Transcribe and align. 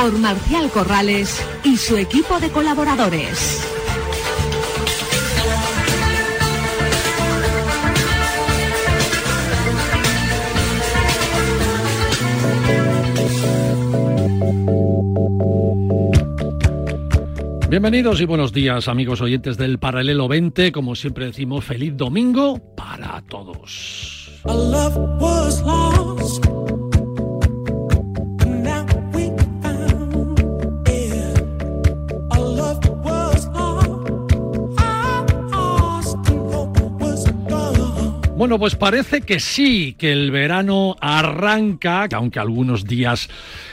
por 0.00 0.18
Marcial 0.18 0.70
Corrales 0.70 1.44
y 1.62 1.76
su 1.76 1.96
equipo 1.96 2.40
de 2.40 2.48
colaboradores. 2.50 3.66
Bienvenidos 17.68 18.20
y 18.20 18.24
buenos 18.24 18.52
días 18.52 18.88
amigos 18.88 19.20
oyentes 19.20 19.58
del 19.58 19.78
Paralelo 19.78 20.28
20. 20.28 20.72
Como 20.72 20.94
siempre 20.94 21.26
decimos, 21.26 21.64
feliz 21.64 21.94
domingo 21.96 22.58
para 22.74 23.22
todos. 23.28 24.40
Bueno, 38.40 38.58
pues 38.58 38.74
parece 38.74 39.20
que 39.20 39.38
sí, 39.38 39.94
que 39.98 40.12
el 40.12 40.30
verano 40.30 40.96
arranca, 41.02 42.08
aunque 42.14 42.38
algunos 42.38 42.86
días 42.86 43.28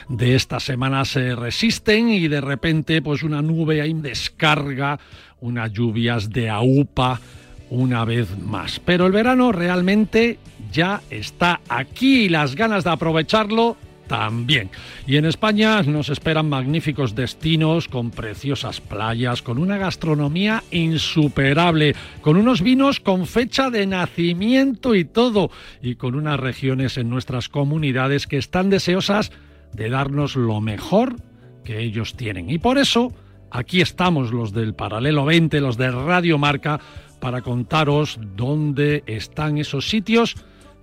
de 0.09 0.35
esta 0.35 0.59
semana 0.59 1.05
se 1.05 1.37
resisten 1.37 2.09
y 2.09 2.27
de 2.27 2.41
repente 2.41 3.01
pues 3.01 3.23
una 3.23 3.41
nube 3.41 3.79
ahí 3.79 3.93
descarga, 3.93 4.99
unas 5.39 5.71
lluvias 5.71 6.31
de 6.31 6.49
aupa 6.49 7.21
una 7.69 8.03
vez 8.03 8.37
más. 8.39 8.81
Pero 8.81 9.05
el 9.05 9.13
verano 9.13 9.53
realmente 9.53 10.37
ya 10.69 10.99
está 11.09 11.61
aquí 11.69 12.25
y 12.25 12.29
las 12.29 12.53
ganas 12.55 12.83
de 12.83 12.89
aprovecharlo 12.89 13.77
también. 14.07 14.69
Y 15.05 15.17
en 15.17 15.25
España 15.25 15.81
nos 15.83 16.09
esperan 16.09 16.49
magníficos 16.49 17.15
destinos 17.15 17.87
con 17.87 18.11
preciosas 18.11 18.81
playas, 18.81 19.41
con 19.41 19.57
una 19.57 19.77
gastronomía 19.77 20.63
insuperable, 20.71 21.95
con 22.21 22.37
unos 22.37 22.61
vinos 22.61 22.99
con 22.99 23.27
fecha 23.27 23.69
de 23.69 23.85
nacimiento 23.85 24.95
y 24.95 25.05
todo, 25.05 25.51
y 25.81 25.95
con 25.95 26.15
unas 26.15 26.39
regiones 26.39 26.97
en 26.97 27.09
nuestras 27.09 27.49
comunidades 27.49 28.27
que 28.27 28.37
están 28.37 28.69
deseosas 28.69 29.31
de 29.73 29.89
darnos 29.89 30.35
lo 30.35 30.61
mejor 30.61 31.17
que 31.63 31.79
ellos 31.81 32.15
tienen. 32.15 32.49
Y 32.49 32.59
por 32.59 32.77
eso, 32.77 33.13
aquí 33.51 33.81
estamos 33.81 34.31
los 34.31 34.53
del 34.53 34.73
Paralelo 34.73 35.25
20, 35.25 35.59
los 35.61 35.77
de 35.77 35.91
Radio 35.91 36.37
Marca, 36.37 36.79
para 37.19 37.41
contaros 37.41 38.19
dónde 38.35 39.03
están 39.05 39.57
esos 39.57 39.89
sitios 39.89 40.35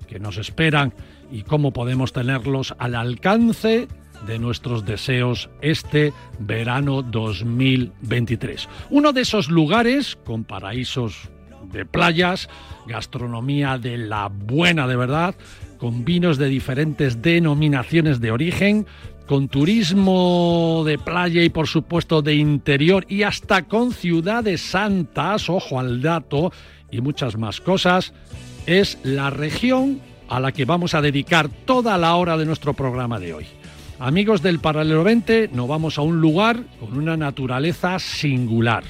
que 0.08 0.18
nos 0.18 0.36
esperan 0.36 0.92
y 1.30 1.42
cómo 1.42 1.72
podemos 1.72 2.12
tenerlos 2.12 2.74
al 2.78 2.94
alcance 2.94 3.88
de 4.26 4.38
nuestros 4.38 4.84
deseos 4.84 5.50
este 5.60 6.12
verano 6.38 7.02
2023. 7.02 8.68
Uno 8.90 9.12
de 9.12 9.20
esos 9.22 9.50
lugares 9.50 10.16
con 10.24 10.44
paraísos 10.44 11.28
de 11.72 11.84
playas, 11.84 12.48
gastronomía 12.86 13.78
de 13.78 13.98
la 13.98 14.28
buena 14.28 14.86
de 14.86 14.96
verdad, 14.96 15.34
con 15.78 16.04
vinos 16.04 16.38
de 16.38 16.48
diferentes 16.48 17.20
denominaciones 17.20 18.20
de 18.20 18.30
origen, 18.30 18.86
con 19.26 19.48
turismo 19.48 20.82
de 20.84 20.98
playa 20.98 21.42
y 21.42 21.48
por 21.48 21.66
supuesto 21.66 22.22
de 22.22 22.34
interior 22.34 23.06
y 23.08 23.22
hasta 23.22 23.64
con 23.64 23.92
ciudades 23.92 24.60
santas, 24.60 25.48
ojo 25.48 25.80
al 25.80 26.02
dato, 26.02 26.52
y 26.90 27.00
muchas 27.00 27.36
más 27.36 27.60
cosas, 27.60 28.12
es 28.66 28.98
la 29.02 29.30
región 29.30 30.00
a 30.28 30.40
la 30.40 30.52
que 30.52 30.64
vamos 30.64 30.94
a 30.94 31.02
dedicar 31.02 31.48
toda 31.48 31.98
la 31.98 32.14
hora 32.16 32.36
de 32.36 32.46
nuestro 32.46 32.74
programa 32.74 33.18
de 33.18 33.34
hoy. 33.34 33.46
Amigos 33.98 34.42
del 34.42 34.58
Paralelo 34.58 35.04
20, 35.04 35.50
nos 35.52 35.68
vamos 35.68 35.98
a 35.98 36.02
un 36.02 36.20
lugar 36.20 36.64
con 36.80 36.98
una 36.98 37.16
naturaleza 37.16 37.98
singular 37.98 38.84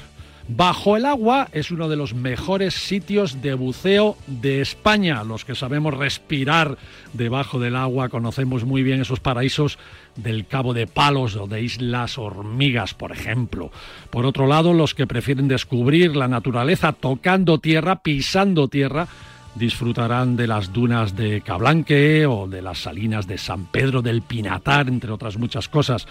Bajo 0.47 0.95
el 0.95 1.07
agua 1.07 1.47
es 1.53 1.71
uno 1.71 1.89
de 1.89 1.95
los 1.95 2.13
mejores 2.13 2.75
sitios 2.75 3.41
de 3.41 3.55
buceo 3.55 4.15
de 4.27 4.61
España. 4.61 5.23
Los 5.23 5.43
que 5.43 5.55
sabemos 5.55 5.95
respirar 5.95 6.77
debajo 7.13 7.57
del 7.57 7.75
agua 7.75 8.09
conocemos 8.09 8.63
muy 8.63 8.83
bien 8.83 9.01
esos 9.01 9.19
paraísos 9.19 9.79
del 10.15 10.45
Cabo 10.45 10.75
de 10.75 10.85
Palos 10.85 11.35
o 11.35 11.47
de 11.47 11.63
Islas 11.63 12.19
Hormigas, 12.19 12.93
por 12.93 13.11
ejemplo. 13.11 13.71
Por 14.11 14.27
otro 14.27 14.45
lado, 14.45 14.73
los 14.73 14.93
que 14.93 15.07
prefieren 15.07 15.47
descubrir 15.47 16.15
la 16.15 16.27
naturaleza 16.27 16.93
tocando 16.93 17.57
tierra, 17.57 18.03
pisando 18.03 18.67
tierra, 18.67 19.07
disfrutarán 19.55 20.35
de 20.35 20.47
las 20.47 20.71
dunas 20.71 21.15
de 21.15 21.41
Cablanque 21.41 22.25
o 22.25 22.47
de 22.47 22.61
las 22.61 22.79
salinas 22.79 23.25
de 23.25 23.37
San 23.37 23.65
Pedro 23.67 24.01
del 24.01 24.21
Pinatar, 24.21 24.87
entre 24.87 25.11
otras 25.11 25.37
muchas 25.37 25.69
cosas. 25.69 26.07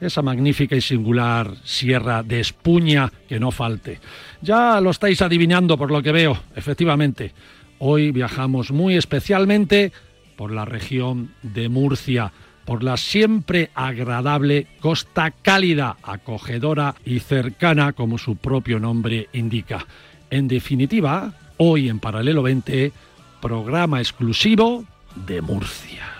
Esa 0.00 0.22
magnífica 0.22 0.76
y 0.76 0.80
singular 0.80 1.54
sierra 1.64 2.22
de 2.22 2.40
Espuña 2.40 3.10
que 3.28 3.40
no 3.40 3.50
falte. 3.50 4.00
Ya 4.42 4.80
lo 4.80 4.90
estáis 4.90 5.22
adivinando 5.22 5.78
por 5.78 5.90
lo 5.90 6.02
que 6.02 6.12
veo, 6.12 6.36
efectivamente. 6.54 7.32
Hoy 7.78 8.10
viajamos 8.10 8.72
muy 8.72 8.96
especialmente 8.96 9.92
por 10.36 10.50
la 10.52 10.64
región 10.64 11.32
de 11.42 11.68
Murcia, 11.68 12.32
por 12.64 12.82
la 12.82 12.96
siempre 12.96 13.70
agradable 13.74 14.66
costa 14.80 15.30
cálida, 15.30 15.96
acogedora 16.02 16.96
y 17.04 17.20
cercana 17.20 17.92
como 17.92 18.18
su 18.18 18.36
propio 18.36 18.78
nombre 18.78 19.28
indica. 19.32 19.86
En 20.30 20.48
definitiva, 20.48 21.32
Hoy 21.60 21.88
en 21.88 21.98
Paralelo 21.98 22.42
20, 22.44 22.92
programa 23.40 24.00
exclusivo 24.00 24.84
de 25.26 25.42
Murcia. 25.42 26.17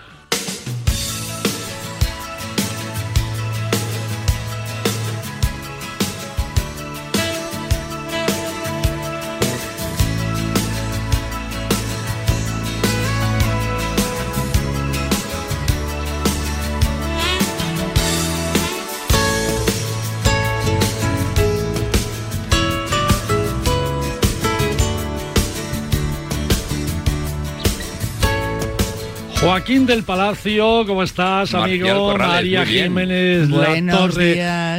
Joaquín 29.59 29.87
del 29.87 30.05
Palacio, 30.05 30.85
¿cómo 30.87 31.03
estás, 31.03 31.53
amigo? 31.53 32.17
María 32.17 32.65
Jiménez, 32.65 33.51
la 33.51 33.99
torre 33.99 34.37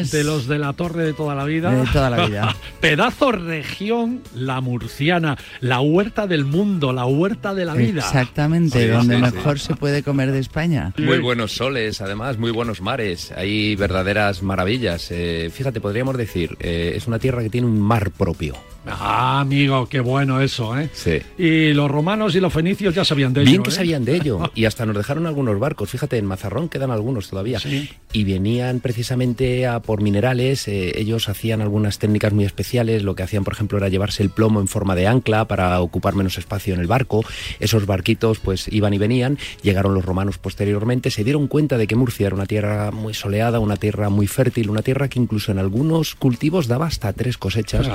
de 0.09 0.23
los 0.23 0.47
de 0.47 0.57
la 0.57 0.71
torre 0.71 1.03
de 1.03 1.11
toda 1.11 1.35
la 1.35 1.43
vida. 1.43 1.69
De 1.69 1.85
toda 1.91 2.09
la 2.09 2.25
vida. 2.27 2.55
Pedazo 2.79 3.33
región, 3.33 4.21
la 4.33 4.61
murciana, 4.61 5.37
la 5.59 5.81
huerta 5.81 6.27
del 6.27 6.45
mundo, 6.45 6.93
la 6.93 7.05
huerta 7.05 7.53
de 7.53 7.65
la 7.65 7.73
vida. 7.73 7.99
Exactamente, 7.99 8.87
donde 8.87 9.17
mejor 9.17 9.59
se 9.59 9.75
puede 9.75 10.01
comer 10.01 10.31
de 10.31 10.39
España. 10.39 10.93
Muy 10.97 11.19
buenos 11.19 11.51
soles, 11.51 11.99
además, 11.99 12.37
muy 12.37 12.51
buenos 12.51 12.79
mares. 12.79 13.33
Hay 13.33 13.75
verdaderas 13.75 14.41
maravillas. 14.43 15.09
Eh, 15.11 15.51
fíjate, 15.53 15.81
podríamos 15.81 16.15
decir, 16.15 16.55
eh, 16.61 16.93
es 16.95 17.05
una 17.05 17.19
tierra 17.19 17.43
que 17.43 17.49
tiene 17.49 17.67
un 17.67 17.81
mar 17.81 18.11
propio. 18.11 18.55
Ah, 18.85 19.41
amigo, 19.41 19.87
qué 19.87 19.99
bueno 19.99 20.41
eso, 20.41 20.77
¿eh? 20.77 20.89
Sí. 20.93 21.19
Y 21.37 21.73
los 21.73 21.91
romanos 21.91 22.35
y 22.35 22.39
los 22.39 22.51
fenicios 22.51 22.95
ya 22.95 23.03
sabían 23.03 23.33
de 23.33 23.41
ello. 23.41 23.51
Bien 23.51 23.63
que 23.63 23.69
¿eh? 23.69 23.73
sabían 23.73 24.05
de 24.05 24.15
ello. 24.15 24.39
Y 24.59 24.65
hasta 24.65 24.85
nos 24.85 24.97
dejaron 24.97 25.25
algunos 25.25 25.57
barcos. 25.59 25.89
Fíjate, 25.89 26.17
en 26.17 26.25
Mazarrón 26.25 26.69
quedan 26.69 26.91
algunos 26.91 27.29
todavía. 27.29 27.59
Sí. 27.59 27.89
Y 28.11 28.23
venían 28.23 28.79
precisamente 28.79 29.67
a 29.67 29.79
por 29.79 30.01
minerales. 30.01 30.67
Eh, 30.67 30.99
ellos 30.99 31.29
hacían 31.29 31.61
algunas 31.61 31.99
técnicas 31.99 32.33
muy 32.33 32.45
especiales. 32.45 33.03
Lo 33.03 33.15
que 33.15 33.23
hacían, 33.23 33.43
por 33.43 33.53
ejemplo, 33.53 33.77
era 33.77 33.89
llevarse 33.89 34.23
el 34.23 34.31
plomo 34.31 34.59
en 34.59 34.67
forma 34.67 34.95
de 34.95 35.07
ancla 35.07 35.45
para 35.45 35.79
ocupar 35.81 36.15
menos 36.15 36.37
espacio 36.37 36.73
en 36.73 36.79
el 36.79 36.87
barco. 36.87 37.23
Esos 37.59 37.85
barquitos, 37.85 38.39
pues 38.39 38.67
iban 38.69 38.93
y 38.93 38.97
venían. 38.97 39.37
Llegaron 39.61 39.93
los 39.93 40.03
romanos 40.03 40.37
posteriormente. 40.37 41.11
Se 41.11 41.23
dieron 41.23 41.47
cuenta 41.47 41.77
de 41.77 41.87
que 41.87 41.95
Murcia 41.95 42.27
era 42.27 42.35
una 42.35 42.45
tierra 42.45 42.91
muy 42.91 43.13
soleada, 43.13 43.59
una 43.59 43.77
tierra 43.77 44.09
muy 44.09 44.27
fértil, 44.27 44.69
una 44.69 44.81
tierra 44.81 45.07
que 45.07 45.19
incluso 45.19 45.51
en 45.51 45.59
algunos 45.59 46.15
cultivos 46.15 46.67
daba 46.67 46.87
hasta 46.87 47.13
tres 47.13 47.37
cosechas. 47.37 47.87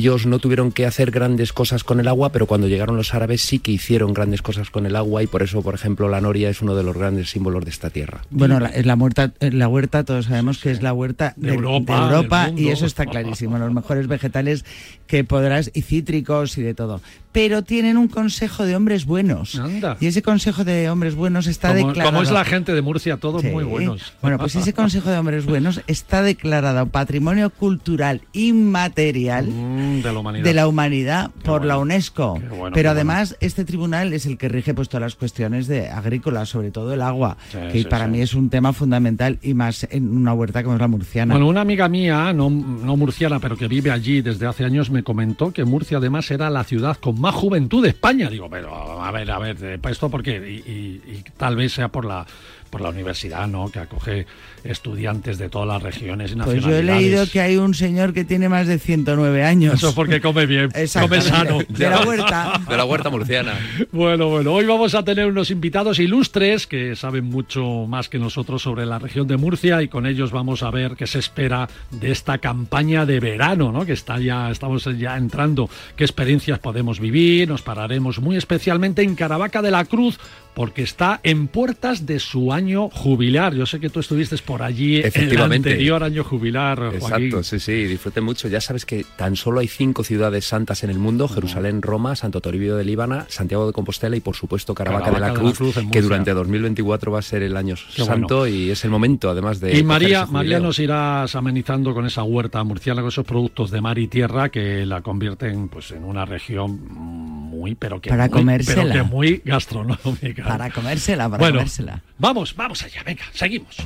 Ellos 0.00 0.24
no 0.24 0.38
tuvieron 0.38 0.72
que 0.72 0.86
hacer 0.86 1.10
grandes 1.10 1.52
cosas 1.52 1.84
con 1.84 2.00
el 2.00 2.08
agua, 2.08 2.32
pero 2.32 2.46
cuando 2.46 2.68
llegaron 2.68 2.96
los 2.96 3.12
árabes 3.12 3.42
sí 3.42 3.58
que 3.58 3.70
hicieron 3.70 4.14
grandes 4.14 4.40
cosas 4.40 4.70
con 4.70 4.86
el 4.86 4.96
agua 4.96 5.22
y 5.22 5.26
por 5.26 5.42
eso, 5.42 5.60
por 5.60 5.74
ejemplo, 5.74 6.08
la 6.08 6.22
noria 6.22 6.48
es 6.48 6.62
uno 6.62 6.74
de 6.74 6.82
los 6.82 6.96
grandes 6.96 7.28
símbolos 7.28 7.66
de 7.66 7.70
esta 7.70 7.90
tierra. 7.90 8.22
Bueno, 8.30 8.58
la, 8.60 8.72
la, 8.82 8.94
huerta, 8.94 9.34
la 9.40 9.68
huerta, 9.68 10.02
todos 10.02 10.24
sabemos 10.24 10.56
que 10.56 10.70
es 10.70 10.80
la 10.80 10.94
huerta 10.94 11.34
de, 11.36 11.48
de 11.48 11.54
Europa, 11.54 11.98
de 11.98 12.16
Europa 12.16 12.50
y 12.56 12.68
eso 12.68 12.86
está 12.86 13.04
clarísimo. 13.04 13.58
Los 13.58 13.74
mejores 13.74 14.06
vegetales 14.06 14.64
que 15.06 15.22
podrás, 15.22 15.70
y 15.74 15.82
cítricos 15.82 16.56
y 16.56 16.62
de 16.62 16.72
todo. 16.72 17.02
Pero 17.32 17.62
tienen 17.62 17.96
un 17.96 18.08
consejo 18.08 18.64
de 18.64 18.76
hombres 18.76 19.04
buenos. 19.04 19.56
Anda. 19.56 19.96
Y 20.00 20.06
ese 20.06 20.22
consejo 20.22 20.64
de 20.64 20.88
hombres 20.88 21.14
buenos 21.14 21.46
está 21.46 21.74
como, 21.74 21.88
declarado. 21.88 22.12
Como 22.12 22.22
es 22.22 22.30
la 22.30 22.44
gente 22.44 22.72
de 22.72 22.80
Murcia, 22.80 23.18
todos 23.18 23.42
sí. 23.42 23.48
muy 23.48 23.64
buenos. 23.64 24.14
Bueno, 24.22 24.38
pues 24.38 24.56
ese 24.56 24.72
consejo 24.72 25.10
de 25.10 25.18
hombres 25.18 25.46
buenos 25.46 25.82
está 25.88 26.22
declarado 26.22 26.86
patrimonio 26.86 27.50
cultural 27.50 28.22
inmaterial 28.32 29.48
mm, 29.48 29.89
de 30.02 30.12
la 30.12 30.18
humanidad, 30.18 30.44
de 30.44 30.54
la 30.54 30.68
humanidad 30.68 31.30
por 31.44 31.60
bueno. 31.60 31.66
la 31.66 31.78
UNESCO. 31.78 32.40
Bueno, 32.56 32.74
Pero 32.74 32.90
además, 32.90 33.36
este 33.40 33.64
tribunal 33.64 34.12
es 34.12 34.26
el 34.26 34.38
que 34.38 34.48
rige 34.48 34.74
pues 34.74 34.88
todas 34.88 35.02
las 35.02 35.14
cuestiones 35.16 35.66
de 35.66 35.88
agrícolas, 35.88 36.48
sobre 36.48 36.70
todo 36.70 36.92
el 36.94 37.02
agua, 37.02 37.36
Sí, 37.50 37.58
que 37.72 37.82
sí, 37.82 37.84
para 37.84 38.06
sí. 38.06 38.10
mí 38.12 38.20
es 38.20 38.34
un 38.34 38.50
tema 38.50 38.72
fundamental 38.72 39.38
y 39.42 39.54
más 39.54 39.86
en 39.90 40.16
una 40.16 40.32
huerta 40.34 40.62
como 40.62 40.76
es 40.76 40.80
la 40.80 40.88
murciana. 40.88 41.34
Bueno, 41.34 41.48
una 41.48 41.60
amiga 41.62 41.88
mía, 41.88 42.32
no, 42.32 42.48
no 42.50 42.96
murciana, 42.96 43.38
pero 43.40 43.56
que 43.56 43.68
vive 43.68 43.90
allí 43.90 44.20
desde 44.22 44.46
hace 44.46 44.64
años, 44.64 44.90
me 44.90 45.02
comentó 45.02 45.52
que 45.52 45.64
Murcia 45.64 45.98
además 45.98 46.30
era 46.30 46.48
la 46.50 46.64
ciudad 46.64 46.96
con 46.96 47.20
más 47.20 47.34
juventud 47.34 47.82
de 47.82 47.90
España. 47.90 48.30
Digo, 48.30 48.48
pero 48.50 49.02
a 49.02 49.10
ver, 49.10 49.30
a 49.30 49.38
ver, 49.38 49.80
¿esto 49.88 50.08
por 50.10 50.22
qué? 50.22 50.36
Y, 50.36 50.70
y- 50.70 51.02
y 51.12 51.24
tal 51.36 51.56
vez 51.56 51.72
sea 51.72 51.88
por 51.88 52.04
la 52.04 52.26
por 52.70 52.80
la 52.80 52.88
universidad, 52.88 53.46
¿no? 53.48 53.70
Que 53.70 53.80
acoge 53.80 54.26
estudiantes 54.64 55.38
de 55.38 55.48
todas 55.48 55.68
las 55.68 55.82
regiones 55.82 56.32
y 56.32 56.36
pues 56.36 56.46
yo 56.46 56.52
he 56.52 56.82
nacionalidades. 56.82 57.02
leído 57.02 57.26
que 57.30 57.40
hay 57.40 57.56
un 57.56 57.74
señor 57.74 58.12
que 58.12 58.24
tiene 58.24 58.48
más 58.48 58.66
de 58.66 58.78
109 58.78 59.44
años. 59.44 59.74
Eso 59.74 59.88
es 59.88 59.94
porque 59.94 60.20
come 60.20 60.46
bien, 60.46 60.70
come 60.70 61.20
sano. 61.20 61.58
De 61.68 61.90
la 61.90 62.04
huerta. 62.04 62.60
De 62.68 62.76
la 62.76 62.84
huerta 62.84 63.10
murciana. 63.10 63.54
Bueno, 63.92 64.28
bueno, 64.28 64.52
hoy 64.52 64.66
vamos 64.66 64.94
a 64.94 65.04
tener 65.04 65.26
unos 65.26 65.50
invitados 65.50 65.98
ilustres 65.98 66.66
que 66.66 66.94
saben 66.96 67.24
mucho 67.24 67.86
más 67.88 68.08
que 68.08 68.18
nosotros 68.18 68.62
sobre 68.62 68.86
la 68.86 68.98
región 68.98 69.26
de 69.26 69.36
Murcia 69.36 69.82
y 69.82 69.88
con 69.88 70.06
ellos 70.06 70.30
vamos 70.30 70.62
a 70.62 70.70
ver 70.70 70.94
qué 70.96 71.06
se 71.06 71.18
espera 71.18 71.68
de 71.90 72.10
esta 72.10 72.38
campaña 72.38 73.06
de 73.06 73.20
verano, 73.20 73.72
¿no? 73.72 73.84
Que 73.84 73.92
está 73.92 74.18
ya, 74.18 74.50
estamos 74.50 74.84
ya 74.98 75.16
entrando, 75.16 75.68
qué 75.96 76.04
experiencias 76.04 76.58
podemos 76.58 77.00
vivir, 77.00 77.48
nos 77.48 77.62
pararemos 77.62 78.20
muy 78.20 78.36
especialmente 78.36 79.02
en 79.02 79.14
Caravaca 79.14 79.62
de 79.62 79.70
la 79.70 79.84
Cruz 79.84 80.18
porque 80.54 80.82
está 80.82 81.20
en 81.22 81.48
puertas 81.48 82.06
de 82.06 82.18
su 82.18 82.52
año 82.52 82.88
jubilar. 82.90 83.54
Yo 83.54 83.66
sé 83.66 83.80
que 83.80 83.90
tú 83.90 84.00
estuviste 84.00 84.36
por 84.38 84.62
allí 84.62 84.96
en 84.96 85.02
el 85.02 85.06
Efectivamente. 85.08 85.70
anterior 85.70 86.02
año 86.02 86.24
jubilar, 86.24 86.78
Joaquín. 86.98 87.26
Exacto, 87.26 87.42
sí, 87.42 87.58
sí, 87.60 87.84
disfruten 87.84 88.24
mucho. 88.24 88.48
Ya 88.48 88.60
sabes 88.60 88.86
que 88.86 89.04
tan 89.16 89.36
solo 89.36 89.60
hay 89.60 89.68
cinco 89.68 90.04
ciudades 90.04 90.44
santas 90.44 90.84
en 90.84 90.90
el 90.90 90.98
mundo, 90.98 91.28
Jerusalén, 91.28 91.82
Roma, 91.82 92.16
Santo 92.16 92.40
Toribio 92.40 92.76
de 92.76 92.84
Líbana, 92.84 93.26
Santiago 93.28 93.66
de 93.66 93.72
Compostela 93.72 94.16
y 94.16 94.20
por 94.20 94.36
supuesto 94.36 94.74
Caravaca, 94.74 95.06
Caravaca 95.06 95.32
de 95.32 95.32
la 95.34 95.38
de 95.38 95.44
la 95.50 95.54
Cruz, 95.54 95.74
Cruz 95.74 95.90
que 95.90 96.02
durante 96.02 96.32
2024 96.32 97.12
va 97.12 97.18
a 97.18 97.22
ser 97.22 97.42
el 97.42 97.56
año 97.56 97.74
Qué 97.94 98.04
santo 98.04 98.46
y 98.46 98.70
es 98.70 98.84
el 98.84 98.90
momento 98.90 99.30
además 99.30 99.60
de... 99.60 99.76
Y 99.76 99.82
María, 99.82 100.26
María 100.26 100.60
nos 100.60 100.78
irás 100.78 101.34
amenizando 101.34 101.94
con 101.94 102.06
esa 102.06 102.22
huerta 102.22 102.62
murciana, 102.64 103.00
con 103.02 103.08
esos 103.08 103.24
productos 103.24 103.70
de 103.70 103.80
mar 103.80 103.98
y 103.98 104.08
tierra 104.08 104.48
que 104.48 104.84
la 104.86 105.02
convierten 105.02 105.68
pues 105.68 105.90
en 105.92 106.04
una 106.04 106.24
región 106.24 106.80
muy, 106.92 107.74
pero 107.74 108.00
que 108.00 108.10
Para 108.10 108.24
muy, 108.28 108.30
comérsela. 108.30 108.82
pero 108.82 108.94
que 108.94 109.02
muy 109.02 109.42
gastronómica. 109.44 110.39
Para 110.48 110.70
comérsela, 110.70 111.28
para 111.28 111.38
bueno, 111.38 111.58
comérsela. 111.58 112.02
vamos, 112.18 112.54
vamos 112.54 112.82
allá, 112.82 113.02
venga, 113.04 113.24
seguimos. 113.32 113.76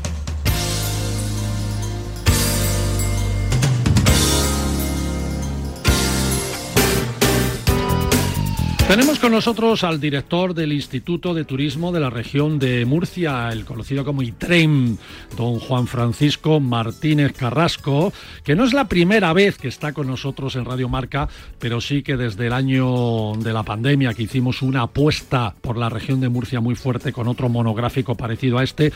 Tenemos 8.94 9.18
con 9.18 9.32
nosotros 9.32 9.82
al 9.82 9.98
director 9.98 10.54
del 10.54 10.72
Instituto 10.72 11.34
de 11.34 11.44
Turismo 11.44 11.90
de 11.90 11.98
la 11.98 12.10
región 12.10 12.60
de 12.60 12.84
Murcia, 12.84 13.48
el 13.50 13.64
conocido 13.64 14.04
como 14.04 14.22
ITREM, 14.22 14.98
don 15.36 15.58
Juan 15.58 15.88
Francisco 15.88 16.60
Martínez 16.60 17.32
Carrasco, 17.32 18.12
que 18.44 18.54
no 18.54 18.62
es 18.62 18.72
la 18.72 18.84
primera 18.84 19.32
vez 19.32 19.58
que 19.58 19.66
está 19.66 19.92
con 19.92 20.06
nosotros 20.06 20.54
en 20.54 20.64
Radio 20.64 20.88
Marca, 20.88 21.28
pero 21.58 21.80
sí 21.80 22.04
que 22.04 22.16
desde 22.16 22.46
el 22.46 22.52
año 22.52 23.32
de 23.32 23.52
la 23.52 23.64
pandemia 23.64 24.14
que 24.14 24.22
hicimos 24.22 24.62
una 24.62 24.82
apuesta 24.82 25.56
por 25.60 25.76
la 25.76 25.88
región 25.88 26.20
de 26.20 26.28
Murcia 26.28 26.60
muy 26.60 26.76
fuerte 26.76 27.12
con 27.12 27.26
otro 27.26 27.48
monográfico 27.48 28.14
parecido 28.14 28.58
a 28.58 28.62
este, 28.62 28.92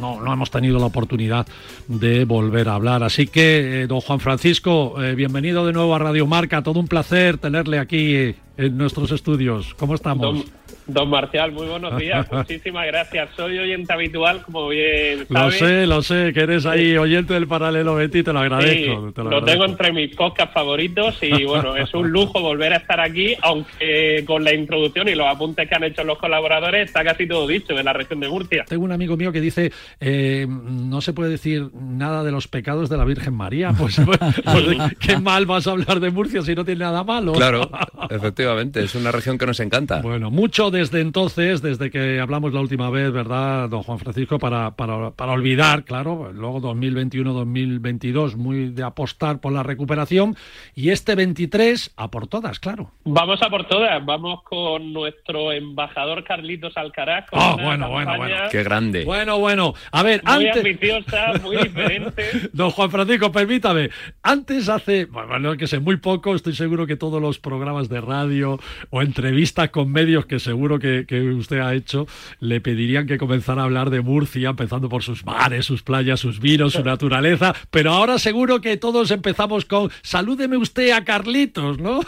no, 0.00 0.20
no 0.20 0.32
hemos 0.32 0.50
tenido 0.50 0.80
la 0.80 0.86
oportunidad 0.86 1.46
de 1.86 2.24
volver 2.24 2.68
a 2.68 2.74
hablar. 2.74 3.04
Así 3.04 3.28
que, 3.28 3.82
eh, 3.82 3.86
don 3.86 4.00
Juan 4.00 4.18
Francisco, 4.18 5.00
eh, 5.00 5.14
bienvenido 5.14 5.64
de 5.64 5.72
nuevo 5.72 5.94
a 5.94 6.00
Radio 6.00 6.26
Marca, 6.26 6.60
todo 6.60 6.80
un 6.80 6.88
placer 6.88 7.38
tenerle 7.38 7.78
aquí 7.78 8.16
eh, 8.16 8.34
en 8.58 8.76
nuestros 8.76 9.10
estudios. 9.12 9.72
¿Cómo 9.74 9.94
estamos? 9.94 10.20
Don, 10.26 10.44
don 10.86 11.08
Marcial, 11.08 11.52
muy 11.52 11.66
buenos 11.68 11.96
días. 11.96 12.26
Muchísimas 12.32 12.86
gracias. 12.88 13.30
Soy 13.36 13.58
oyente 13.58 13.92
habitual, 13.92 14.42
como 14.42 14.68
bien 14.68 15.20
Lo 15.28 15.38
sabes. 15.40 15.58
sé, 15.58 15.86
lo 15.86 16.02
sé, 16.02 16.32
que 16.34 16.40
eres 16.40 16.66
ahí 16.66 16.96
oyente 16.96 17.34
del 17.34 17.46
paralelo 17.46 17.94
Betty, 17.94 18.22
te 18.22 18.32
lo 18.32 18.40
Sí, 18.40 18.44
agradezco. 18.44 19.12
te 19.12 19.22
lo, 19.24 19.30
lo 19.30 19.44
tengo 19.44 19.64
entre 19.64 19.92
mis 19.92 20.14
podcasts 20.16 20.52
favoritos 20.52 21.16
y 21.22 21.44
bueno, 21.44 21.76
es 21.76 21.94
un 21.94 22.10
lujo 22.10 22.40
volver 22.40 22.72
a 22.72 22.76
estar 22.78 23.00
aquí, 23.00 23.34
aunque 23.42 24.24
con 24.26 24.42
la 24.42 24.52
introducción 24.52 25.08
y 25.08 25.14
los 25.14 25.26
apuntes 25.28 25.68
que 25.68 25.74
han 25.76 25.84
hecho 25.84 26.02
los 26.02 26.18
colaboradores 26.18 26.86
está 26.88 27.04
casi 27.04 27.28
todo 27.28 27.46
dicho 27.46 27.78
en 27.78 27.84
la 27.84 27.92
región 27.92 28.18
de 28.18 28.28
Murcia. 28.28 28.64
Tengo 28.68 28.84
un 28.84 28.92
amigo 28.92 29.16
mío 29.16 29.30
que 29.30 29.40
dice, 29.40 29.70
eh, 30.00 30.46
no 30.48 31.00
se 31.00 31.12
puede 31.12 31.30
decir 31.30 31.68
nada 31.74 32.24
de 32.24 32.32
los 32.32 32.48
pecados 32.48 32.88
de 32.90 32.96
la 32.96 33.04
Virgen 33.04 33.34
María. 33.34 33.72
Pues, 33.72 34.00
pues, 34.04 34.18
pues, 34.44 34.96
qué 34.98 35.18
mal 35.18 35.46
vas 35.46 35.66
a 35.68 35.70
hablar 35.70 36.00
de 36.00 36.10
Murcia 36.10 36.42
si 36.42 36.56
no 36.56 36.64
tiene 36.64 36.80
nada 36.80 37.04
malo. 37.04 37.32
Claro, 37.32 37.70
efectivamente, 38.10 38.47
es 38.74 38.94
una 38.94 39.12
región 39.12 39.36
que 39.36 39.46
nos 39.46 39.60
encanta. 39.60 40.00
Bueno, 40.00 40.30
mucho 40.30 40.70
desde 40.70 41.00
entonces, 41.00 41.60
desde 41.60 41.90
que 41.90 42.18
hablamos 42.18 42.52
la 42.52 42.60
última 42.60 42.88
vez, 42.90 43.12
¿verdad, 43.12 43.68
don 43.68 43.82
Juan 43.82 43.98
Francisco? 43.98 44.38
Para, 44.38 44.70
para, 44.72 45.10
para 45.10 45.32
olvidar, 45.32 45.84
claro, 45.84 46.32
luego 46.32 46.60
2021-2022, 46.60 48.36
muy 48.36 48.70
de 48.70 48.82
apostar 48.82 49.40
por 49.40 49.52
la 49.52 49.62
recuperación, 49.62 50.36
y 50.74 50.90
este 50.90 51.14
23 51.14 51.92
a 51.96 52.10
por 52.10 52.26
todas, 52.26 52.58
claro. 52.58 52.90
Vamos 53.04 53.42
a 53.42 53.50
por 53.50 53.66
todas, 53.66 54.04
vamos 54.04 54.42
con 54.44 54.92
nuestro 54.92 55.52
embajador 55.52 56.24
Carlitos 56.24 56.76
Alcaraz. 56.76 57.26
Ah, 57.32 57.54
una 57.54 57.64
bueno, 57.64 57.90
bueno, 57.90 58.16
bueno. 58.16 58.36
Qué 58.50 58.62
grande. 58.62 59.04
Bueno, 59.04 59.38
bueno, 59.38 59.74
a 59.92 60.02
ver, 60.02 60.22
Muy 60.24 60.46
antes... 60.46 60.56
ambiciosa, 60.56 61.32
muy 61.42 61.56
diferente. 61.56 62.24
Don 62.52 62.70
Juan 62.70 62.90
Francisco, 62.90 63.30
permítame. 63.30 63.90
Antes 64.22 64.68
hace, 64.68 65.06
bueno, 65.06 65.56
que 65.56 65.66
sé, 65.66 65.80
muy 65.80 65.96
poco, 65.96 66.34
estoy 66.34 66.54
seguro 66.54 66.86
que 66.86 66.96
todos 66.96 67.20
los 67.20 67.38
programas 67.38 67.88
de 67.88 68.00
radio 68.00 68.37
o 68.44 69.02
entrevistas 69.02 69.70
con 69.70 69.92
medios 69.92 70.26
que 70.26 70.38
seguro 70.38 70.78
que, 70.78 71.04
que 71.06 71.20
usted 71.20 71.60
ha 71.60 71.74
hecho, 71.74 72.06
le 72.40 72.60
pedirían 72.60 73.06
que 73.06 73.18
comenzara 73.18 73.62
a 73.62 73.64
hablar 73.64 73.90
de 73.90 74.00
Murcia, 74.00 74.50
empezando 74.50 74.88
por 74.88 75.02
sus 75.02 75.24
mares, 75.24 75.66
sus 75.66 75.82
playas, 75.82 76.20
sus 76.20 76.40
vinos, 76.40 76.74
su 76.74 76.82
naturaleza. 76.82 77.54
Pero 77.70 77.92
ahora 77.92 78.18
seguro 78.18 78.60
que 78.60 78.76
todos 78.76 79.10
empezamos 79.10 79.64
con 79.64 79.90
salúdeme 80.02 80.56
usted 80.56 80.90
a 80.90 81.04
Carlitos, 81.04 81.78
¿no? 81.78 82.00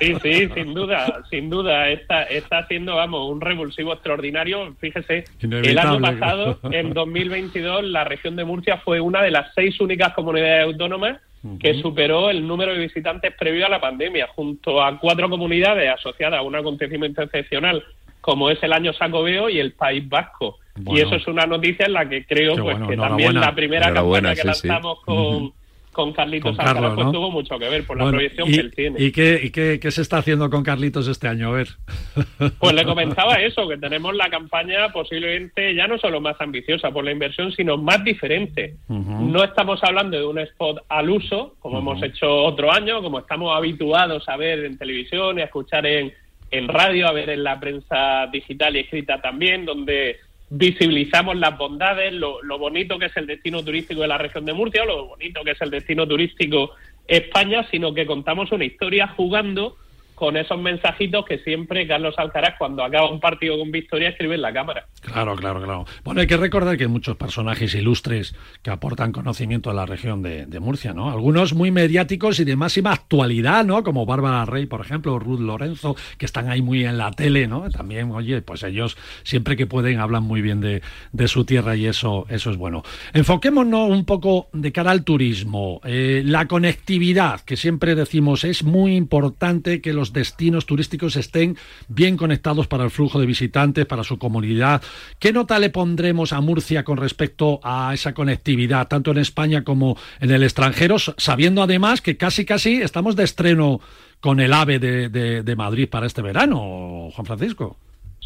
Sí, 0.00 0.14
sí, 0.22 0.48
sin 0.54 0.74
duda, 0.74 1.22
sin 1.30 1.50
duda. 1.50 1.88
Está, 1.88 2.22
está 2.24 2.58
haciendo, 2.58 2.96
vamos, 2.96 3.30
un 3.30 3.40
revulsivo 3.40 3.92
extraordinario. 3.92 4.74
Fíjese, 4.80 5.24
el 5.40 5.78
año 5.78 6.00
pasado, 6.00 6.58
en 6.70 6.92
2022, 6.92 7.84
la 7.84 8.04
región 8.04 8.36
de 8.36 8.44
Murcia 8.44 8.78
fue 8.78 9.00
una 9.00 9.22
de 9.22 9.30
las 9.30 9.52
seis 9.54 9.80
únicas 9.80 10.12
comunidades 10.14 10.64
autónomas 10.64 11.20
que 11.58 11.80
superó 11.80 12.30
el 12.30 12.46
número 12.46 12.72
de 12.72 12.78
visitantes 12.78 13.34
previo 13.38 13.66
a 13.66 13.68
la 13.68 13.80
pandemia, 13.80 14.28
junto 14.34 14.82
a 14.82 14.98
cuatro 14.98 15.30
comunidades 15.30 15.90
asociadas 15.90 16.40
a 16.40 16.42
un 16.42 16.54
acontecimiento 16.54 17.22
excepcional 17.22 17.82
como 18.20 18.50
es 18.50 18.62
el 18.62 18.72
año 18.72 18.92
Sacobeo 18.92 19.48
y 19.48 19.58
el 19.58 19.72
País 19.72 20.06
Vasco. 20.08 20.58
Bueno. 20.76 20.98
y 20.98 21.02
eso 21.02 21.16
es 21.16 21.26
una 21.26 21.46
noticia 21.46 21.86
en 21.86 21.92
la 21.92 22.08
que 22.08 22.24
creo 22.24 22.54
Qué 22.54 22.62
pues 22.62 22.78
bueno, 22.78 22.88
que 22.88 22.96
también 22.96 23.34
la 23.34 23.54
primera 23.54 23.92
campaña 23.92 24.34
que 24.34 24.42
sí, 24.42 24.54
sí. 24.54 24.68
lanzamos 24.68 25.00
con, 25.04 25.52
con 25.92 26.12
Carlitos 26.12 26.56
Con 26.56 26.64
Carlos, 26.64 26.92
pues 26.94 27.06
¿no? 27.06 27.12
tuvo 27.12 27.30
mucho 27.32 27.58
que 27.58 27.68
ver 27.68 27.84
por 27.84 27.96
la 27.96 28.04
Bueno, 28.04 28.18
proyección 28.18 28.48
y, 28.48 28.52
que 28.52 28.60
él 28.60 28.74
tiene. 28.74 29.02
¿y 29.02 29.10
qué, 29.12 29.40
y 29.42 29.50
qué- 29.50 29.80
qué 29.80 29.90
se 29.90 30.02
está 30.02 30.18
haciendo 30.18 30.48
con 30.48 30.62
Carlitos 30.62 31.08
este 31.08 31.26
año? 31.28 31.48
A 31.48 31.52
ver. 31.52 31.68
Pues 32.58 32.74
le 32.74 32.84
comentaba 32.84 33.34
eso, 33.34 33.68
que 33.68 33.76
tenemos 33.76 34.14
la 34.14 34.30
campaña 34.30 34.90
posiblemente 34.92 35.74
ya 35.74 35.86
no 35.88 35.98
solo 35.98 36.20
más 36.20 36.36
ambiciosa 36.40 36.90
por 36.90 37.04
la 37.04 37.12
inversión, 37.12 37.52
sino 37.52 37.76
más 37.76 38.02
diferente. 38.04 38.76
No 38.88 39.42
estamos 39.44 39.82
hablando 39.82 40.16
de 40.16 40.24
un 40.24 40.38
spot 40.38 40.84
al 40.88 41.10
uso, 41.10 41.56
como 41.60 41.78
hemos 41.80 42.02
hecho 42.02 42.30
otro 42.44 42.72
año, 42.72 43.02
como 43.02 43.18
estamos 43.18 43.54
habituados 43.56 44.28
a 44.28 44.36
ver 44.36 44.64
en 44.64 44.78
televisión 44.78 45.38
y 45.38 45.42
a 45.42 45.46
escuchar 45.46 45.86
en, 45.86 46.12
en 46.50 46.68
radio, 46.68 47.08
a 47.08 47.12
ver 47.12 47.30
en 47.30 47.42
la 47.44 47.58
prensa 47.58 48.26
digital 48.32 48.76
y 48.76 48.80
escrita 48.80 49.20
también, 49.20 49.64
donde 49.64 50.16
visibilizamos 50.50 51.36
las 51.36 51.56
bondades, 51.56 52.12
lo, 52.12 52.42
lo 52.42 52.58
bonito 52.58 52.98
que 52.98 53.06
es 53.06 53.16
el 53.16 53.26
destino 53.26 53.64
turístico 53.64 54.02
de 54.02 54.08
la 54.08 54.18
región 54.18 54.44
de 54.44 54.52
Murcia, 54.52 54.84
lo 54.84 55.06
bonito 55.06 55.42
que 55.44 55.52
es 55.52 55.60
el 55.60 55.70
destino 55.70 56.06
turístico 56.06 56.72
España, 57.06 57.66
sino 57.70 57.94
que 57.94 58.04
contamos 58.04 58.52
una 58.52 58.64
historia 58.64 59.06
jugando 59.08 59.76
con 60.20 60.36
esos 60.36 60.60
mensajitos 60.60 61.24
que 61.24 61.38
siempre 61.38 61.88
Carlos 61.88 62.14
Alcaraz, 62.18 62.56
cuando 62.58 62.84
acaba 62.84 63.10
un 63.10 63.20
partido 63.20 63.58
con 63.58 63.72
victoria, 63.72 64.10
escribe 64.10 64.34
en 64.34 64.42
la 64.42 64.52
cámara. 64.52 64.86
Claro, 65.00 65.34
claro, 65.34 65.62
claro. 65.62 65.86
Bueno, 66.04 66.20
hay 66.20 66.26
que 66.26 66.36
recordar 66.36 66.76
que 66.76 66.84
hay 66.84 66.90
muchos 66.90 67.16
personajes 67.16 67.74
ilustres 67.74 68.36
que 68.62 68.70
aportan 68.70 69.12
conocimiento 69.12 69.70
a 69.70 69.74
la 69.74 69.86
región 69.86 70.22
de, 70.22 70.60
Murcia, 70.60 70.92
¿no? 70.92 71.10
Algunos 71.10 71.54
muy 71.54 71.70
mediáticos 71.70 72.38
y 72.38 72.44
de 72.44 72.54
máxima 72.54 72.92
actualidad, 72.92 73.64
¿no? 73.64 73.82
Como 73.82 74.04
Bárbara 74.04 74.44
Rey, 74.44 74.66
por 74.66 74.82
ejemplo, 74.82 75.18
Ruth 75.18 75.40
Lorenzo, 75.40 75.96
que 76.18 76.26
están 76.26 76.50
ahí 76.50 76.60
muy 76.60 76.84
en 76.84 76.98
la 76.98 77.12
tele, 77.12 77.46
¿no? 77.46 77.70
También, 77.70 78.10
oye, 78.10 78.42
pues 78.42 78.62
ellos 78.62 78.98
siempre 79.22 79.56
que 79.56 79.66
pueden 79.66 80.00
hablan 80.00 80.24
muy 80.24 80.42
bien 80.42 80.60
de, 80.60 80.82
de 81.12 81.28
su 81.28 81.46
tierra 81.46 81.76
y 81.76 81.86
eso, 81.86 82.26
eso 82.28 82.50
es 82.50 82.58
bueno. 82.58 82.82
Enfoquémonos 83.14 83.88
un 83.88 84.04
poco 84.04 84.50
de 84.52 84.70
cara 84.70 84.90
al 84.90 85.02
turismo. 85.02 85.80
Eh, 85.84 86.22
la 86.26 86.46
conectividad, 86.46 87.40
que 87.40 87.56
siempre 87.56 87.94
decimos 87.94 88.44
es 88.44 88.64
muy 88.64 88.96
importante 88.96 89.80
que 89.80 89.94
los 89.94 90.09
destinos 90.12 90.66
turísticos 90.66 91.16
estén 91.16 91.56
bien 91.88 92.16
conectados 92.16 92.66
para 92.66 92.84
el 92.84 92.90
flujo 92.90 93.20
de 93.20 93.26
visitantes, 93.26 93.86
para 93.86 94.04
su 94.04 94.18
comunidad. 94.18 94.82
¿Qué 95.18 95.32
nota 95.32 95.58
le 95.58 95.70
pondremos 95.70 96.32
a 96.32 96.40
Murcia 96.40 96.84
con 96.84 96.96
respecto 96.96 97.60
a 97.62 97.92
esa 97.94 98.14
conectividad, 98.14 98.88
tanto 98.88 99.10
en 99.10 99.18
España 99.18 99.64
como 99.64 99.96
en 100.20 100.30
el 100.30 100.42
extranjero, 100.42 100.98
sabiendo 100.98 101.62
además 101.62 102.00
que 102.00 102.16
casi 102.16 102.44
casi 102.44 102.82
estamos 102.82 103.16
de 103.16 103.24
estreno 103.24 103.80
con 104.20 104.40
el 104.40 104.52
AVE 104.52 104.78
de, 104.78 105.42
de 105.42 105.56
Madrid 105.56 105.88
para 105.88 106.06
este 106.06 106.22
verano, 106.22 107.10
Juan 107.12 107.26
Francisco? 107.26 107.76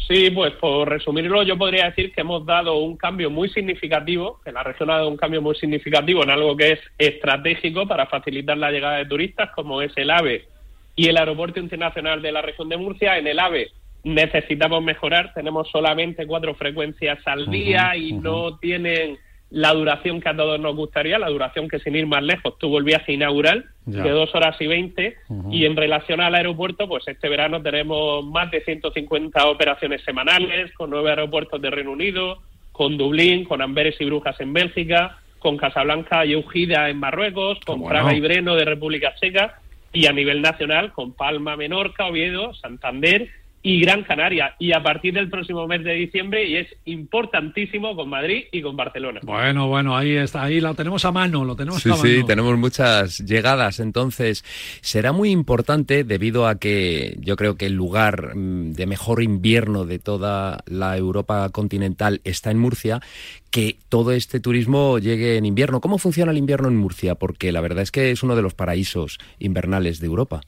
Sí, 0.07 0.29
pues 0.29 0.53
por 0.53 0.87
resumirlo, 0.87 1.41
yo 1.41 1.57
podría 1.57 1.85
decir 1.85 2.11
que 2.13 2.21
hemos 2.21 2.45
dado 2.45 2.77
un 2.77 2.95
cambio 2.95 3.31
muy 3.31 3.49
significativo, 3.49 4.39
que 4.43 4.51
la 4.51 4.61
región 4.61 4.91
ha 4.91 4.97
dado 4.97 5.07
un 5.07 5.17
cambio 5.17 5.41
muy 5.41 5.55
significativo 5.55 6.21
en 6.21 6.29
algo 6.29 6.55
que 6.55 6.73
es 6.73 6.79
estratégico 6.97 7.87
para 7.87 8.05
facilitar 8.05 8.55
la 8.57 8.69
llegada 8.69 8.97
de 8.97 9.05
turistas, 9.05 9.49
como 9.55 9.81
es 9.81 9.91
el 9.95 10.11
AVE 10.11 10.47
y 10.95 11.07
el 11.07 11.17
Aeropuerto 11.17 11.59
Internacional 11.59 12.21
de 12.21 12.31
la 12.31 12.41
región 12.41 12.69
de 12.69 12.77
Murcia. 12.77 13.17
En 13.17 13.27
el 13.27 13.39
AVE 13.39 13.71
necesitamos 14.03 14.83
mejorar, 14.83 15.33
tenemos 15.33 15.69
solamente 15.69 16.27
cuatro 16.27 16.53
frecuencias 16.55 17.19
al 17.25 17.49
día 17.49 17.95
y 17.95 18.13
no 18.13 18.57
tienen 18.59 19.17
la 19.49 19.73
duración 19.73 20.21
que 20.21 20.29
a 20.29 20.35
todos 20.35 20.59
nos 20.59 20.75
gustaría, 20.75 21.19
la 21.19 21.29
duración 21.29 21.67
que 21.67 21.79
sin 21.79 21.95
ir 21.95 22.07
más 22.07 22.23
lejos 22.23 22.57
tuvo 22.57 22.77
el 22.77 22.83
viaje 22.83 23.13
inaugural 23.13 23.65
de 23.85 24.09
dos 24.09 24.33
horas 24.35 24.59
y 24.59 24.67
veinte. 24.67 25.17
Y 25.51 25.65
en 25.65 25.75
relación 25.75 26.21
al 26.21 26.35
aeropuerto, 26.35 26.87
pues 26.87 27.07
este 27.07 27.29
verano 27.29 27.61
tenemos 27.61 28.25
más 28.25 28.51
de 28.51 28.61
150 28.61 29.47
operaciones 29.47 30.03
semanales 30.03 30.71
con 30.73 30.89
nueve 30.89 31.11
aeropuertos 31.11 31.61
de 31.61 31.69
Reino 31.69 31.91
Unido, 31.91 32.39
con 32.71 32.97
Dublín, 32.97 33.45
con 33.45 33.61
Amberes 33.61 33.95
y 33.99 34.05
Brujas 34.05 34.39
en 34.41 34.51
Bélgica, 34.51 35.19
con 35.39 35.57
Casablanca 35.57 36.25
y 36.25 36.33
Eugida 36.33 36.89
en 36.89 36.97
Marruecos, 36.97 37.59
con 37.65 37.83
Praga 37.83 38.13
y 38.13 38.19
Breno 38.19 38.55
de 38.55 38.65
República 38.65 39.13
Checa 39.15 39.61
y 39.95 40.07
a 40.07 40.13
nivel 40.13 40.41
nacional 40.41 40.91
con 40.91 41.13
Palma, 41.13 41.55
Menorca, 41.55 42.05
Oviedo, 42.05 42.53
Santander 42.53 43.29
y 43.65 43.79
Gran 43.79 44.03
Canaria. 44.03 44.55
Y 44.59 44.73
a 44.73 44.83
partir 44.83 45.15
del 45.15 45.27
próximo 45.27 45.65
mes 45.65 45.83
de 45.83 45.93
diciembre, 45.93 46.47
y 46.47 46.57
es 46.57 46.67
importantísimo 46.85 47.95
con 47.95 48.09
Madrid 48.09 48.43
y 48.51 48.61
con 48.61 48.77
Barcelona. 48.77 49.21
Bueno, 49.23 49.67
bueno, 49.67 49.97
ahí 49.97 50.11
está, 50.11 50.43
ahí 50.43 50.61
lo 50.61 50.75
tenemos 50.75 51.03
a 51.03 51.11
mano, 51.11 51.43
lo 51.43 51.55
tenemos 51.55 51.81
sí, 51.81 51.89
a 51.89 51.93
mano. 51.93 52.03
Sí, 52.03 52.23
tenemos 52.27 52.55
muchas 52.59 53.17
llegadas. 53.25 53.79
Entonces, 53.79 54.45
será 54.81 55.13
muy 55.13 55.31
importante 55.31 56.03
debido 56.03 56.47
a 56.47 56.59
que 56.59 57.17
yo 57.21 57.35
creo 57.37 57.55
que 57.55 57.65
el 57.65 57.73
lugar 57.73 58.35
mm, 58.35 58.73
de 58.73 58.85
mejor 58.85 59.23
invierno 59.23 59.85
de 59.85 59.97
toda 59.97 60.59
la 60.67 60.95
Europa 60.95 61.49
continental 61.49 62.21
está 62.23 62.51
en 62.51 62.59
Murcia, 62.59 63.01
que 63.49 63.77
todo 63.89 64.11
este 64.11 64.39
turismo 64.39 64.99
llegue 64.99 65.37
en 65.37 65.45
invierno. 65.47 65.81
¿Cómo 65.81 65.97
funciona 65.97 66.31
el 66.31 66.37
invierno 66.37 66.67
en 66.67 66.75
Murcia? 66.75 67.15
Porque 67.15 67.51
la 67.51 67.61
verdad 67.61 67.81
es 67.81 67.89
que 67.89 68.11
es 68.11 68.21
uno 68.21 68.35
de 68.35 68.43
los 68.43 68.53
paraísos 68.53 69.17
invernales 69.39 69.99
de 69.99 70.05
Europa. 70.05 70.41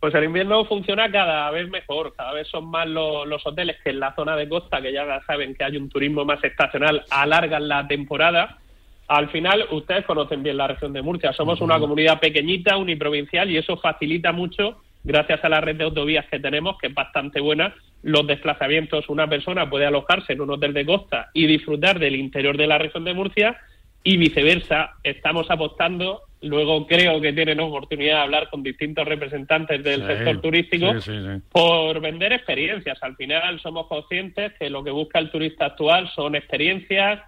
Pues 0.00 0.14
el 0.14 0.24
invierno 0.24 0.64
funciona 0.64 1.10
cada 1.10 1.50
vez 1.50 1.68
mejor, 1.68 2.14
cada 2.16 2.32
vez 2.32 2.46
son 2.48 2.70
más 2.70 2.86
los, 2.86 3.44
hoteles 3.44 3.76
que 3.82 3.90
en 3.90 4.00
la 4.00 4.14
zona 4.14 4.36
de 4.36 4.48
costa, 4.48 4.80
que 4.80 4.92
ya 4.92 5.20
saben 5.26 5.54
que 5.54 5.64
hay 5.64 5.76
un 5.76 5.88
turismo 5.88 6.24
más 6.24 6.42
estacional, 6.44 7.02
alargan 7.10 7.66
la 7.66 7.86
temporada. 7.88 8.58
Al 9.08 9.28
final, 9.30 9.66
ustedes 9.72 10.04
conocen 10.04 10.42
bien 10.42 10.56
la 10.56 10.68
región 10.68 10.92
de 10.92 11.02
Murcia, 11.02 11.32
somos 11.32 11.60
una 11.60 11.80
comunidad 11.80 12.20
pequeñita, 12.20 12.76
uniprovincial, 12.76 13.50
y 13.50 13.56
eso 13.56 13.76
facilita 13.78 14.30
mucho, 14.30 14.82
gracias 15.02 15.42
a 15.42 15.48
la 15.48 15.60
red 15.60 15.76
de 15.76 15.84
autovías 15.84 16.26
que 16.26 16.38
tenemos, 16.38 16.78
que 16.78 16.88
es 16.88 16.94
bastante 16.94 17.40
buena, 17.40 17.74
los 18.02 18.24
desplazamientos. 18.24 19.08
Una 19.08 19.26
persona 19.26 19.68
puede 19.68 19.86
alojarse 19.86 20.34
en 20.34 20.42
un 20.42 20.50
hotel 20.50 20.74
de 20.74 20.86
costa 20.86 21.30
y 21.34 21.46
disfrutar 21.46 21.98
del 21.98 22.14
interior 22.14 22.56
de 22.56 22.68
la 22.68 22.78
región 22.78 23.02
de 23.04 23.14
Murcia, 23.14 23.58
y 24.02 24.16
viceversa. 24.16 24.94
Estamos 25.02 25.50
apostando 25.50 26.22
luego 26.42 26.86
creo 26.86 27.20
que 27.20 27.32
tienen 27.32 27.60
oportunidad 27.60 28.16
de 28.16 28.22
hablar 28.22 28.50
con 28.50 28.62
distintos 28.62 29.06
representantes 29.06 29.82
del 29.82 30.06
sector 30.06 30.40
turístico 30.40 30.92
por 31.50 32.00
vender 32.00 32.32
experiencias. 32.32 33.02
Al 33.02 33.16
final 33.16 33.60
somos 33.60 33.86
conscientes 33.86 34.52
que 34.58 34.70
lo 34.70 34.84
que 34.84 34.90
busca 34.90 35.18
el 35.18 35.30
turista 35.30 35.66
actual 35.66 36.08
son 36.14 36.36
experiencias, 36.36 37.20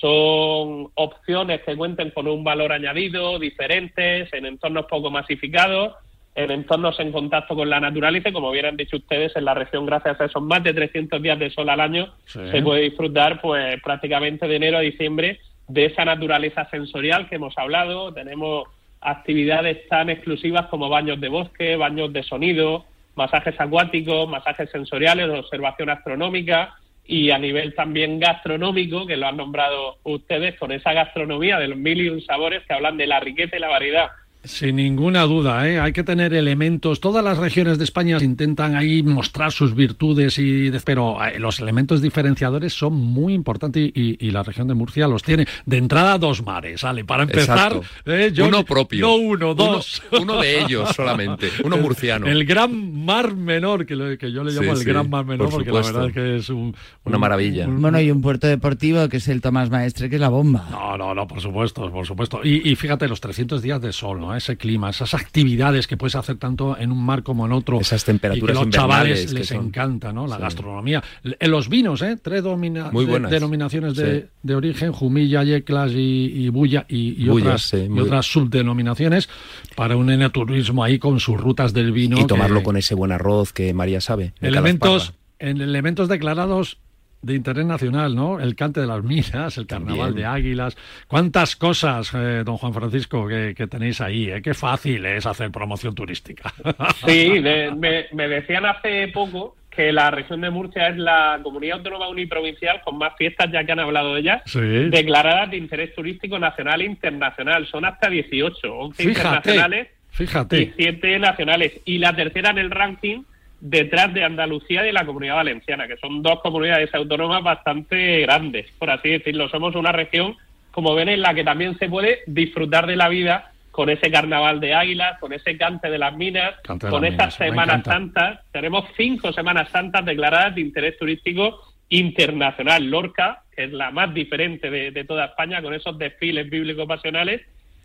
son 0.00 0.88
opciones 0.94 1.62
que 1.62 1.76
cuenten 1.76 2.10
con 2.10 2.28
un 2.28 2.44
valor 2.44 2.72
añadido, 2.72 3.38
diferentes, 3.38 4.32
en 4.32 4.46
entornos 4.46 4.86
poco 4.86 5.10
masificados, 5.10 5.94
en 6.34 6.50
entornos 6.50 7.00
en 7.00 7.10
contacto 7.10 7.56
con 7.56 7.68
la 7.68 7.80
naturaleza 7.80 8.30
como 8.30 8.50
bien 8.52 8.66
han 8.66 8.76
dicho 8.76 8.96
ustedes, 8.96 9.34
en 9.36 9.44
la 9.44 9.54
región, 9.54 9.86
gracias 9.86 10.20
a 10.20 10.26
esos 10.26 10.42
más 10.42 10.62
de 10.62 10.74
300 10.74 11.20
días 11.20 11.38
de 11.38 11.50
sol 11.50 11.68
al 11.70 11.80
año, 11.80 12.12
se 12.26 12.62
puede 12.62 12.82
disfrutar 12.82 13.40
pues 13.40 13.80
prácticamente 13.82 14.46
de 14.46 14.56
enero 14.56 14.78
a 14.78 14.82
diciembre 14.82 15.40
de 15.70 15.86
esa 15.86 16.04
naturaleza 16.04 16.68
sensorial 16.70 17.28
que 17.28 17.36
hemos 17.36 17.56
hablado. 17.56 18.12
Tenemos 18.12 18.68
actividades 19.00 19.86
tan 19.88 20.10
exclusivas 20.10 20.66
como 20.66 20.88
baños 20.88 21.20
de 21.20 21.28
bosque, 21.28 21.76
baños 21.76 22.12
de 22.12 22.22
sonido, 22.22 22.84
masajes 23.14 23.58
acuáticos, 23.58 24.28
masajes 24.28 24.70
sensoriales, 24.70 25.28
observación 25.28 25.90
astronómica 25.90 26.74
y 27.04 27.30
a 27.30 27.38
nivel 27.38 27.74
también 27.74 28.20
gastronómico, 28.20 29.06
que 29.06 29.16
lo 29.16 29.26
han 29.26 29.36
nombrado 29.36 29.98
ustedes, 30.04 30.58
con 30.58 30.72
esa 30.72 30.92
gastronomía 30.92 31.58
de 31.58 31.68
los 31.68 31.78
mil 31.78 32.00
y 32.00 32.08
un 32.08 32.20
sabores 32.20 32.62
que 32.66 32.74
hablan 32.74 32.96
de 32.96 33.06
la 33.06 33.20
riqueza 33.20 33.56
y 33.56 33.60
la 33.60 33.68
variedad 33.68 34.10
sin 34.44 34.76
ninguna 34.76 35.22
duda, 35.24 35.68
¿eh? 35.68 35.78
hay 35.78 35.92
que 35.92 36.02
tener 36.02 36.32
elementos. 36.32 37.00
Todas 37.00 37.22
las 37.22 37.36
regiones 37.36 37.76
de 37.78 37.84
España 37.84 38.18
intentan 38.20 38.74
ahí 38.74 39.02
mostrar 39.02 39.52
sus 39.52 39.74
virtudes, 39.74 40.38
y 40.38 40.70
pero 40.84 41.22
eh, 41.22 41.38
los 41.38 41.60
elementos 41.60 42.00
diferenciadores 42.00 42.72
son 42.72 42.94
muy 42.94 43.34
importantes 43.34 43.90
y, 43.94 44.30
la 44.30 44.42
región 44.42 44.68
de 44.68 44.74
Murcia 44.74 45.08
los 45.08 45.22
tiene. 45.22 45.46
De 45.66 45.76
entrada, 45.76 46.16
dos 46.16 46.44
mares, 46.44 46.82
¿vale? 46.82 47.04
Para 47.04 47.24
empezar, 47.24 47.80
¿eh? 48.06 48.32
uno 48.42 48.64
propio. 48.64 49.06
No 49.06 49.16
uno, 49.16 49.54
dos. 49.54 50.02
Uno, 50.12 50.40
de 50.40 50.60
ellos 50.60 50.88
solamente, 50.96 51.50
uno 51.64 51.76
murciano. 51.76 52.26
El, 52.26 52.44
Gran 52.44 53.04
Mar 53.04 53.34
Menor, 53.34 53.84
que, 53.84 54.16
que 54.18 54.32
yo 54.32 54.44
le 54.44 54.52
llamo 54.52 54.72
el 54.72 54.84
Gran 54.84 55.10
Mar 55.10 55.24
Menor, 55.24 55.50
porque 55.50 55.70
la 55.70 55.80
verdad 55.80 56.06
es 56.06 56.12
que 56.12 56.36
es 56.36 56.48
un, 56.48 56.74
una 57.04 57.18
maravilla. 57.18 57.66
bueno, 57.68 58.00
y 58.00 58.10
un 58.10 58.22
puerto 58.22 58.46
deportivo 58.46 59.08
que 59.08 59.18
es 59.18 59.28
el 59.28 59.40
Tomás 59.40 59.68
Maestre, 59.70 60.08
que 60.08 60.14
es 60.16 60.20
la 60.20 60.28
bomba. 60.28 60.68
No, 60.70 60.96
no, 60.96 61.14
no, 61.14 61.26
por 61.26 61.40
supuesto, 61.40 61.90
por 61.90 62.06
supuesto. 62.06 62.40
Y, 62.44 62.68
y 62.70 62.76
fíjate, 62.76 63.08
los 63.08 63.20
300 63.20 63.60
días 63.60 63.80
de 63.80 63.92
sol, 63.92 64.20
¿no? 64.20 64.29
Ese 64.36 64.56
clima, 64.56 64.90
esas 64.90 65.14
actividades 65.14 65.86
que 65.86 65.96
puedes 65.96 66.14
hacer 66.14 66.36
tanto 66.36 66.76
en 66.78 66.92
un 66.92 67.04
mar 67.04 67.22
como 67.22 67.46
en 67.46 67.52
otro. 67.52 67.80
Esas 67.80 68.04
temperaturas. 68.04 68.56
Y 68.56 68.58
que 68.58 68.64
los 68.64 68.74
chavales 68.74 69.32
les 69.32 69.50
encanta, 69.52 70.12
¿no? 70.12 70.26
La 70.26 70.38
gastronomía. 70.38 71.02
En 71.22 71.50
los 71.50 71.68
vinos, 71.68 72.02
¿eh? 72.02 72.16
Tres 72.20 72.42
denominaciones 72.44 73.94
de, 73.94 74.54
origen, 74.54 74.92
Jumilla, 74.92 75.44
Yeclas 75.44 75.92
y, 75.94 76.48
Bulla 76.50 76.86
y, 76.88 77.28
otras, 77.28 77.74
y 77.74 77.98
otras 77.98 78.26
subdenominaciones 78.26 79.28
para 79.76 79.96
un 79.96 80.10
enoturismo 80.10 80.84
ahí 80.84 80.98
con 80.98 81.20
sus 81.20 81.38
rutas 81.38 81.72
del 81.72 81.92
vino. 81.92 82.18
Y 82.18 82.26
tomarlo 82.26 82.62
con 82.62 82.76
ese 82.76 82.94
buen 82.94 83.12
arroz 83.12 83.52
que 83.52 83.72
María 83.74 84.00
sabe. 84.00 84.32
Elementos, 84.40 85.14
en 85.38 85.60
elementos 85.60 86.08
declarados 86.08 86.78
de 87.22 87.34
interés 87.34 87.66
nacional, 87.66 88.14
¿no? 88.14 88.40
El 88.40 88.54
cante 88.54 88.80
de 88.80 88.86
las 88.86 89.02
minas, 89.02 89.58
el 89.58 89.66
carnaval 89.66 90.14
de 90.14 90.24
águilas. 90.24 90.76
¿Cuántas 91.06 91.56
cosas, 91.56 92.12
eh, 92.14 92.42
don 92.44 92.56
Juan 92.56 92.72
Francisco, 92.72 93.26
que, 93.26 93.54
tenéis 93.68 94.00
ahí? 94.00 94.30
¿eh? 94.30 94.40
Qué 94.42 94.54
fácil 94.54 95.04
es 95.04 95.26
hacer 95.26 95.50
promoción 95.50 95.94
turística. 95.94 96.52
Sí, 97.06 97.40
me, 97.40 98.28
decían 98.28 98.66
hace 98.66 99.08
poco 99.08 99.56
que 99.70 99.92
la 99.92 100.10
región 100.10 100.40
de 100.40 100.50
Murcia 100.50 100.88
es 100.88 100.96
la 100.96 101.38
comunidad 101.42 101.78
autónoma 101.78 102.08
uniprovincial 102.08 102.80
con 102.82 102.98
más 102.98 103.14
fiestas, 103.16 103.50
ya 103.52 103.64
que 103.64 103.72
han 103.72 103.80
hablado 103.80 104.14
de 104.14 104.20
ellas, 104.20 104.42
declaradas 104.90 105.50
de 105.50 105.56
interés 105.56 105.94
turístico 105.94 106.38
nacional 106.38 106.80
e 106.80 106.86
internacional. 106.86 107.66
Son 107.66 107.84
hasta 107.84 108.08
18, 108.08 108.72
11 108.72 109.02
internacionales 109.02 109.88
fíjate. 110.10 110.62
y 110.62 110.72
7 110.76 111.18
nacionales. 111.18 111.80
Y 111.84 111.98
la 111.98 112.14
tercera 112.14 112.50
en 112.50 112.58
el 112.58 112.70
ranking 112.70 113.22
detrás 113.60 114.12
de 114.14 114.24
Andalucía 114.24 114.82
y 114.82 114.86
de 114.86 114.92
la 114.92 115.04
Comunidad 115.04 115.36
Valenciana, 115.36 115.86
que 115.86 115.96
son 115.98 116.22
dos 116.22 116.40
comunidades 116.40 116.94
autónomas 116.94 117.42
bastante 117.42 118.20
grandes, 118.22 118.66
por 118.78 118.90
así 118.90 119.10
decirlo. 119.10 119.48
Somos 119.48 119.74
una 119.74 119.92
región, 119.92 120.36
como 120.70 120.94
ven, 120.94 121.08
en 121.08 121.20
la 121.20 121.34
que 121.34 121.44
también 121.44 121.78
se 121.78 121.88
puede 121.88 122.20
disfrutar 122.26 122.86
de 122.86 122.96
la 122.96 123.08
vida 123.08 123.52
con 123.70 123.88
ese 123.88 124.10
carnaval 124.10 124.60
de 124.60 124.74
águilas, 124.74 125.18
con 125.20 125.32
ese 125.32 125.56
cante 125.56 125.90
de 125.90 125.98
las 125.98 126.16
minas, 126.16 126.54
con 126.66 127.04
esas 127.04 127.34
Semanas 127.34 127.84
Santas. 127.84 128.40
Tenemos 128.50 128.84
cinco 128.96 129.32
Semanas 129.32 129.68
Santas 129.70 130.04
declaradas 130.04 130.54
de 130.54 130.62
interés 130.62 130.98
turístico 130.98 131.60
internacional. 131.88 132.84
Lorca, 132.84 133.42
que 133.54 133.64
es 133.64 133.72
la 133.72 133.90
más 133.90 134.12
diferente 134.12 134.70
de, 134.70 135.04
toda 135.04 135.26
España, 135.26 135.62
con 135.62 135.74
esos 135.74 135.98
desfiles 135.98 136.48
bíblico-pasionales. 136.50 137.42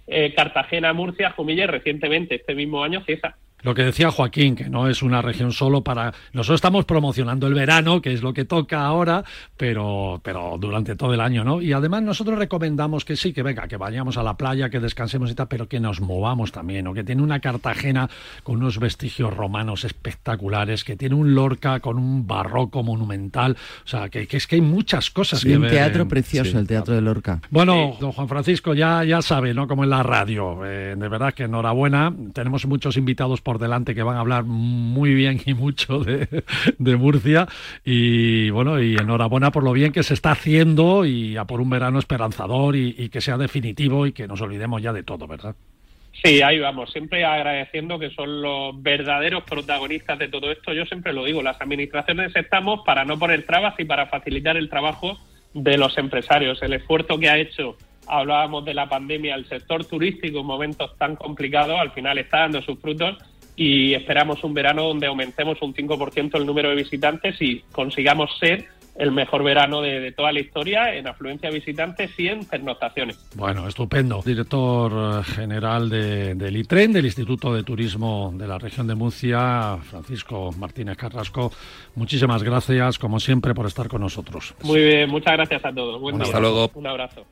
Eh, 0.08 0.34
Cartagena, 0.36 0.94
Murcia, 0.94 1.32
Jumilla 1.32 1.64
y 1.64 1.68
recientemente, 1.68 2.36
este 2.36 2.56
mismo 2.56 2.84
año, 2.84 3.04
César. 3.06 3.36
Lo 3.66 3.74
que 3.74 3.84
decía 3.84 4.12
Joaquín, 4.12 4.56
que 4.56 4.70
no 4.70 4.88
es 4.88 5.02
una 5.02 5.24
región 5.24 5.52
solo 5.52 5.84
para... 5.84 6.14
Nosotros 6.34 6.60
estamos 6.60 6.86
promocionando 6.86 7.48
el 7.48 7.56
verano, 7.56 8.00
que 8.00 8.14
es 8.14 8.22
lo 8.22 8.32
que 8.32 8.46
toca 8.46 8.86
ahora, 8.86 9.24
pero, 9.58 10.22
pero 10.24 10.58
durante 10.60 10.96
todo 10.96 11.16
el 11.16 11.20
año, 11.20 11.44
¿no? 11.44 11.64
Y 11.64 11.74
además 11.74 12.04
nosotros 12.04 12.38
recomendamos 12.38 13.06
que 13.06 13.16
sí, 13.16 13.34
que 13.34 13.42
venga, 13.42 13.68
que 13.68 13.78
vayamos 13.78 14.18
a 14.18 14.24
la 14.24 14.38
playa, 14.38 14.70
que 14.70 14.80
descansemos 14.80 15.32
y 15.32 15.34
tal, 15.34 15.48
pero 15.48 15.68
que 15.68 15.80
nos 15.80 16.00
movamos 16.00 16.52
también, 16.52 16.86
o 16.86 16.94
que 16.94 17.04
tiene 17.04 17.24
una 17.24 17.40
Cartagena 17.40 18.08
con 18.44 18.58
unos 18.58 18.78
vestigios 18.78 19.36
romanos 19.36 19.84
espectaculares, 19.84 20.84
que 20.84 20.96
tiene 20.96 21.16
un 21.16 21.34
Lorca 21.34 21.80
con 21.80 21.98
un 21.98 22.28
barroco 22.28 22.84
monumental, 22.84 23.58
o 23.84 23.88
sea, 23.88 24.10
que, 24.10 24.28
es 24.30 24.46
que 24.46 24.58
hay 24.58 24.62
muchas 24.62 25.10
cosas 25.10 25.44
que 25.44 25.58
un 25.58 25.68
teatro 25.68 26.08
precioso, 26.08 26.60
el 26.60 26.68
Teatro 26.68 26.94
de 26.94 27.02
Lorca. 27.02 27.42
Bueno, 27.50 27.98
don 28.00 28.12
Juan 28.12 28.28
Francisco 28.28 28.76
ya, 28.76 29.04
ya 29.04 29.24
sabe, 29.24 29.56
¿no? 29.56 29.68
Como 29.68 29.84
en 29.84 29.90
la 29.90 30.04
radio, 30.04 30.64
eh, 30.64 30.96
de 30.96 31.08
verdad 31.10 31.34
que 31.34 31.46
enhorabuena, 31.46 32.14
tenemos 32.32 32.68
muchos 32.68 32.96
invitados 32.96 33.42
por 33.42 33.55
delante 33.58 33.96
que 33.96 34.04
van 34.04 34.18
a 34.18 34.22
hablar 34.22 34.44
muy 34.44 35.14
bien 35.14 35.42
y 35.46 35.54
mucho 35.54 36.00
de, 36.00 36.96
Murcia. 36.96 37.48
Y 37.84 38.50
bueno, 38.50 38.82
y 38.82 38.96
enhorabuena 38.96 39.52
por 39.52 39.64
lo 39.64 39.74
bien 39.74 39.92
que 39.92 40.04
se 40.04 40.14
está 40.14 40.32
haciendo 40.32 41.06
y 41.06 41.38
a 41.38 41.46
por 41.46 41.62
un 41.62 41.70
verano 41.70 42.00
esperanzador 42.00 42.76
y, 42.76 43.10
que 43.10 43.22
sea 43.22 43.38
definitivo 43.38 44.08
y 44.08 44.14
que 44.14 44.28
nos 44.28 44.42
olvidemos 44.42 44.82
ya 44.82 44.94
de 44.94 45.04
todo, 45.04 45.28
¿verdad? 45.28 45.56
Sí, 46.24 46.42
ahí 46.42 46.60
vamos, 46.60 46.92
siempre 46.92 47.26
agradeciendo 47.26 48.00
que 48.00 48.10
son 48.12 48.42
los 48.42 48.82
verdaderos 48.82 49.44
protagonistas 49.44 50.18
de 50.18 50.30
todo 50.30 50.52
esto. 50.52 50.74
Yo 50.74 50.86
siempre 50.86 51.14
lo 51.14 51.26
digo, 51.26 51.44
las 51.44 51.60
administraciones 51.62 52.36
estamos 52.36 52.82
para 52.86 53.06
no 53.06 53.20
poner 53.20 53.46
trabas 53.46 53.76
y 53.78 53.86
para 53.86 54.08
facilitar 54.08 54.58
el 54.58 54.70
trabajo 54.70 55.18
de 55.54 55.78
los 55.78 55.98
empresarios. 55.98 56.62
El 56.62 56.74
esfuerzo 56.74 57.18
que 57.18 57.30
ha 57.30 57.38
hecho, 57.38 57.78
hablábamos 58.08 58.66
de 58.66 58.74
la 58.74 58.88
pandemia, 58.88 59.36
el 59.36 59.48
sector 59.48 59.86
turístico 59.86 60.40
en 60.40 60.46
momentos 60.46 60.98
tan 60.98 61.16
complicados, 61.16 61.80
al 61.80 61.92
final 61.92 62.18
está 62.18 62.42
dando 62.42 62.62
sus 62.62 62.80
frutos 62.80 63.18
y 63.56 63.94
esperamos 63.94 64.44
un 64.44 64.54
verano 64.54 64.84
donde 64.84 65.08
aumentemos 65.08 65.62
un 65.62 65.74
5% 65.74 66.38
el 66.38 66.46
número 66.46 66.70
de 66.70 66.76
visitantes 66.76 67.42
y 67.42 67.62
consigamos 67.72 68.38
ser 68.40 68.66
el 68.96 69.12
mejor 69.12 69.44
verano 69.44 69.82
de, 69.82 70.12
toda 70.14 70.32
la 70.32 70.40
historia 70.40 70.94
en 70.96 71.08
afluencia 71.08 71.50
de 71.50 71.56
visitantes 71.56 72.12
y 72.18 72.28
en 72.28 72.46
pernoctaciones. 72.46 73.18
Bueno, 73.36 73.68
estupendo. 73.68 74.22
Director 74.26 75.24
general 75.24 75.90
de, 75.90 76.36
del 76.36 76.56
ITREN, 76.58 76.94
del 76.94 77.06
Instituto 77.06 77.54
de 77.54 77.64
Turismo 77.64 78.32
de 78.34 78.48
la 78.48 78.58
región 78.58 78.88
de 78.88 78.96
Murcia, 78.96 79.78
Francisco 79.84 80.52
Martínez 80.58 80.98
Carrasco, 80.98 81.52
muchísimas 81.96 82.42
gracias, 82.42 82.98
como 82.98 83.20
siempre, 83.20 83.54
por 83.54 83.66
estar 83.66 83.88
con 83.88 84.02
nosotros. 84.02 84.56
Muy 84.64 84.82
bien, 84.82 85.10
muchas 85.10 85.34
gracias 85.34 85.66
a 85.66 85.74
todos. 85.74 86.02
Hasta 86.22 86.40
luego. 86.40 86.72
Un 86.74 86.88
abrazo. 86.88 87.26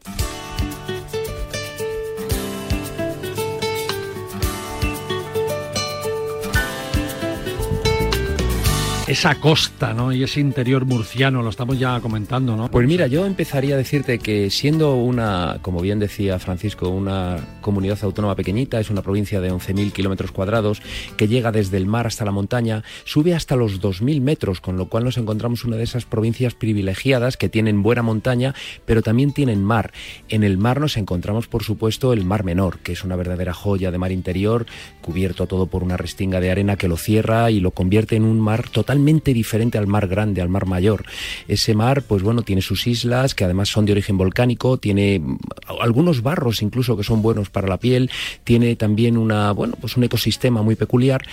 Esa 9.14 9.36
costa, 9.36 9.94
¿no? 9.94 10.12
Y 10.12 10.24
ese 10.24 10.40
interior 10.40 10.86
murciano, 10.86 11.44
lo 11.44 11.52
estamos 11.52 11.78
ya 11.78 12.00
comentando, 12.00 12.58
¿no? 12.58 12.72
Pues 12.72 12.88
mira, 12.88 13.06
yo 13.06 13.28
empezaría 13.28 13.76
a 13.76 13.78
decirte 13.78 14.18
que 14.18 14.50
siendo 14.50 14.96
una, 14.96 15.60
como 15.62 15.82
bien 15.82 16.00
decía 16.00 16.40
Francisco, 16.40 16.90
una 16.90 17.38
comunidad 17.62 18.00
autónoma 18.02 18.36
pequeñita, 18.36 18.80
es 18.80 18.90
una 18.90 19.04
provincia 19.04 19.40
de 19.40 19.52
11.000 19.52 19.92
kilómetros 19.92 20.32
cuadrados, 20.32 20.82
que 21.16 21.28
llega 21.28 21.52
desde 21.52 21.78
el 21.78 21.86
mar 21.86 22.08
hasta 22.08 22.26
la 22.26 22.32
montaña, 22.32 22.84
sube 23.06 23.36
hasta 23.36 23.56
los 23.56 23.80
2.000 23.80 24.20
metros, 24.20 24.62
con 24.62 24.78
lo 24.78 24.90
cual 24.90 25.04
nos 25.04 25.20
encontramos 25.20 25.64
una 25.64 25.78
de 25.78 25.84
esas 25.84 26.06
provincias 26.06 26.56
privilegiadas 26.56 27.38
que 27.38 27.50
tienen 27.50 27.84
buena 27.84 28.02
montaña, 28.02 28.56
pero 28.88 29.04
también 29.04 29.32
tienen 29.32 29.64
mar. 29.64 29.94
En 30.28 30.44
el 30.44 30.58
mar 30.58 30.82
nos 30.82 30.98
encontramos, 30.98 31.48
por 31.48 31.64
supuesto, 31.64 32.14
el 32.14 32.26
Mar 32.26 32.44
Menor, 32.44 32.80
que 32.80 32.94
es 32.94 33.04
una 33.04 33.16
verdadera 33.16 33.54
joya 33.54 33.92
de 33.92 34.00
mar 34.00 34.12
interior, 34.12 34.66
cubierto 35.02 35.46
todo 35.46 35.68
por 35.68 35.84
una 35.84 35.98
restinga 35.98 36.40
de 36.40 36.50
arena 36.50 36.78
que 36.78 36.88
lo 36.88 36.98
cierra 36.98 37.52
y 37.52 37.60
lo 37.60 37.70
convierte 37.70 38.16
en 38.16 38.24
un 38.24 38.40
mar 38.40 38.68
total 38.70 39.03
diferente 39.34 39.78
al 39.78 39.88
mar 39.88 40.08
grande, 40.08 40.42
al 40.42 40.50
mar 40.50 40.66
mayor. 40.66 41.06
Ese 41.48 41.74
mar, 41.74 42.04
pues 42.04 42.24
bueno, 42.24 42.42
tiene 42.42 42.62
sus 42.62 42.88
islas 42.88 43.36
que 43.36 43.44
además 43.44 43.70
son 43.70 43.86
de 43.86 43.92
origen 43.92 44.18
volcánico, 44.18 44.78
tiene 44.78 45.20
mm, 45.20 45.38
algunos 45.82 46.22
barros 46.22 46.62
incluso 46.62 46.98
que 46.98 47.04
son 47.04 47.22
buenos 47.22 47.50
para 47.50 47.68
la 47.68 47.78
piel, 47.78 48.10
tiene 48.44 48.76
también 48.76 49.18
una, 49.18 49.52
bueno, 49.52 49.76
pues 49.80 49.98
un 49.98 50.04
ecosistema 50.04 50.62
muy 50.62 50.76
peculiar, 50.76 51.26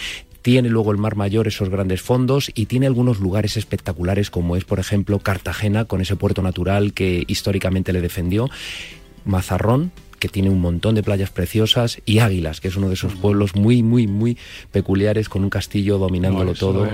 tiene 0.43 0.69
luego 0.69 0.91
el 0.91 0.99
Mar 0.99 1.17
Mayor 1.17 1.49
esos 1.49 1.69
grandes 1.69 2.01
fondos 2.01 2.51
y 2.55 2.67
tiene 2.67 2.87
algunos 2.87 3.21
lugares 3.21 3.57
espectaculares 3.57 4.31
como 4.31 4.57
es 4.57 4.65
por 4.65 4.79
ejemplo 4.81 5.19
Cartagena 5.19 5.85
con 5.85 6.01
ese 6.01 6.17
puerto 6.17 6.43
natural 6.43 6.93
que 6.93 7.25
históricamente 7.27 7.93
le 7.93 8.01
defendió, 8.01 8.49
Mazarrón 9.25 9.93
que 10.21 10.29
tiene 10.29 10.51
un 10.51 10.61
montón 10.61 10.95
de 10.95 11.03
playas 11.03 11.31
preciosas, 11.31 12.01
y 12.07 12.21
Águilas, 12.21 12.61
que 12.61 12.69
es 12.69 12.77
uno 12.77 12.89
de 12.89 12.95
esos 12.95 13.15
pueblos 13.17 13.57
muy, 13.57 13.83
muy, 13.83 14.07
muy 14.07 14.39
peculiares 14.71 15.29
con 15.29 15.43
un 15.43 15.51
castillo 15.51 15.99
dominándolo 15.99 16.55
todo. 16.55 16.89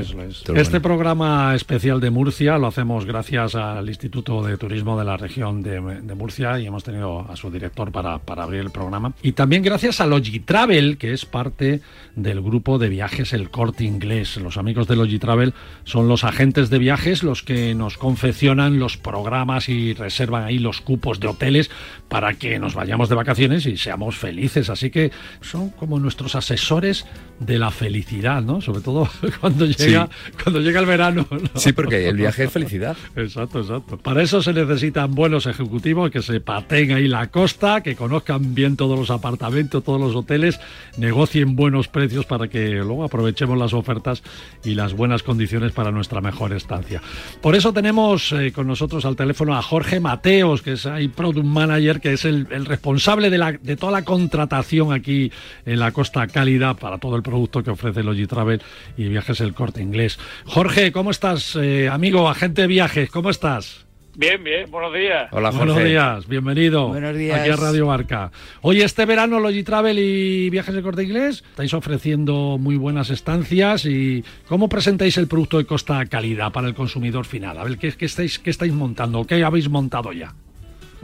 este 0.55 0.81
programa 0.81 1.55
especial 1.55 2.01
de 2.01 2.11
Murcia 2.11 2.57
lo 2.57 2.69
hacemos 2.69 3.05
gracias 3.05 3.55
al 3.55 3.89
Instituto 3.89 4.43
de 4.43 4.57
Turismo 4.57 4.99
de 4.99 5.05
la 5.05 5.17
región 5.17 5.63
de, 5.63 5.81
Murcia 6.17 6.59
y 6.59 6.67
hemos 6.67 6.83
tenido 6.83 7.31
a 7.31 7.37
su 7.37 7.51
director 7.51 7.93
para, 7.93 8.19
para 8.19 8.45
abrir 8.45 8.61
el 8.61 8.71
programa. 8.71 9.13
Y 9.23 9.33
también 9.33 9.63
gracias 9.63 10.01
a 10.01 10.07
Logitravel, 10.07 10.97
que 10.97 11.13
es 11.13 11.27
parte 11.27 11.83
del 12.15 12.41
grupo 12.41 12.79
de 12.79 12.89
viajes 12.89 13.33
El 13.33 13.51
Corte 13.51 13.85
Inglés. 13.85 14.37
Los 14.39 14.57
amigos 14.57 14.87
de 14.87 14.97
Logitravel 14.97 15.53
son 15.85 16.09
los 16.09 16.25
agentes 16.25 16.71
de 16.71 16.79
viajes 16.79 17.23
los 17.23 17.43
que 17.43 17.75
nos 17.75 17.99
confeccionan 17.99 18.79
los 18.79 18.97
programas 18.97 19.69
y 19.69 19.93
reservan 19.95 20.45
ahí 20.45 20.59
los 20.59 20.81
cupos 20.81 21.21
de 21.21 21.29
hoteles 21.29 21.71
para 22.09 22.35
que 22.35 22.59
nos 22.59 22.75
vayamos 22.75 23.09
de 23.09 23.16
vacaciones 23.17 23.67
y 23.67 23.77
seamos 23.77 24.17
felices. 24.17 24.71
Así 24.71 24.91
que 24.91 25.11
son 25.41 25.71
como 25.71 25.99
nuestros 25.99 26.35
asesores 26.35 27.05
de 27.39 27.59
la 27.59 27.71
felicidad, 27.71 28.43
¿no? 28.43 28.61
Sobre 28.61 28.81
todo 28.81 29.09
cuando 29.41 29.67
llega, 29.67 30.09
cuando 30.43 30.61
llega 30.61 30.81
el 30.81 30.87
verano. 30.87 31.27
Sí, 31.55 31.73
porque 31.73 32.09
el 32.09 32.17
viaje 32.17 32.45
es 32.45 32.53
felicidad. 32.53 32.97
Exacto, 33.17 33.61
exacto. 33.61 33.97
Para 33.99 34.23
eso 34.23 34.43
se 34.43 34.53
necesitan 34.53 35.15
buenos 35.15 35.47
ejecutivos 35.47 36.11
que 36.11 36.23
se 36.23 36.41
paten 36.41 36.93
ahí 36.93 37.09
la 37.09 37.31
costa, 37.31 37.83
que 37.83 37.97
conozcan 37.97 38.55
bien 38.55 38.77
todos 38.77 38.99
los 38.99 39.11
apartamentos, 39.11 39.83
todos 39.83 40.01
los 40.01 40.15
hoteles, 40.15 40.61
negocien 40.97 41.57
buenos 41.57 41.89
precios 41.89 42.27
para 42.27 42.49
que 42.49 42.71
luego 42.71 43.05
aprovechemos 43.05 43.59
las 43.59 43.73
ofertas 43.73 44.23
y 44.65 44.75
las 44.75 44.95
buenas 44.95 45.23
condiciones 45.23 45.73
para 45.73 45.91
nuestra 45.91 46.21
mejor 46.21 46.53
estancia. 46.53 47.03
Por 47.41 47.55
eso 47.55 47.73
tenemos 47.73 48.33
eh, 48.33 48.53
con 48.53 48.67
nosotros 48.67 49.05
al 49.05 49.17
teléfono 49.17 49.57
a 49.57 49.63
Jorge 49.63 50.01
Mateos, 50.01 50.63
que 50.63 50.73
es 50.73 50.87
ahí 50.87 51.09
Product 51.09 51.47
Manager, 51.47 52.01
que 52.01 52.13
es 52.13 52.25
el, 52.25 52.47
el 52.51 52.67
responsable 52.67 53.31
de, 53.31 53.39
la, 53.39 53.53
de 53.53 53.77
toda 53.77 53.93
la 53.93 54.03
contratación 54.03 54.93
aquí 54.93 55.33
en 55.65 55.79
la 55.79 55.93
Costa 55.93 56.27
Cálida 56.27 56.75
para 56.75 56.99
todo 56.99 57.17
el 57.17 57.23
producto 57.27 57.63
que 57.63 57.71
ofrece 57.71 58.03
Logitravel 58.03 58.63
y 58.97 59.09
Viajes 59.09 59.41
El 59.41 59.53
Corte 59.53 59.83
Inglés. 59.83 60.19
Jorge, 60.45 60.93
¿cómo 60.93 61.11
estás, 61.11 61.57
eh, 61.57 61.89
amigo, 61.89 62.29
agente 62.29 62.63
de 62.63 62.69
viajes? 62.69 63.11
¿Cómo 63.11 63.31
estás? 63.31 63.85
Bien, 64.15 64.43
bien, 64.43 64.71
buenos 64.71 64.95
días. 64.95 65.29
Hola, 65.31 65.53
Jorge. 65.53 65.73
Buenos 65.73 65.85
días, 65.85 66.27
bienvenido. 66.27 66.89
Buenos 66.89 67.15
días. 67.15 67.39
Aquí 67.39 67.51
a 67.51 67.57
Radio 67.57 67.87
Barca. 67.87 68.31
Hoy, 68.63 68.81
este 68.81 69.05
verano, 69.05 69.41
Logitravel 69.41 69.99
y 69.99 70.49
Viajes 70.49 70.75
El 70.75 70.83
Corte 70.83 71.03
Inglés 71.03 71.45
estáis 71.51 71.75
ofreciendo 71.75 72.57
muy 72.59 72.77
buenas 72.77 73.11
estancias. 73.11 73.85
y 73.85 74.25
¿Cómo 74.49 74.71
presentáis 74.71 75.19
el 75.19 75.27
producto 75.27 75.59
de 75.59 75.67
Costa 75.67 76.07
Calidad 76.07 76.51
para 76.51 76.69
el 76.69 76.75
consumidor 76.75 77.27
final? 77.27 77.59
A 77.59 77.65
ver, 77.65 77.77
¿qué, 77.77 77.93
qué 77.93 78.07
estáis, 78.07 78.39
qué 78.39 78.49
estáis 78.49 78.73
montando? 78.73 79.25
¿Qué 79.25 79.45
habéis 79.45 79.69
montado 79.69 80.13
ya? 80.13 80.33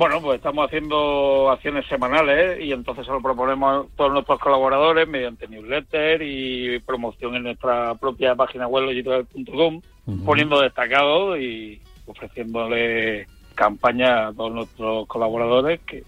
Bueno, 0.02 0.20
pues 0.20 0.38
estamos 0.38 0.66
haciendo 0.66 1.48
acciones 1.48 1.86
semanales 1.86 2.58
y 2.60 2.72
entonces 2.72 3.06
se 3.06 3.12
lo 3.12 3.22
proponemos 3.22 3.86
a 3.86 3.96
todos 3.96 4.12
nuestros 4.12 4.40
colaboradores 4.40 5.06
mediante 5.06 5.46
newsletter 5.46 6.20
y 6.22 6.80
promoción 6.80 7.36
en 7.36 7.44
nuestra 7.44 7.94
propia 7.94 8.34
página 8.34 8.66
web 8.66 8.86
logitravel.com, 8.86 9.80
poniendo 10.24 10.60
destacados 10.60 11.38
y 11.38 11.80
ofreciéndole 12.06 13.28
campaña 13.54 14.26
a 14.26 14.32
todos 14.32 14.52
nuestros 14.52 15.06
colaboradores 15.06 15.78
que 15.82 16.02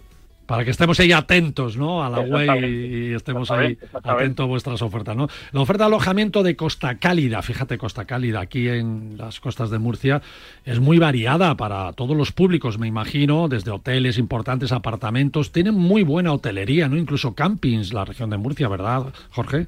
para 0.46 0.64
que 0.64 0.70
estemos 0.70 0.98
ahí 1.00 1.12
atentos, 1.12 1.76
¿no? 1.76 2.04
A 2.04 2.10
la 2.10 2.20
web 2.20 2.64
y, 2.64 3.14
estemos 3.14 3.50
ahí 3.50 3.78
atentos 4.02 4.44
a 4.44 4.46
vuestras 4.46 4.82
ofertas, 4.82 5.16
¿no? 5.16 5.28
La 5.52 5.60
oferta 5.60 5.84
de 5.84 5.88
alojamiento 5.88 6.42
de 6.42 6.56
Costa 6.56 6.98
Cálida, 6.98 7.42
fíjate, 7.42 7.78
Costa 7.78 8.04
Cálida, 8.04 8.40
aquí 8.40 8.68
en 8.68 9.16
las 9.16 9.40
costas 9.40 9.70
de 9.70 9.78
Murcia, 9.78 10.22
es 10.64 10.80
muy 10.80 10.98
variada 10.98 11.56
para 11.56 11.92
todos 11.92 12.16
los 12.16 12.32
públicos, 12.32 12.78
me 12.78 12.86
imagino, 12.86 13.48
desde 13.48 13.70
hoteles 13.70 14.18
importantes, 14.18 14.72
apartamentos. 14.72 15.52
Tienen 15.52 15.74
muy 15.74 16.02
buena 16.02 16.32
hotelería, 16.32 16.88
¿no? 16.88 16.96
Incluso 16.96 17.34
campings, 17.34 17.92
la 17.92 18.04
región 18.04 18.30
de 18.30 18.36
Murcia, 18.36 18.68
¿verdad, 18.68 19.12
Jorge? 19.30 19.66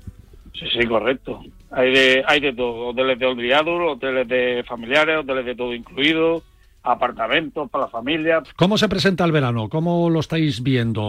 Sí, 0.53 0.67
sí, 0.73 0.87
correcto. 0.87 1.43
Hay 1.71 1.93
de, 1.93 2.25
hay 2.27 2.41
de 2.41 2.53
todo, 2.53 2.89
hoteles 2.89 3.19
de 3.19 3.27
olvidados, 3.27 3.97
hoteles 3.97 4.29
de 4.29 4.65
familiares, 4.67 5.19
hoteles 5.19 5.45
de 5.45 5.55
todo 5.55 5.75
incluido 5.75 6.43
apartamentos 6.87 7.68
para 7.70 7.85
la 7.85 7.90
familia. 7.90 8.42
¿Cómo 8.57 8.79
se 8.79 8.88
presenta 8.88 9.25
el 9.25 9.33
verano? 9.33 9.68
¿Cómo 9.68 10.09
lo 10.09 10.20
estáis 10.20 10.62
viendo? 10.62 11.03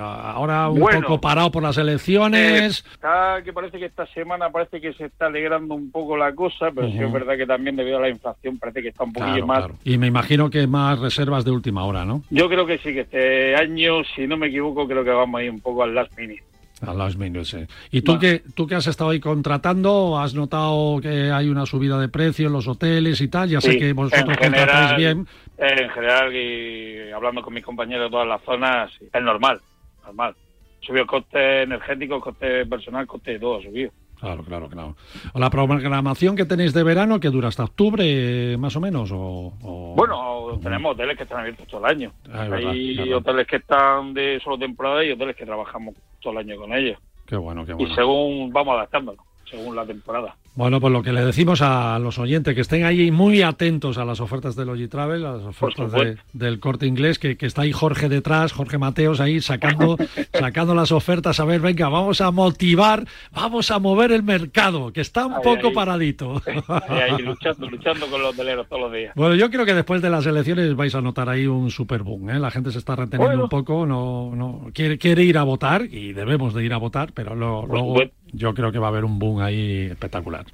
Ahora 0.00 0.68
un 0.68 0.80
poco 0.80 1.20
parado 1.20 1.50
por 1.50 1.62
las 1.62 1.78
elecciones. 1.78 2.84
Eh, 3.02 3.42
que 3.44 3.52
parece 3.52 3.78
que 3.78 3.86
esta 3.86 4.06
semana 4.06 4.50
parece 4.50 4.80
que 4.80 4.92
se 4.92 5.06
está 5.06 5.26
alegrando 5.26 5.74
un 5.74 5.90
poco 5.90 6.16
la 6.16 6.34
cosa, 6.34 6.70
pero 6.74 6.90
sí 6.90 6.98
es 6.98 7.12
verdad 7.12 7.36
que 7.36 7.46
también 7.46 7.76
debido 7.76 7.98
a 7.98 8.02
la 8.02 8.08
inflación 8.08 8.58
parece 8.58 8.82
que 8.82 8.88
está 8.88 9.04
un 9.04 9.12
poquillo 9.12 9.46
más. 9.46 9.66
Y 9.84 9.98
me 9.98 10.06
imagino 10.06 10.50
que 10.50 10.66
más 10.66 10.98
reservas 10.98 11.44
de 11.44 11.50
última 11.50 11.84
hora, 11.84 12.04
¿no? 12.04 12.22
Yo 12.30 12.48
creo 12.48 12.66
que 12.66 12.78
sí, 12.78 12.92
que 12.92 13.00
este 13.00 13.56
año, 13.56 14.02
si 14.14 14.26
no 14.26 14.36
me 14.36 14.48
equivoco, 14.48 14.86
creo 14.86 15.04
que 15.04 15.10
vamos 15.10 15.40
a 15.40 15.44
ir 15.44 15.50
un 15.50 15.60
poco 15.60 15.82
al 15.82 15.94
last 15.94 16.16
minute. 16.18 16.42
A 16.82 16.92
last 16.92 17.18
minute, 17.18 17.44
sí. 17.46 17.66
¿Y 17.90 18.02
tú, 18.02 18.18
que, 18.18 18.42
tú 18.54 18.66
que 18.66 18.74
has 18.74 18.86
estado 18.86 19.10
ahí 19.10 19.18
contratando, 19.18 20.18
has 20.18 20.34
notado 20.34 21.00
que 21.00 21.30
hay 21.30 21.48
una 21.48 21.64
subida 21.64 21.98
de 21.98 22.08
precios 22.08 22.48
en 22.48 22.52
los 22.52 22.68
hoteles 22.68 23.18
y 23.22 23.28
tal? 23.28 23.48
Ya 23.48 23.62
sé 23.62 23.78
que 23.78 23.94
vosotros 23.94 24.36
contratáis 24.36 24.96
bien. 24.96 25.26
En 25.56 25.88
general, 25.88 26.34
y 26.34 27.10
hablando 27.12 27.40
con 27.40 27.54
mis 27.54 27.64
compañeros 27.64 28.06
de 28.06 28.10
todas 28.10 28.28
las 28.28 28.42
zonas, 28.42 28.92
es 29.00 29.22
normal, 29.22 29.58
normal. 30.04 30.34
Subió 30.80 31.02
el 31.02 31.08
coste 31.08 31.62
energético, 31.62 32.20
coste 32.20 32.66
personal, 32.66 33.06
coste 33.06 33.32
de 33.32 33.38
todo, 33.38 33.62
subió. 33.62 33.90
Claro, 34.20 34.42
claro, 34.44 34.68
claro. 34.68 34.96
La 35.34 35.50
programación 35.50 36.36
que 36.36 36.44
tenéis 36.46 36.72
de 36.72 36.82
verano, 36.82 37.20
que 37.20 37.28
dura 37.28 37.48
hasta 37.48 37.64
octubre, 37.64 38.56
más 38.56 38.74
o 38.76 38.80
menos, 38.80 39.10
o... 39.12 39.52
Bueno, 39.96 40.58
tenemos 40.62 40.92
hoteles 40.92 41.16
que 41.16 41.24
están 41.24 41.40
abiertos 41.40 41.66
todo 41.66 41.84
el 41.84 41.90
año. 41.90 42.12
Ah, 42.32 42.48
Hay 42.50 43.12
hoteles 43.12 43.46
que 43.46 43.56
están 43.56 44.14
de 44.14 44.40
solo 44.42 44.58
temporada 44.58 45.04
y 45.04 45.12
hoteles 45.12 45.36
que 45.36 45.44
trabajamos 45.44 45.94
todo 46.20 46.32
el 46.32 46.38
año 46.38 46.56
con 46.56 46.72
ellos. 46.72 46.98
Qué 47.26 47.36
bueno, 47.36 47.66
qué 47.66 47.74
bueno. 47.74 47.92
Y 47.92 47.94
según 47.94 48.52
vamos 48.52 48.74
adaptándolo, 48.76 49.18
según 49.50 49.76
la 49.76 49.84
temporada. 49.84 50.34
Bueno, 50.56 50.80
pues 50.80 50.90
lo 50.90 51.02
que 51.02 51.12
le 51.12 51.22
decimos 51.22 51.60
a 51.60 51.98
los 51.98 52.18
oyentes, 52.18 52.54
que 52.54 52.62
estén 52.62 52.84
ahí 52.84 53.10
muy 53.10 53.42
atentos 53.42 53.98
a 53.98 54.06
las 54.06 54.20
ofertas 54.20 54.56
de 54.56 54.64
Logitravel, 54.64 55.26
a 55.26 55.36
las 55.36 55.42
ofertas 55.42 55.92
del 56.32 56.60
corte 56.60 56.86
inglés, 56.86 57.18
que, 57.18 57.36
está 57.38 57.62
ahí 57.62 57.72
Jorge 57.72 58.08
detrás, 58.08 58.52
Jorge 58.52 58.78
Mateos 58.78 59.20
ahí 59.20 59.42
sacando, 59.42 59.98
sacando 60.32 60.74
las 60.74 60.92
ofertas. 60.92 61.40
A 61.40 61.44
ver, 61.44 61.60
venga, 61.60 61.90
vamos 61.90 62.22
a 62.22 62.30
motivar, 62.30 63.04
vamos 63.34 63.70
a 63.70 63.78
mover 63.78 64.12
el 64.12 64.22
mercado, 64.22 64.94
que 64.94 65.02
está 65.02 65.26
un 65.26 65.42
poco 65.42 65.74
paradito. 65.74 66.40
Ahí, 66.88 67.22
luchando, 67.22 67.68
luchando 67.68 68.06
con 68.06 68.22
los 68.22 68.32
hoteleros 68.32 68.66
todos 68.66 68.82
los 68.82 68.92
días. 68.92 69.12
Bueno, 69.14 69.34
yo 69.34 69.50
creo 69.50 69.66
que 69.66 69.74
después 69.74 70.00
de 70.00 70.08
las 70.08 70.24
elecciones 70.24 70.74
vais 70.74 70.94
a 70.94 71.02
notar 71.02 71.28
ahí 71.28 71.46
un 71.46 71.70
super 71.70 72.02
boom. 72.02 72.30
¿eh? 72.30 72.38
La 72.38 72.50
gente 72.50 72.72
se 72.72 72.78
está 72.78 72.96
reteniendo 72.96 73.44
un 73.44 73.48
poco, 73.50 73.84
no, 73.84 74.34
no 74.34 74.70
quiere, 74.72 74.96
quiere 74.96 75.22
ir 75.22 75.36
a 75.36 75.42
votar 75.42 75.82
y 75.82 76.14
debemos 76.14 76.54
de 76.54 76.64
ir 76.64 76.72
a 76.72 76.78
votar, 76.78 77.12
pero 77.12 77.34
luego 77.34 77.98
yo 78.32 78.54
creo 78.54 78.72
que 78.72 78.78
va 78.78 78.86
a 78.86 78.90
haber 78.90 79.04
un 79.04 79.18
boom 79.18 79.40
ahí 79.40 79.88
espectacular. 79.90 80.46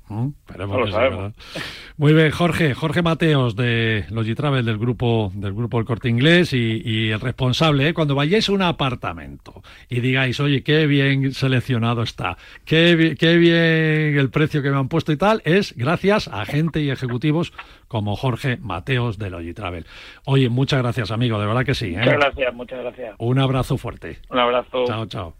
Muy 1.96 2.12
bien, 2.12 2.30
Jorge, 2.30 2.74
Jorge 2.74 3.02
Mateos 3.02 3.56
de 3.56 4.04
Logitravel 4.11 4.64
del 4.64 4.78
grupo 4.78 5.30
del 5.35 5.52
grupo 5.52 5.78
El 5.78 5.85
Corte 5.85 6.08
Inglés 6.08 6.52
y, 6.52 7.11
el 7.11 7.20
responsable, 7.20 7.88
¿eh? 7.88 7.94
cuando 7.94 8.14
vayáis 8.14 8.48
a 8.48 8.52
un 8.52 8.62
apartamento 8.62 9.62
y 9.88 10.00
digáis, 10.00 10.40
oye, 10.40 10.62
qué 10.62 10.87
bien 10.87 11.32
seleccionado 11.32 12.02
está, 12.02 12.37
qué, 12.64 13.16
qué 13.18 13.37
bien 13.37 14.18
el 14.18 14.30
precio 14.30 14.62
que 14.62 14.70
me 14.70 14.76
han 14.76 14.88
puesto 14.88 15.12
y 15.12 15.16
tal, 15.16 15.42
es 15.44 15.76
gracias 15.76 16.28
a 16.28 16.44
gente 16.44 16.80
y 16.80 16.90
ejecutivos 16.90 17.52
como 17.88 18.16
Jorge 18.16 18.56
Mateos 18.56 19.18
de 19.18 19.30
Logitravel. 19.30 19.87
Oye, 20.24 20.48
muchas 20.48 20.80
gracias, 20.80 21.11
amigo, 21.11 21.38
de 21.38 21.46
verdad 21.46 21.64
que 21.64 21.74
sí. 21.74 21.94
¿eh? 21.94 21.98
Muchas 21.98 22.14
gracias, 22.14 22.54
muchas 22.54 22.78
gracias. 22.80 23.14
Un 23.18 23.38
abrazo 23.38 23.76
fuerte. 23.76 24.18
Un 24.30 24.38
abrazo. 24.38 24.85
Chao, 24.87 25.06
chao. 25.06 25.35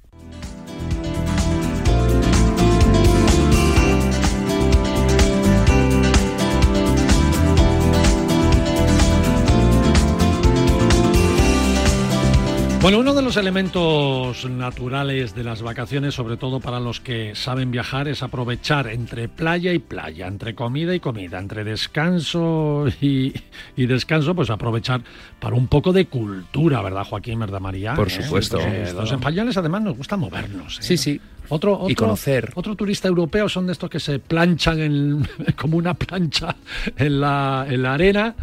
Bueno, 12.83 12.99
uno 12.99 13.15
de 13.15 13.23
los 13.23 13.37
elementos 13.37 14.45
naturales 14.51 15.37
de 15.37 15.45
las 15.45 15.63
vacaciones, 15.63 16.15
sobre 16.15 16.37
todo 16.37 16.59
para 16.59 16.81
los 16.81 17.01
que 17.01 17.37
saben 17.37 17.71
viajar, 17.71 18.09
es 18.09 18.25
aprovechar 18.25 18.89
entre 18.89 19.29
playa 19.29 19.73
y 19.73 19.79
playa, 19.79 20.27
entre 20.27 20.57
comida 20.57 20.93
y 20.93 20.99
comida, 20.99 21.39
entre 21.39 21.63
descanso 21.63 22.87
y, 23.01 23.35
descanso, 23.77 24.35
pues 24.35 24.51
aprovechar 24.51 25.03
para 25.39 25.55
un 25.55 25.69
poco 25.69 25.93
de 25.93 26.07
cultura, 26.07 26.83
¿verdad, 26.83 27.05
Joaquín, 27.05 27.39
verdad, 27.39 27.61
María? 27.61 27.95
Por 27.95 28.11
supuesto. 28.11 28.59
los 28.59 29.13
españoles 29.13 29.57
además 29.57 29.83
nos 29.83 29.97
gusta 29.97 30.17
movernos. 30.17 30.81
¿eh? 30.81 30.83
Sí, 30.83 30.97
sí. 30.97 31.21
Otro, 31.51 31.75
otro, 31.75 31.89
y 31.89 31.95
conocer. 31.95 32.51
Otro 32.57 32.75
turista 32.75 33.07
europeo 33.07 33.49
son 33.49 33.67
de 33.67 33.75
estos 33.75 33.91
que 33.91 34.01
se 34.01 34.19
planchan 34.19 34.81
en, 34.81 35.29
como 35.57 35.77
una 35.77 35.95
plancha 35.95 36.57
en 36.97 37.21
la, 37.21 37.65
en 37.69 37.81
la 37.81 37.95
arena 37.95 38.35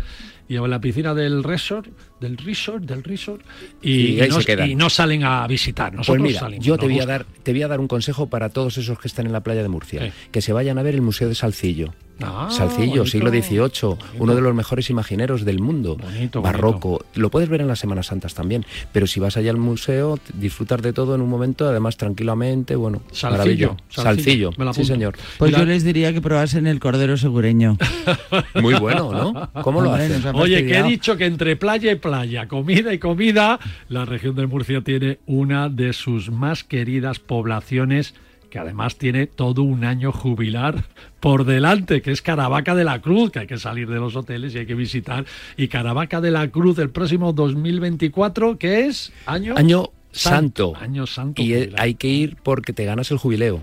y 0.50 0.56
en 0.56 0.70
la 0.70 0.80
piscina 0.82 1.14
del 1.14 1.44
resort, 1.44 1.88
del 2.20 2.38
resort, 2.38 2.84
del 2.84 3.04
resort, 3.04 3.42
y, 3.82 4.20
no, 4.76 4.90
salen 4.90 5.24
a 5.24 5.48
visitar. 5.48 5.94
Nosotros 5.94 6.22
pues 6.22 6.42
mira, 6.42 6.58
yo 6.60 6.78
te 6.78 6.86
voy, 6.86 7.00
a 7.00 7.06
dar, 7.06 7.26
te 7.44 7.52
voy 7.52 7.64
a 7.64 7.68
dar 7.68 7.80
un 7.80 7.88
consejo 7.88 8.28
para 8.28 8.50
todos 8.50 8.78
esos 8.78 9.00
que 9.00 9.08
están 9.08 9.26
en 9.26 9.32
la 9.32 9.42
playa 9.42 9.62
de 9.62 9.70
Murcia, 9.70 10.14
que 10.32 10.42
se 10.42 10.54
vayan 10.54 10.78
a 10.78 10.84
ver 10.84 10.96
el 10.96 11.02
Museo 11.02 11.30
de 11.30 11.36
Salcillo. 11.36 11.94
Ah, 12.22 12.50
Salcillo, 12.52 13.06
siglo 13.06 13.30
XVIII, 13.30 13.96
uno 14.20 14.36
de 14.36 14.42
los 14.42 14.54
mejores 14.54 14.90
imagineros 14.90 15.46
del 15.46 15.60
mundo, 15.60 15.98
barroco. 16.42 17.06
Lo 17.16 17.30
puedes 17.30 17.50
ver 17.50 17.62
en 17.62 17.68
las 17.68 17.80
Semanas 17.80 18.08
Santas 18.08 18.34
también, 18.34 18.66
pero 18.92 19.08
si 19.08 19.20
vas 19.20 19.38
allá 19.38 19.52
al 19.52 19.58
museo, 19.58 20.20
disfrutar 20.34 20.82
de 20.82 20.92
todo 20.92 21.16
en 21.16 21.22
un 21.22 21.30
momento, 21.30 21.68
además 21.68 21.98
tranquilamente, 21.98 22.76
bueno, 22.76 23.02
Salcillo. 23.12 23.78
Salcillo, 23.90 24.52
sí 24.74 24.84
señor. 24.84 25.16
Pues 25.38 25.52
yo 25.52 25.64
les 25.66 25.84
diría 25.84 26.12
que 26.12 26.22
probasen 26.22 26.68
el 26.68 26.80
cordero 26.80 27.16
segureño. 27.16 27.78
Muy 28.56 28.74
bueno, 28.76 29.14
¿no? 29.14 29.64
¿Cómo 29.64 29.82
lo 29.82 29.94
hacen? 29.94 30.36
Oye, 30.36 30.66
que 30.66 30.78
he 30.78 30.84
dicho 30.84 31.16
que 31.16 31.26
entre 31.26 31.56
playa 31.56 31.92
y 31.92 31.96
playa, 31.96 32.09
comida 32.48 32.94
y 32.94 33.00
comida, 33.00 33.60
la 33.88 34.06
región 34.06 34.36
de 34.36 34.48
Murcia 34.48 34.82
tiene 34.82 35.20
una 35.26 35.70
de 35.70 35.94
sus 35.94 36.32
más 36.32 36.64
queridas 36.64 37.20
poblaciones 37.20 38.16
que 38.50 38.58
además 38.58 38.98
tiene 38.98 39.28
todo 39.28 39.62
un 39.62 39.86
año 39.86 40.12
jubilar 40.12 40.86
por 41.20 41.46
delante, 41.46 42.02
que 42.02 42.12
es 42.12 42.22
Caravaca 42.22 42.74
de 42.74 42.84
la 42.84 43.00
Cruz, 43.00 43.32
que 43.32 43.40
hay 43.40 43.48
que 43.48 43.60
salir 43.60 43.88
de 43.88 43.98
los 43.98 44.16
hoteles 44.16 44.56
y 44.56 44.60
hay 44.60 44.66
que 44.66 44.74
visitar. 44.74 45.26
Y 45.56 45.68
Caravaca 45.68 46.20
de 46.20 46.32
la 46.32 46.48
Cruz 46.50 46.80
el 46.80 46.90
próximo 46.90 47.32
2024, 47.32 48.58
que 48.58 48.88
es 48.88 49.14
año... 49.28 49.54
Año 49.56 49.92
santo. 50.12 50.74
Año 50.80 51.06
santo. 51.08 51.42
Y 51.42 51.74
hay 51.78 51.96
que 51.96 52.08
ir 52.08 52.38
porque 52.42 52.74
te 52.74 52.86
ganas 52.86 53.12
el 53.12 53.18
jubileo. 53.18 53.62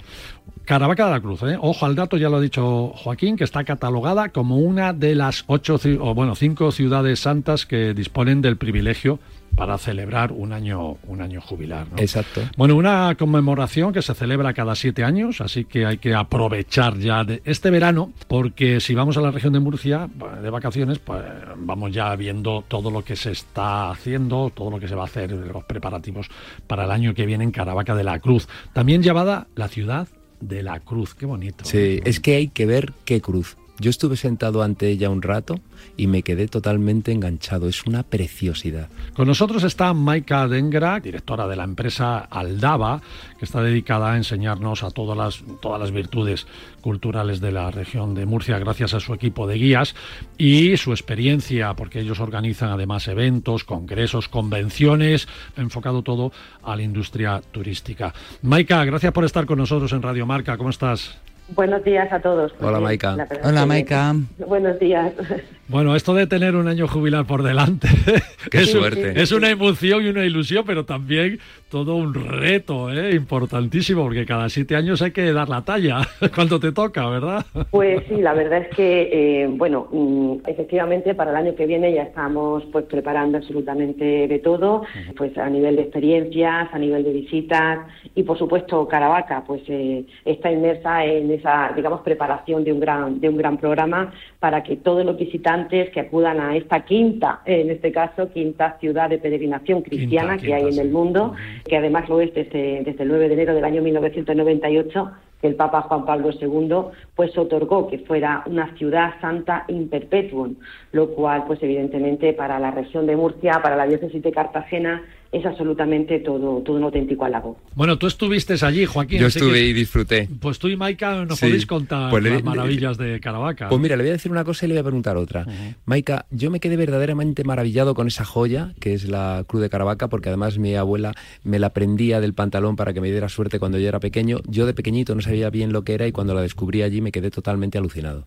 Caravaca 0.64 1.06
de 1.06 1.12
la 1.12 1.20
Cruz, 1.20 1.42
¿eh? 1.44 1.56
ojo 1.60 1.86
al 1.86 1.94
dato, 1.94 2.16
ya 2.16 2.28
lo 2.28 2.38
ha 2.38 2.40
dicho 2.40 2.88
Joaquín, 2.96 3.36
que 3.36 3.44
está 3.44 3.62
catalogada 3.62 4.30
como 4.30 4.56
una 4.58 4.92
de 4.92 5.14
las 5.14 5.44
ocho, 5.46 5.78
o 6.00 6.14
bueno, 6.14 6.34
cinco 6.34 6.72
ciudades 6.72 7.20
santas 7.20 7.66
que 7.66 7.94
disponen 7.94 8.42
del 8.42 8.56
privilegio 8.56 9.20
para 9.56 9.78
celebrar 9.78 10.32
un 10.32 10.52
año, 10.52 10.98
un 11.06 11.22
año 11.22 11.40
jubilar. 11.40 11.86
Exacto. 11.96 12.42
Bueno, 12.56 12.76
una 12.76 13.14
conmemoración 13.18 13.92
que 13.92 14.02
se 14.02 14.14
celebra 14.14 14.52
cada 14.52 14.74
siete 14.74 15.02
años, 15.02 15.40
así 15.40 15.64
que 15.64 15.86
hay 15.86 15.98
que 15.98 16.14
aprovechar 16.14 16.98
ya 16.98 17.24
de 17.24 17.42
este 17.44 17.70
verano, 17.70 18.12
porque 18.28 18.80
si 18.80 18.94
vamos 18.94 19.16
a 19.16 19.20
la 19.22 19.30
región 19.30 19.54
de 19.54 19.60
Murcia 19.60 20.08
de 20.42 20.50
vacaciones, 20.50 20.98
pues 20.98 21.22
vamos 21.56 21.92
ya 21.92 22.14
viendo 22.16 22.64
todo 22.68 22.90
lo 22.90 23.02
que 23.02 23.16
se 23.16 23.32
está 23.32 23.90
haciendo, 23.90 24.50
todo 24.54 24.70
lo 24.70 24.78
que 24.78 24.88
se 24.88 24.94
va 24.94 25.02
a 25.02 25.06
hacer, 25.06 25.32
los 25.32 25.64
preparativos 25.64 26.28
para 26.66 26.84
el 26.84 26.90
año 26.90 27.14
que 27.14 27.26
viene 27.26 27.44
en 27.44 27.50
Caravaca 27.50 27.94
de 27.94 28.04
la 28.04 28.18
Cruz. 28.18 28.48
También 28.72 29.02
llamada 29.02 29.46
la 29.54 29.68
ciudad 29.68 30.06
de 30.40 30.62
la 30.62 30.80
cruz, 30.80 31.14
qué 31.14 31.26
bonito. 31.26 31.64
Sí, 31.64 31.78
¿eh? 31.78 32.02
es 32.04 32.20
que 32.20 32.36
hay 32.36 32.48
que 32.48 32.66
ver 32.66 32.92
qué 33.04 33.20
cruz. 33.20 33.56
Yo 33.78 33.90
estuve 33.90 34.16
sentado 34.16 34.62
ante 34.62 34.88
ella 34.88 35.10
un 35.10 35.22
rato 35.22 35.60
y 35.96 36.06
me 36.06 36.22
quedé 36.22 36.48
totalmente 36.48 37.12
enganchado. 37.12 37.68
Es 37.68 37.84
una 37.86 38.02
preciosidad. 38.02 38.88
Con 39.14 39.28
nosotros 39.28 39.64
está 39.64 39.92
Maika 39.92 40.48
Dengra, 40.48 40.98
directora 41.00 41.46
de 41.46 41.56
la 41.56 41.64
empresa 41.64 42.18
Aldaba, 42.18 43.02
que 43.38 43.44
está 43.44 43.62
dedicada 43.62 44.12
a 44.12 44.16
enseñarnos 44.16 44.82
a 44.82 44.90
todas 44.90 45.16
las, 45.16 45.44
todas 45.60 45.80
las 45.80 45.90
virtudes 45.90 46.46
culturales 46.80 47.40
de 47.40 47.52
la 47.52 47.70
región 47.70 48.14
de 48.14 48.26
Murcia 48.26 48.58
gracias 48.58 48.94
a 48.94 49.00
su 49.00 49.12
equipo 49.12 49.46
de 49.46 49.56
guías 49.56 49.94
y 50.38 50.76
su 50.76 50.92
experiencia, 50.92 51.74
porque 51.74 52.00
ellos 52.00 52.20
organizan 52.20 52.70
además 52.70 53.08
eventos, 53.08 53.64
congresos, 53.64 54.28
convenciones, 54.28 55.28
enfocado 55.56 56.02
todo 56.02 56.32
a 56.62 56.76
la 56.76 56.82
industria 56.82 57.42
turística. 57.50 58.14
Maika, 58.42 58.84
gracias 58.84 59.12
por 59.12 59.24
estar 59.24 59.46
con 59.46 59.58
nosotros 59.58 59.92
en 59.92 60.02
Radio 60.02 60.26
Marca. 60.26 60.56
¿Cómo 60.56 60.70
estás? 60.70 61.16
Buenos 61.48 61.84
días 61.84 62.12
a 62.12 62.20
todos. 62.20 62.52
Hola, 62.60 62.80
Maika. 62.80 63.16
Hola, 63.44 63.66
Maika. 63.66 64.14
Buenos 64.46 64.78
días. 64.78 65.12
Bueno, 65.68 65.96
esto 65.96 66.14
de 66.14 66.28
tener 66.28 66.54
un 66.54 66.68
año 66.68 66.86
jubilar 66.86 67.26
por 67.26 67.42
delante 67.42 67.88
Qué 68.52 68.58
es, 68.58 68.70
suerte. 68.70 69.20
es 69.20 69.32
una 69.32 69.50
emoción 69.50 70.06
y 70.06 70.08
una 70.10 70.24
ilusión, 70.24 70.62
pero 70.64 70.84
también 70.84 71.40
todo 71.68 71.96
un 71.96 72.14
reto 72.14 72.92
¿eh? 72.92 73.16
importantísimo, 73.16 74.04
porque 74.04 74.24
cada 74.24 74.48
siete 74.48 74.76
años 74.76 75.02
hay 75.02 75.10
que 75.10 75.32
dar 75.32 75.48
la 75.48 75.62
talla 75.62 76.02
cuando 76.36 76.60
te 76.60 76.70
toca, 76.70 77.08
¿verdad? 77.08 77.44
Pues 77.72 78.00
sí, 78.08 78.14
la 78.18 78.32
verdad 78.34 78.58
es 78.58 78.76
que, 78.76 79.42
eh, 79.42 79.48
bueno, 79.48 79.88
mm, 79.90 80.36
efectivamente 80.46 81.16
para 81.16 81.32
el 81.32 81.36
año 81.36 81.56
que 81.56 81.66
viene 81.66 81.92
ya 81.92 82.04
estamos 82.04 82.62
pues 82.70 82.84
preparando 82.84 83.38
absolutamente 83.38 84.28
de 84.28 84.38
todo, 84.38 84.82
pues 85.16 85.36
a 85.36 85.50
nivel 85.50 85.74
de 85.74 85.82
experiencias, 85.82 86.68
a 86.72 86.78
nivel 86.78 87.02
de 87.02 87.12
visitas 87.12 87.80
y 88.14 88.22
por 88.22 88.38
supuesto 88.38 88.86
Caravaca 88.86 89.42
pues 89.44 89.62
eh, 89.66 90.04
está 90.24 90.52
inmersa 90.52 91.04
en 91.04 91.32
esa, 91.36 91.72
digamos, 91.74 92.00
preparación 92.00 92.64
de 92.64 92.72
un 92.72 92.80
gran, 92.80 93.20
de 93.20 93.28
un 93.28 93.36
gran 93.36 93.56
programa 93.56 94.12
para 94.38 94.62
que 94.62 94.76
todos 94.76 95.04
los 95.04 95.16
visitantes 95.16 95.90
que 95.90 96.00
acudan 96.00 96.40
a 96.40 96.56
esta 96.56 96.84
quinta, 96.84 97.40
en 97.44 97.70
este 97.70 97.92
caso, 97.92 98.30
quinta 98.32 98.76
ciudad 98.80 99.08
de 99.08 99.18
peregrinación 99.18 99.82
cristiana 99.82 100.36
que 100.38 100.54
hay 100.54 100.68
en 100.68 100.78
el 100.78 100.90
mundo, 100.90 101.34
que 101.64 101.76
además 101.76 102.08
lo 102.08 102.20
es 102.20 102.34
desde, 102.34 102.82
desde 102.84 103.02
el 103.02 103.08
9 103.08 103.28
de 103.28 103.34
enero 103.34 103.54
del 103.54 103.64
año 103.64 103.82
1998, 103.82 105.12
que 105.40 105.48
el 105.48 105.54
Papa 105.54 105.82
Juan 105.82 106.04
Pablo 106.04 106.30
II 106.30 106.96
pues 107.14 107.36
otorgó 107.36 107.88
que 107.88 107.98
fuera 107.98 108.42
una 108.46 108.74
ciudad 108.76 109.14
santa 109.20 109.64
in 109.68 109.88
perpetuum, 109.88 110.54
lo 110.92 111.10
cual 111.10 111.44
pues 111.46 111.62
evidentemente 111.62 112.32
para 112.32 112.58
la 112.58 112.70
región 112.70 113.06
de 113.06 113.16
Murcia, 113.16 113.60
para 113.62 113.76
la 113.76 113.86
diócesis 113.86 114.22
de 114.22 114.32
Cartagena 114.32 115.02
es 115.32 115.44
absolutamente 115.44 116.20
todo, 116.20 116.62
todo 116.62 116.76
un 116.76 116.84
auténtico 116.84 117.24
halago. 117.24 117.58
Bueno, 117.74 117.98
tú 117.98 118.06
estuviste 118.06 118.54
allí, 118.62 118.86
Joaquín. 118.86 119.20
Yo 119.20 119.26
estuve 119.26 119.60
y 119.60 119.72
disfruté. 119.72 120.28
Pues 120.40 120.58
tú 120.58 120.68
y 120.68 120.76
Maika 120.76 121.24
nos 121.24 121.40
podéis 121.40 121.66
contar 121.66 122.10
pues 122.10 122.24
las 122.24 122.42
maravillas 122.42 122.96
de 122.96 123.20
Caravaca. 123.20 123.68
Pues 123.68 123.80
mira, 123.80 123.96
le 123.96 124.04
voy 124.04 124.10
a 124.10 124.12
decir 124.12 124.30
una 124.30 124.44
cosa 124.44 124.64
y 124.64 124.68
le 124.68 124.74
voy 124.74 124.80
a 124.80 124.84
preguntar 124.84 125.16
otra. 125.16 125.46
Maika, 125.84 126.26
yo 126.30 126.50
me 126.50 126.60
quedé 126.60 126.76
verdaderamente 126.76 127.44
maravillado 127.44 127.94
con 127.94 128.06
esa 128.06 128.24
joya 128.24 128.74
que 128.80 128.94
es 128.94 129.08
la 129.08 129.44
Cruz 129.46 129.62
de 129.62 129.70
Caravaca, 129.70 130.08
porque 130.08 130.28
además 130.28 130.58
mi 130.58 130.74
abuela 130.74 131.12
me 131.44 131.58
la 131.58 131.70
prendía 131.70 132.20
del 132.20 132.34
pantalón 132.34 132.76
para 132.76 132.92
que 132.92 133.00
me 133.00 133.10
diera 133.10 133.28
suerte 133.28 133.58
cuando 133.58 133.78
yo 133.78 133.88
era 133.88 134.00
pequeño. 134.00 134.40
Yo 134.46 134.66
de 134.66 134.74
pequeñito 134.74 135.14
no 135.14 135.22
sabía 135.22 135.50
bien 135.50 135.72
lo 135.72 135.82
que 135.82 135.94
era 135.94 136.06
y 136.06 136.12
cuando 136.12 136.34
la 136.34 136.42
descubrí 136.42 136.82
allí 136.82 137.00
me 137.00 137.12
quedé 137.12 137.30
totalmente 137.30 137.78
alucinado. 137.78 138.24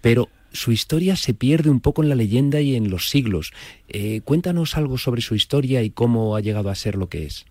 Pero 0.00 0.28
su 0.56 0.72
historia 0.72 1.14
se 1.14 1.34
pierde 1.34 1.70
un 1.70 1.80
poco 1.80 2.02
en 2.02 2.08
la 2.08 2.14
leyenda 2.14 2.60
y 2.60 2.74
en 2.74 2.90
los 2.90 3.10
siglos. 3.10 3.52
Eh, 3.88 4.20
cuéntanos 4.24 4.76
algo 4.76 4.98
sobre 4.98 5.20
su 5.20 5.34
historia 5.34 5.82
y 5.82 5.90
cómo 5.90 6.34
ha 6.34 6.40
llegado 6.40 6.70
a 6.70 6.74
ser 6.74 6.96
lo 6.96 7.08
que 7.08 7.24
es. 7.24 7.46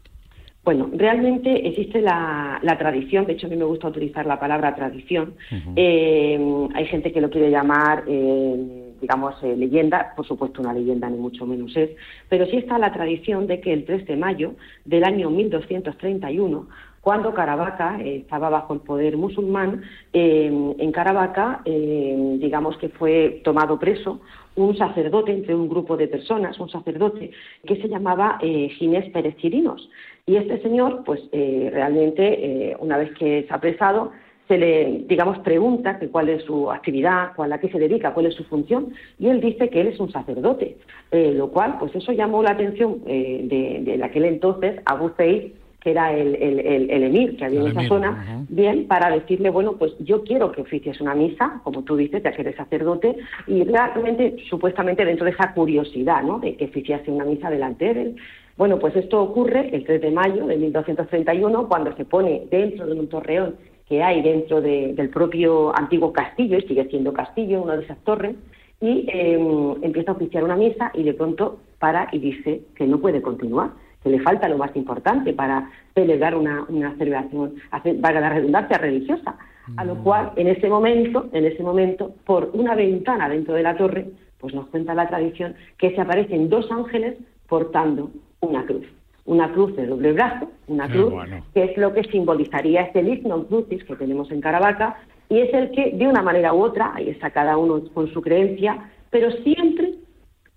Bueno, 0.64 0.90
realmente 0.94 1.68
existe 1.68 2.02
la, 2.02 2.60
tradición, 2.80 3.28
de 3.28 3.34
hecho 3.34 3.46
a 3.46 3.52
mí 3.52 3.56
me 3.56 3.66
gusta 3.66 3.88
utilizar 3.88 4.26
la 4.26 4.40
palabra 4.40 4.74
tradición. 4.74 5.36
Eh, 5.76 6.68
hay 6.74 6.86
gente 6.88 7.12
que 7.12 7.22
lo 7.22 7.30
quiere 7.30 7.52
llamar, 7.52 8.04
eh, 8.08 8.94
digamos, 9.00 9.36
leyenda, 9.44 10.14
por 10.16 10.26
supuesto 10.26 10.62
una 10.62 10.74
leyenda 10.74 11.08
ni 11.08 11.18
mucho 11.18 11.46
menos 11.46 11.78
es, 11.78 11.92
pero 12.30 12.48
sí 12.48 12.58
está 12.58 12.80
la 12.80 12.92
tradición 12.92 13.46
de 13.46 13.62
que 13.62 13.74
el 13.74 13.86
3 13.86 14.08
de 14.08 14.18
mayo 14.18 14.56
del 14.86 15.04
año 15.04 15.30
1231 15.30 16.68
cuando 17.06 17.36
Caravaca 17.36 18.00
eh, 18.02 18.16
estaba 18.16 18.50
bajo 18.50 18.74
el 18.74 18.80
poder 18.80 19.16
musulmán, 19.16 19.84
eh, 20.12 20.48
en 20.80 20.92
Caravaca, 20.92 21.62
eh, 21.64 22.38
digamos 22.40 22.80
que 22.80 22.90
fue 22.90 23.42
tomado 23.44 23.78
preso 23.78 24.22
un 24.56 24.76
sacerdote 24.76 25.32
entre 25.32 25.54
un 25.54 25.70
grupo 25.70 25.98
de 25.98 26.08
personas, 26.08 26.60
un 26.60 26.68
sacerdote 26.68 27.30
que 27.68 27.76
se 27.76 27.90
llamaba 27.90 28.40
Ginés 28.42 29.08
Pérez 29.12 29.36
Chirinos. 29.38 29.88
Y 30.26 30.38
este 30.38 30.60
señor, 30.64 31.04
pues 31.06 31.22
realmente, 31.32 32.76
una 32.80 32.98
vez 32.98 33.12
que 33.20 33.40
es 33.40 33.52
apresado, 33.52 34.12
se 34.48 34.58
le, 34.58 35.04
digamos, 35.06 35.38
pregunta 35.40 36.00
que 36.00 36.08
cuál 36.08 36.30
es 36.30 36.44
su 36.46 36.72
actividad, 36.72 37.34
cuál, 37.36 37.52
a 37.52 37.60
qué 37.60 37.70
se 37.70 37.80
dedica, 37.80 38.14
cuál 38.14 38.28
es 38.28 38.34
su 38.34 38.46
función, 38.46 38.94
y 39.20 39.28
él 39.28 39.42
dice 39.42 39.70
que 39.70 39.82
él 39.82 39.88
es 39.88 40.00
un 40.00 40.10
sacerdote, 40.10 40.78
lo 41.12 41.50
cual, 41.52 41.76
pues 41.80 41.94
eso 41.94 42.14
llamó 42.14 42.42
la 42.42 42.52
atención 42.52 43.04
de, 43.04 44.00
aquel 44.02 44.24
entonces 44.24 44.80
Abu 44.86 45.10
Zaid, 45.18 45.52
que 45.86 45.92
era 45.92 46.12
el, 46.18 46.34
el, 46.34 47.04
emir 47.04 47.38
que 47.38 47.46
había 47.46 47.62
en 47.62 47.68
esa 47.68 47.88
zona, 47.88 48.44
bien, 48.50 48.88
para 48.88 49.12
decirle, 49.12 49.52
bueno, 49.52 49.74
pues 49.74 49.94
yo 50.00 50.24
quiero 50.24 50.52
que 50.52 50.62
oficies 50.62 51.00
una 51.00 51.14
misa, 51.14 51.62
como 51.64 51.84
tú 51.84 51.96
dices, 51.96 52.24
ya 52.24 52.32
que 52.32 52.42
eres 52.42 52.56
sacerdote, 52.56 53.16
y 53.46 53.64
realmente, 53.66 54.36
supuestamente, 54.50 55.06
dentro 55.06 55.26
de 55.26 55.34
esa 55.34 55.54
curiosidad, 55.54 56.24
¿no?, 56.24 56.40
de 56.40 56.56
que 56.56 56.66
oficiase 56.66 57.12
una 57.12 57.24
misa 57.24 57.52
delante 57.52 57.94
de 57.94 58.02
él. 58.02 58.16
Bueno, 58.58 58.80
pues 58.80 58.96
esto 58.96 59.22
ocurre 59.22 59.70
el 59.76 59.86
3 59.86 60.02
de 60.02 60.10
mayo 60.10 60.48
de 60.48 60.58
1231, 60.58 61.68
cuando 61.68 61.96
se 61.96 62.06
pone 62.06 62.48
dentro 62.50 62.88
de 62.88 63.00
un 63.00 63.08
torreón 63.08 63.56
que 63.88 64.02
hay 64.02 64.24
dentro 64.24 64.62
del 64.62 65.10
propio 65.10 65.72
antiguo 65.78 66.12
castillo, 66.12 66.58
y 66.58 66.62
sigue 66.62 66.86
siendo 66.86 67.14
castillo, 67.14 67.62
una 67.62 67.78
de 67.78 67.84
esas 67.84 68.00
torres, 68.00 68.36
y 68.82 69.06
em, 69.08 69.84
empieza 69.84 70.14
a 70.14 70.16
oficiar 70.16 70.44
una 70.44 70.56
misa 70.56 70.90
y 70.96 71.04
de 71.04 71.14
pronto 71.14 71.60
para 71.78 72.10
y 72.12 72.18
dice 72.18 72.64
que 72.76 72.88
no 72.88 73.00
puede 73.00 73.22
continuar 73.22 73.85
que 74.06 74.12
le 74.12 74.20
falta 74.20 74.48
lo 74.48 74.60
más 74.60 74.76
importante 74.76 75.34
para 75.34 75.68
celebrar 75.96 76.36
una, 76.36 76.64
una 76.70 76.96
celebración, 76.96 77.56
valga 77.98 78.20
la 78.20 78.30
redundancia, 78.30 78.78
religiosa. 78.78 79.36
A 79.78 79.84
lo 79.84 79.96
mm. 79.96 80.04
cual, 80.04 80.32
en 80.36 80.48
ese 80.48 80.70
momento, 80.70 81.28
en 81.34 81.44
ese 81.44 81.64
momento, 81.64 82.14
por 82.24 82.52
una 82.54 82.76
ventana 82.76 83.28
dentro 83.28 83.56
de 83.56 83.64
la 83.64 83.76
torre, 83.76 84.06
pues 84.40 84.54
nos 84.54 84.68
cuenta 84.68 84.94
la 84.94 85.08
tradición 85.08 85.56
que 85.80 85.96
se 85.96 86.02
aparecen 86.02 86.50
dos 86.50 86.72
ángeles 86.72 87.16
portando 87.50 88.12
una 88.42 88.64
cruz. 88.68 88.86
Una 89.26 89.52
cruz 89.52 89.76
de 89.76 89.88
doble 89.88 90.14
brazo, 90.14 90.52
una 90.68 90.88
cruz, 90.88 91.12
que 91.56 91.64
es 91.64 91.76
lo 91.76 91.92
que 91.92 92.04
simbolizaría 92.04 92.82
este 92.82 93.02
lignum 93.02 93.46
crucis 93.46 93.84
que 93.86 93.96
tenemos 93.96 94.30
en 94.30 94.40
Caravaca, 94.40 94.98
y 95.30 95.40
es 95.40 95.52
el 95.52 95.72
que, 95.72 95.94
de 95.94 96.08
una 96.08 96.22
manera 96.22 96.54
u 96.54 96.62
otra, 96.62 96.92
ahí 96.94 97.10
está 97.10 97.32
cada 97.32 97.58
uno 97.58 97.82
con 97.92 98.08
su 98.14 98.22
creencia, 98.22 98.88
pero 99.10 99.32
siempre 99.32 99.96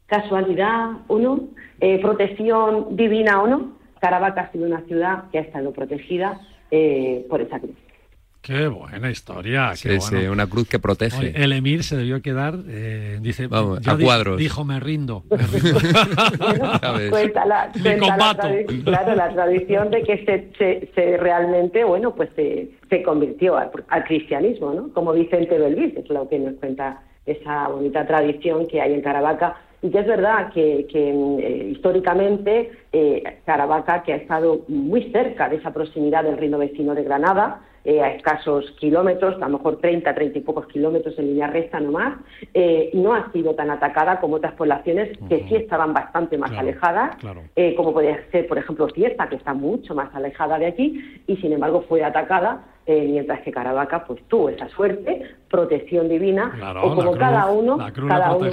casualidad 0.09 0.99
o 1.07 1.19
no, 1.19 1.49
eh, 1.81 2.01
protección 2.01 2.97
divina 2.97 3.41
o 3.43 3.47
no, 3.47 3.79
Caravaca 4.01 4.43
ha 4.43 4.53
sido 4.53 4.67
una 4.67 4.81
ciudad 4.83 5.25
que 5.31 5.39
ha 5.39 5.43
estado 5.43 5.73
protegida 5.73 6.41
eh, 6.71 7.25
por 7.29 7.41
esa 7.41 7.61
cruz. 7.61 7.77
Qué 8.41 8.67
buena 8.69 9.11
historia. 9.11 9.73
es 9.73 10.11
una 10.11 10.47
cruz 10.47 10.69
que 10.69 10.79
protege. 10.79 11.35
el 11.35 11.53
emir 11.53 11.83
se 11.83 11.97
debió 11.97 12.23
quedar, 12.23 12.55
eh, 12.69 13.19
dice, 13.21 13.47
Vamos, 13.47 13.87
a 13.87 13.99
cuadros. 13.99 14.39
Dijo, 14.39 14.65
me 14.65 14.81
rindo. 14.81 15.25
Me 15.31 15.37
rindo. 15.37 15.81
cuenta 17.11 17.45
la, 17.45 17.71
claro, 18.85 19.15
la 19.15 19.33
tradición 19.35 19.91
de 19.91 20.03
que 20.03 20.25
se, 20.25 20.89
se, 20.95 21.17
realmente, 21.19 21.85
bueno, 21.85 22.15
pues 22.15 22.31
se, 22.37 22.71
se 22.89 23.03
convirtió 23.03 23.59
al, 23.59 23.71
cristianismo, 24.05 24.73
¿no? 24.73 24.93
Como 24.95 25.13
Vicente 25.13 25.59
Belvis, 25.59 25.97
es 25.97 26.09
lo 26.09 26.27
que 26.29 26.39
nos 26.39 26.55
cuenta 26.55 27.03
esa 27.27 27.69
bonita 27.69 28.07
tradición 28.07 28.67
que 28.67 28.81
hay 28.81 28.95
en 28.95 29.03
Caravaca 29.03 29.57
y 29.83 29.91
que 29.91 29.99
es 30.01 30.07
verdad 30.07 30.53
que, 30.53 30.87
eh, 30.93 31.69
históricamente 31.71 32.71
eh, 32.93 33.23
Caravaca, 33.45 34.03
que 34.03 34.13
ha 34.13 34.17
estado 34.17 34.61
muy 34.69 35.11
cerca 35.13 35.49
de 35.49 35.57
esa 35.57 35.73
proximidad 35.73 36.25
del 36.25 36.39
reino 36.39 36.59
vecino 36.59 36.95
de 36.95 37.05
Granada, 37.05 37.61
eh, 37.85 38.03
a 38.03 38.13
escasos 38.13 38.71
kilómetros, 38.73 39.37
a 39.37 39.49
lo 39.49 39.57
mejor 39.57 39.79
30, 39.79 40.15
30 40.15 40.39
y 40.39 40.43
pocos 40.43 40.67
kilómetros 40.67 41.19
en 41.19 41.29
línea 41.29 41.47
recta 41.47 41.81
nomás, 41.81 42.19
eh, 42.53 42.91
no 42.93 43.15
ha 43.15 43.33
sido 43.33 43.55
tan 43.55 43.71
atacada 43.71 44.21
como 44.21 44.37
otras 44.37 44.53
poblaciones 44.55 45.17
que 45.29 45.47
sí 45.49 45.55
estaban 45.55 45.95
bastante 45.95 46.37
más 46.37 46.51
alejadas, 46.53 47.17
eh, 47.57 47.75
como 47.77 47.95
podría 47.95 48.19
ser, 48.31 48.47
por 48.47 48.59
ejemplo, 48.59 48.91
Cieza, 48.91 49.29
que 49.29 49.37
está 49.37 49.55
mucho 49.55 49.95
más 49.95 50.15
alejada 50.15 50.59
de 50.59 50.67
aquí, 50.67 51.23
y 51.27 51.37
sin 51.37 51.53
embargo 51.53 51.83
fue 51.89 52.05
atacada 52.05 52.63
mientras 52.93 53.41
que 53.41 53.53
Caravaca 53.53 54.05
pues 54.05 54.21
tuvo 54.29 54.49
esa 54.49 54.69
suerte, 54.69 55.23
protección 55.49 56.09
divina, 56.09 56.53
o 56.83 56.95
como 56.95 57.13
cada 57.17 57.51
uno, 57.51 57.79
cada 58.09 58.35
uno 58.35 58.49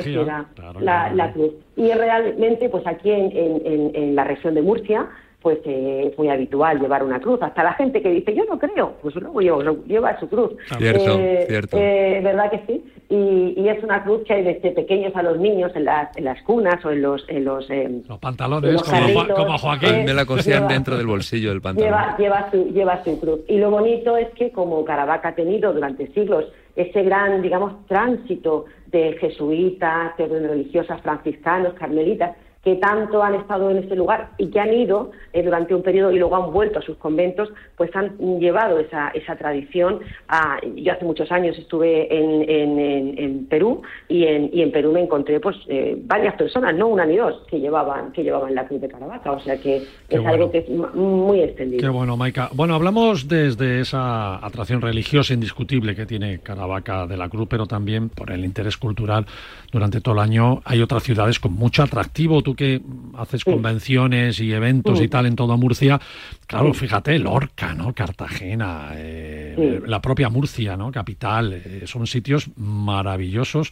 la, 0.79 1.31
cruz. 1.33 1.53
Y 1.75 1.91
realmente, 1.91 2.69
pues 2.69 2.85
aquí 2.87 3.11
en, 3.11 4.15
la 4.15 4.23
región 4.23 4.53
de 4.55 4.61
Murcia, 4.61 5.07
pues 5.41 5.59
eh, 5.65 6.09
es 6.11 6.17
muy 6.17 6.29
habitual 6.29 6.79
llevar 6.79 7.03
una 7.03 7.19
cruz. 7.19 7.39
Hasta 7.41 7.63
la 7.63 7.73
gente 7.73 8.01
que 8.01 8.09
dice, 8.09 8.33
yo 8.33 8.45
no 8.45 8.57
creo, 8.57 8.95
pues 9.01 9.15
luego 9.15 9.41
lleva, 9.85 10.19
su 10.19 10.27
cruz. 10.27 10.53
Cierto, 10.77 11.19
eh, 11.19 11.45
cierto. 11.47 11.77
Eh, 11.77 12.21
¿Verdad 12.23 12.49
que 12.49 12.61
sí? 12.65 12.83
Y, 13.15 13.67
es 13.67 13.83
una 13.83 14.03
cruz 14.03 14.23
que 14.25 14.33
hay 14.33 14.43
desde 14.43 14.71
pequeños 14.71 15.15
a 15.15 15.23
los 15.23 15.39
niños 15.39 15.71
en 15.75 15.85
las, 15.85 16.15
en 16.17 16.25
las 16.25 16.41
cunas 16.43 16.83
o 16.83 16.91
en 16.91 17.01
los... 17.01 17.23
En 17.29 17.45
los, 17.45 17.67
los 17.69 18.19
pantalones, 18.19 18.81
como, 18.83 19.57
Joaquín. 19.57 20.05
Me 20.05 20.13
la 20.13 20.25
cosían 20.25 20.67
dentro 20.67 20.97
del 20.97 21.07
bolsillo 21.07 21.49
del 21.49 21.61
pantalón. 21.61 21.89
Lleva, 21.89 22.17
lleva, 22.17 22.51
su, 22.51 22.73
lleva 22.73 23.03
su 23.03 23.19
cruz. 23.19 23.39
Y 23.47 23.57
lo 23.57 23.71
bonito 23.71 24.17
es 24.17 24.29
que 24.35 24.51
como 24.51 24.83
Caravaca 24.83 25.29
ha 25.29 25.35
tenido 25.35 25.73
durante 25.73 26.07
siglos 26.13 26.45
ese 26.75 27.03
gran, 27.03 27.41
digamos, 27.41 27.85
tránsito 27.87 28.65
de 28.87 29.17
jesuitas, 29.19 30.15
de 30.17 30.27
religiosas, 30.27 31.01
franciscanos, 31.01 31.73
carmelitas, 31.75 32.35
que 32.65 32.75
tanto 32.77 33.21
han 33.21 33.35
estado 33.35 33.69
en 33.69 33.77
este 33.77 33.95
lugar 33.95 34.31
y 34.39 34.47
que 34.47 34.59
han 34.59 34.73
ido 34.73 35.11
eh, 35.33 35.43
durante 35.43 35.75
un 35.75 35.83
periodo 35.83 36.11
y 36.11 36.17
luego 36.17 36.35
han 36.35 36.51
vuelto 36.51 36.79
a 36.79 36.81
sus 36.81 36.97
conventos, 36.97 37.49
pues 37.77 37.95
han 37.95 38.17
llevado 38.39 38.79
esa, 38.79 39.09
esa 39.09 39.35
tradición. 39.35 39.99
A, 40.27 40.57
yo 40.75 40.91
hace 40.91 41.05
muchos 41.05 41.31
años 41.31 41.55
estuve 41.59 42.07
en, 42.11 42.49
en, 42.79 43.45
Perú 43.45 43.83
y 44.09 44.25
en, 44.25 44.49
y 44.51 44.63
en 44.63 44.71
Perú 44.71 44.91
me 44.91 45.01
encontré 45.01 45.39
pues 45.39 45.55
eh, 45.67 45.95
varias 46.05 46.33
personas, 46.35 46.73
no 46.73 46.87
una 46.87 47.05
ni 47.05 47.17
dos, 47.17 47.43
que 47.47 47.59
llevaban, 47.59 48.11
que 48.11 48.23
llevaban 48.23 48.55
la 48.55 48.65
cruz 48.67 48.81
de 48.81 48.87
Caravaca, 48.87 49.31
o 49.31 49.39
sea 49.41 49.57
que 49.61 49.83
es 50.09 50.25
algo 50.25 50.49
que 50.49 50.59
es 50.59 50.69
muy 50.69 51.41
extendido. 51.41 51.81
Qué 51.81 51.89
bueno, 51.89 52.17
Maika. 52.17 52.49
Bueno, 52.53 52.73
hablamos 52.73 53.27
desde 53.27 53.79
esa 53.79 54.43
atracción 54.43 54.81
religiosa 54.81 55.35
indiscutible 55.35 55.95
que 55.95 56.07
tiene 56.07 56.39
Caravaca 56.39 57.05
de 57.05 57.15
la 57.15 57.29
Cruz, 57.29 57.47
pero 57.47 57.67
también 57.67 58.09
por 58.09 58.31
el 58.31 58.43
interés 58.43 58.77
cultural 58.77 59.27
durante 59.71 60.01
todo 60.01 60.15
el 60.15 60.21
año 60.21 60.61
hay 60.65 60.81
otras 60.81 61.03
ciudades 61.03 61.39
con 61.39 61.53
mucho 61.53 61.83
atractivo. 61.83 62.41
Tú 62.41 62.54
que 62.55 62.81
haces 63.15 63.43
convenciones 63.43 64.39
y 64.39 64.53
eventos 64.53 65.01
y 65.01 65.07
tal 65.07 65.25
en 65.25 65.35
toda 65.35 65.55
Murcia, 65.55 65.99
claro, 66.47 66.73
fíjate, 66.73 67.19
Lorca, 67.19 67.73
¿no? 67.73 67.93
Cartagena, 67.93 68.91
eh, 68.95 69.81
la 69.85 70.01
propia 70.01 70.29
Murcia, 70.29 70.77
¿no? 70.77 70.91
Capital, 70.91 71.53
eh, 71.53 71.81
son 71.85 72.07
sitios 72.07 72.49
maravillosos 72.57 73.71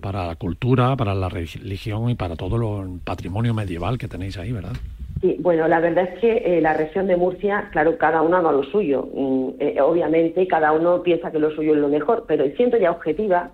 para 0.00 0.26
la 0.26 0.36
cultura, 0.36 0.96
para 0.96 1.14
la 1.14 1.28
religión 1.28 2.10
y 2.10 2.14
para 2.14 2.36
todo 2.36 2.82
el 2.82 3.00
patrimonio 3.00 3.54
medieval 3.54 3.98
que 3.98 4.08
tenéis 4.08 4.36
ahí, 4.38 4.52
¿verdad? 4.52 4.72
Sí, 5.20 5.36
bueno, 5.38 5.68
la 5.68 5.80
verdad 5.80 6.08
es 6.12 6.20
que 6.20 6.36
eh, 6.44 6.60
la 6.60 6.74
región 6.74 7.06
de 7.06 7.16
Murcia, 7.16 7.68
claro, 7.72 7.96
cada 7.96 8.20
uno 8.20 8.36
ama 8.36 8.52
lo 8.52 8.64
suyo. 8.64 9.08
Mm, 9.14 9.50
obviamente, 9.82 10.46
cada 10.46 10.72
uno 10.72 11.02
piensa 11.02 11.30
que 11.30 11.38
lo 11.38 11.50
suyo 11.54 11.74
es 11.74 11.80
lo 11.80 11.88
mejor, 11.88 12.24
pero 12.26 12.44
siento 12.56 12.76
ya 12.76 12.90
objetiva, 12.90 13.52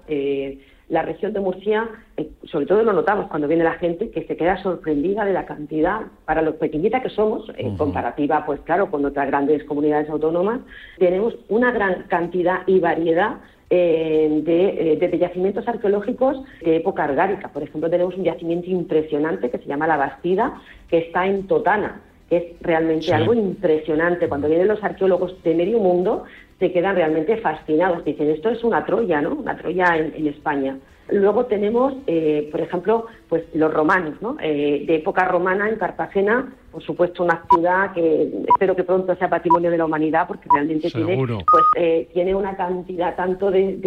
la 0.90 1.02
región 1.02 1.32
de 1.32 1.40
Murcia, 1.40 1.88
eh, 2.16 2.28
sobre 2.44 2.66
todo 2.66 2.82
lo 2.82 2.92
notamos 2.92 3.28
cuando 3.28 3.48
viene 3.48 3.64
la 3.64 3.74
gente, 3.74 4.10
que 4.10 4.24
se 4.24 4.36
queda 4.36 4.62
sorprendida 4.62 5.24
de 5.24 5.32
la 5.32 5.46
cantidad, 5.46 6.00
para 6.26 6.42
lo 6.42 6.56
pequeñita 6.56 7.00
que 7.00 7.08
somos, 7.08 7.50
en 7.56 7.76
comparativa, 7.76 8.44
pues 8.44 8.60
claro, 8.60 8.90
con 8.90 9.04
otras 9.04 9.28
grandes 9.28 9.64
comunidades 9.64 10.10
autónomas, 10.10 10.60
tenemos 10.98 11.36
una 11.48 11.70
gran 11.70 12.04
cantidad 12.08 12.62
y 12.66 12.80
variedad 12.80 13.36
de, 13.70 14.98
de, 14.98 15.18
yacimientos 15.18 15.66
arqueológicos 15.68 16.42
de 16.60 16.76
época 16.76 17.04
argárica. 17.04 17.48
Por 17.48 17.62
ejemplo, 17.62 17.88
tenemos 17.88 18.16
un 18.16 18.24
yacimiento 18.24 18.68
impresionante 18.68 19.48
que 19.48 19.58
se 19.58 19.66
llama 19.66 19.86
La 19.86 19.96
Bastida, 19.96 20.60
que 20.88 20.98
está 20.98 21.26
en 21.26 21.46
Totana, 21.46 22.00
que 22.28 22.36
es 22.36 22.44
realmente 22.62 23.14
algo 23.14 23.32
impresionante. 23.32 24.28
Cuando 24.28 24.48
vienen 24.48 24.66
los 24.66 24.82
arqueólogos 24.82 25.40
de 25.44 25.54
medio 25.54 25.78
mundo, 25.78 26.24
se 26.60 26.70
quedan 26.70 26.94
realmente 26.94 27.38
fascinados. 27.38 28.04
Dicen, 28.04 28.30
esto 28.30 28.50
es 28.50 28.62
una 28.62 28.84
Troya, 28.84 29.20
¿no? 29.20 29.34
Una 29.34 29.56
Troya 29.56 29.96
en 29.96 30.26
España. 30.28 30.78
Luego 31.12 31.46
tenemos, 31.46 31.94
eh, 32.06 32.48
por 32.50 32.60
ejemplo, 32.60 33.06
pues 33.28 33.44
los 33.54 33.72
romanos, 33.72 34.14
¿no? 34.20 34.36
Eh, 34.40 34.84
de 34.86 34.96
época 34.96 35.24
romana 35.24 35.68
en 35.68 35.76
Cartagena, 35.76 36.52
por 36.70 36.82
supuesto, 36.82 37.24
una 37.24 37.42
ciudad 37.52 37.92
que 37.92 38.30
espero 38.46 38.76
que 38.76 38.84
pronto 38.84 39.14
sea 39.16 39.28
patrimonio 39.28 39.70
de 39.70 39.78
la 39.78 39.86
humanidad, 39.86 40.28
porque 40.28 40.48
realmente 40.52 40.90
tiene, 40.90 41.16
pues, 41.16 41.64
eh, 41.76 42.08
tiene 42.12 42.34
una 42.34 42.56
cantidad 42.56 43.16
tanto 43.16 43.50
de, 43.50 43.78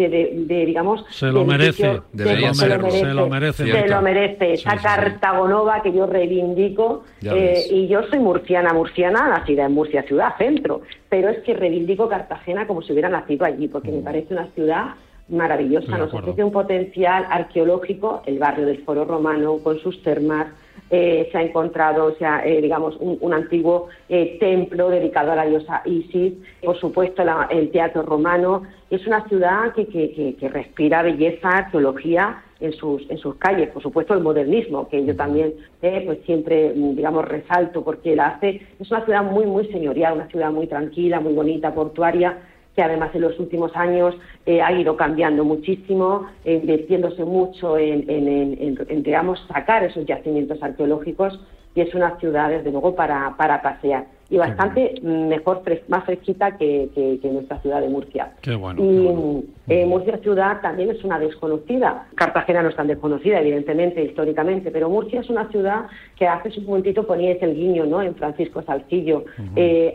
digamos, 0.66 1.04
se 1.08 1.32
lo, 1.32 1.44
merece, 1.44 1.82
se, 1.82 1.92
lo 1.92 2.54
merece, 2.54 2.90
se 2.90 3.14
lo 3.14 3.28
merece, 3.28 3.72
se 3.72 3.88
lo 3.88 4.02
merece. 4.02 4.52
Esa 4.54 4.76
Cartagonova 4.76 5.82
que 5.82 5.92
yo 5.92 6.06
reivindico, 6.06 7.04
y 7.22 7.88
yo 7.88 8.02
soy 8.08 8.18
murciana, 8.18 8.72
murciana, 8.74 9.28
nacida 9.28 9.64
en 9.64 9.72
Murcia, 9.72 10.02
ciudad 10.02 10.36
centro, 10.36 10.82
pero 11.08 11.30
es 11.30 11.38
que 11.42 11.54
reivindico 11.54 12.08
Cartagena 12.08 12.66
como 12.66 12.82
si 12.82 12.92
hubiera 12.92 13.08
nacido 13.08 13.46
allí, 13.46 13.68
porque 13.68 13.90
me 13.90 14.00
mm. 14.00 14.04
parece 14.04 14.34
una 14.34 14.46
ciudad 14.48 14.94
maravillosa, 15.28 15.96
nos 15.96 16.12
ofrece 16.12 16.44
un 16.44 16.52
potencial 16.52 17.26
arqueológico, 17.30 18.22
el 18.26 18.38
barrio 18.38 18.66
del 18.66 18.84
Foro 18.84 19.04
Romano 19.04 19.58
con 19.62 19.78
sus 19.78 20.02
termas, 20.02 20.48
eh, 20.90 21.28
se 21.32 21.38
ha 21.38 21.42
encontrado, 21.42 22.04
o 22.04 22.14
sea, 22.16 22.42
eh, 22.44 22.60
digamos, 22.60 22.96
un, 23.00 23.32
antiguo 23.32 23.88
eh, 24.08 24.36
templo 24.38 24.90
dedicado 24.90 25.32
a 25.32 25.36
la 25.36 25.46
diosa 25.46 25.80
Isis, 25.86 26.34
por 26.62 26.78
supuesto 26.78 27.22
el 27.50 27.70
teatro 27.70 28.02
romano, 28.02 28.64
es 28.90 29.06
una 29.06 29.26
ciudad 29.26 29.72
que, 29.72 29.86
que, 29.88 30.48
respira 30.50 31.02
belleza, 31.02 31.48
arqueología 31.48 32.42
en 32.60 32.72
sus, 32.74 33.08
en 33.10 33.16
sus 33.16 33.36
calles, 33.36 33.70
por 33.70 33.82
supuesto 33.82 34.12
el 34.12 34.20
modernismo, 34.20 34.88
que 34.88 35.04
yo 35.04 35.16
también 35.16 35.54
pues 35.80 36.18
siempre, 36.26 36.72
digamos, 36.74 37.24
resalto 37.24 37.82
porque 37.82 38.14
la 38.14 38.26
hace, 38.26 38.60
es 38.78 38.90
una 38.90 39.04
ciudad 39.04 39.24
muy, 39.24 39.46
muy 39.46 39.66
señorial, 39.68 40.14
una 40.14 40.28
ciudad 40.28 40.52
muy 40.52 40.66
tranquila, 40.66 41.18
muy 41.18 41.32
bonita, 41.32 41.74
portuaria, 41.74 42.38
que 42.74 42.82
además 42.82 43.10
en 43.14 43.22
los 43.22 43.38
últimos 43.38 43.74
años 43.76 44.14
eh, 44.46 44.60
ha 44.60 44.72
ido 44.72 44.96
cambiando 44.96 45.44
muchísimo, 45.44 46.26
eh, 46.44 46.54
invirtiéndose 46.54 47.24
mucho 47.24 47.78
en, 47.78 48.08
en, 48.08 49.02
digamos, 49.02 49.44
sacar 49.48 49.84
esos 49.84 50.04
yacimientos 50.06 50.62
arqueológicos 50.62 51.40
y 51.74 51.80
es 51.80 51.94
una 51.94 52.18
ciudad, 52.18 52.50
desde 52.50 52.70
luego, 52.70 52.94
para, 52.94 53.36
para 53.36 53.62
pasear 53.62 54.06
y 54.30 54.38
bastante 54.38 54.94
mejor, 55.02 55.62
más 55.88 56.04
fresquita 56.04 56.56
que, 56.56 57.20
nuestra 57.24 57.60
ciudad 57.60 57.80
de 57.82 57.88
Murcia. 57.88 58.32
Qué 58.40 58.54
bueno, 58.54 58.82
y 58.82 59.44
eh, 59.68 59.84
Murcia 59.84 60.18
ciudad 60.18 60.60
también 60.62 60.90
es 60.90 61.04
una 61.04 61.18
desconocida. 61.18 62.06
Cartagena 62.14 62.62
no 62.62 62.70
es 62.70 62.76
tan 62.76 62.86
desconocida, 62.86 63.40
evidentemente, 63.40 64.02
históricamente, 64.02 64.70
pero 64.70 64.88
Murcia 64.88 65.20
es 65.20 65.28
una 65.28 65.48
ciudad 65.50 65.86
que 66.16 66.26
hace 66.26 66.50
su 66.50 66.62
momentito 66.62 67.06
poníais 67.06 67.42
el 67.42 67.54
guiño, 67.54 67.84
¿no? 67.84 68.00
En 68.00 68.14
Francisco 68.14 68.62
Salcillo. 68.62 69.24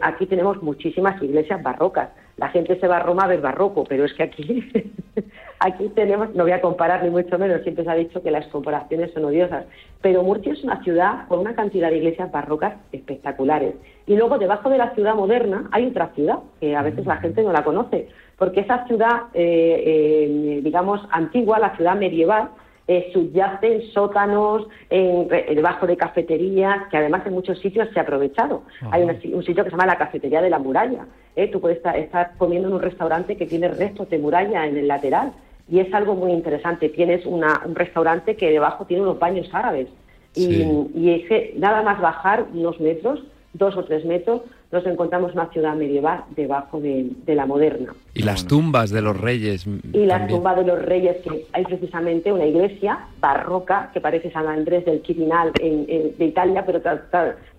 aquí 0.02 0.26
tenemos 0.28 0.62
muchísimas 0.62 1.22
iglesias 1.22 1.62
barrocas 1.64 2.10
la 2.40 2.50
gente 2.50 2.80
se 2.80 2.88
va 2.88 2.98
a 2.98 3.04
Roma 3.04 3.24
a 3.24 3.28
ver 3.28 3.42
barroco, 3.42 3.84
pero 3.84 4.06
es 4.06 4.14
que 4.14 4.24
aquí, 4.24 4.72
aquí 5.60 5.90
tenemos, 5.90 6.34
no 6.34 6.44
voy 6.44 6.54
a 6.54 6.62
comparar 6.62 7.04
ni 7.04 7.10
mucho 7.10 7.38
menos, 7.38 7.62
siempre 7.64 7.84
se 7.84 7.90
ha 7.90 7.96
dicho 7.96 8.24
que 8.24 8.32
las 8.32 8.48
comparaciones 8.48 9.12
son 9.14 9.26
odiosas, 9.26 9.66
pero 10.02 10.24
Murcia 10.24 10.54
es 10.54 10.64
una 10.64 10.82
ciudad 10.84 11.28
con 11.28 11.40
una 11.40 11.54
cantidad 11.54 11.90
de 11.90 11.98
iglesias 11.98 12.32
barrocas 12.32 12.76
espectaculares. 12.94 13.76
Y 14.08 14.16
luego 14.16 14.38
debajo 14.38 14.70
de 14.70 14.78
la 14.78 14.96
ciudad 14.96 15.16
moderna 15.16 15.68
hay 15.72 15.88
otra 15.88 16.12
ciudad, 16.16 16.40
que 16.62 16.76
a 16.76 16.82
veces 16.82 17.06
la 17.06 17.18
gente 17.18 17.44
no 17.44 17.52
la 17.52 17.64
conoce, 17.64 18.08
porque 18.38 18.62
esa 18.62 18.88
ciudad, 18.88 19.24
eh, 19.34 19.84
eh, 19.86 20.62
digamos, 20.64 21.02
antigua, 21.12 21.60
la 21.60 21.76
ciudad 21.76 21.98
medieval, 21.98 22.50
eh, 22.92 23.12
subyacen 23.14 23.84
sótanos, 23.94 24.68
en, 24.90 25.28
debajo 25.28 25.86
de 25.86 25.96
cafeterías, 25.96 26.88
que 26.90 26.98
además 26.98 27.22
en 27.28 27.34
muchos 27.34 27.60
sitios 27.60 27.88
se 27.94 28.00
ha 28.00 28.02
aprovechado. 28.02 28.64
Hay 28.90 29.04
un, 29.04 29.44
sitio 29.44 29.64
que 29.64 29.70
se 29.70 29.76
llama 29.76 29.86
la 29.86 30.00
Cafetería 30.00 30.42
de 30.42 30.50
la 30.50 30.58
Muralla. 30.58 31.06
¿eh? 31.36 31.48
Tú 31.50 31.62
puedes 31.62 31.78
estar, 31.78 32.32
comiendo 32.40 32.68
en 32.68 32.74
un 32.74 32.82
restaurante 32.82 33.38
que 33.38 33.46
tiene 33.46 33.68
restos 33.68 34.10
de 34.10 34.18
muralla 34.18 34.66
en 34.66 34.76
el 34.76 34.88
lateral 34.88 35.34
y 35.70 35.82
es 35.82 35.94
algo 35.94 36.16
muy 36.16 36.32
interesante. 36.32 36.90
Tienes 36.90 37.28
un 37.28 37.44
restaurante 37.76 38.36
que 38.36 38.50
debajo 38.50 38.86
tiene 38.86 39.04
unos 39.04 39.20
baños 39.20 39.48
árabes 39.54 39.88
y, 40.34 40.64
y 40.64 41.28
nada 41.58 41.84
más 41.84 42.02
bajar 42.02 42.48
unos 42.52 42.80
metros, 42.80 43.24
dos 43.54 43.78
o 43.78 43.84
tres 43.84 44.04
metros, 44.04 44.42
nos 44.72 44.86
encontramos 44.86 45.34
una 45.34 45.50
ciudad 45.50 45.76
medieval 45.76 46.26
debajo 46.36 46.80
de, 46.80 47.12
la 47.28 47.46
moderna. 47.46 47.94
Y 48.14 48.24
las 48.24 48.46
tumbas 48.46 48.92
de 48.92 49.02
los 49.02 49.20
reyes. 49.20 49.66
Y 49.94 50.06
las 50.06 50.28
tumbas 50.28 50.58
de 50.58 50.64
los 50.64 50.80
reyes, 50.80 51.18
que 51.24 51.46
hay 51.54 51.64
precisamente 51.64 52.32
una 52.32 52.46
iglesia 52.46 53.00
barroca 53.20 53.90
que 53.94 54.02
parece 54.02 54.32
San 54.32 54.48
Andrés 54.48 54.86
del 54.86 55.02
Quirinal 55.02 55.54
de 55.54 56.26
Italia, 56.26 56.66
pero 56.66 56.82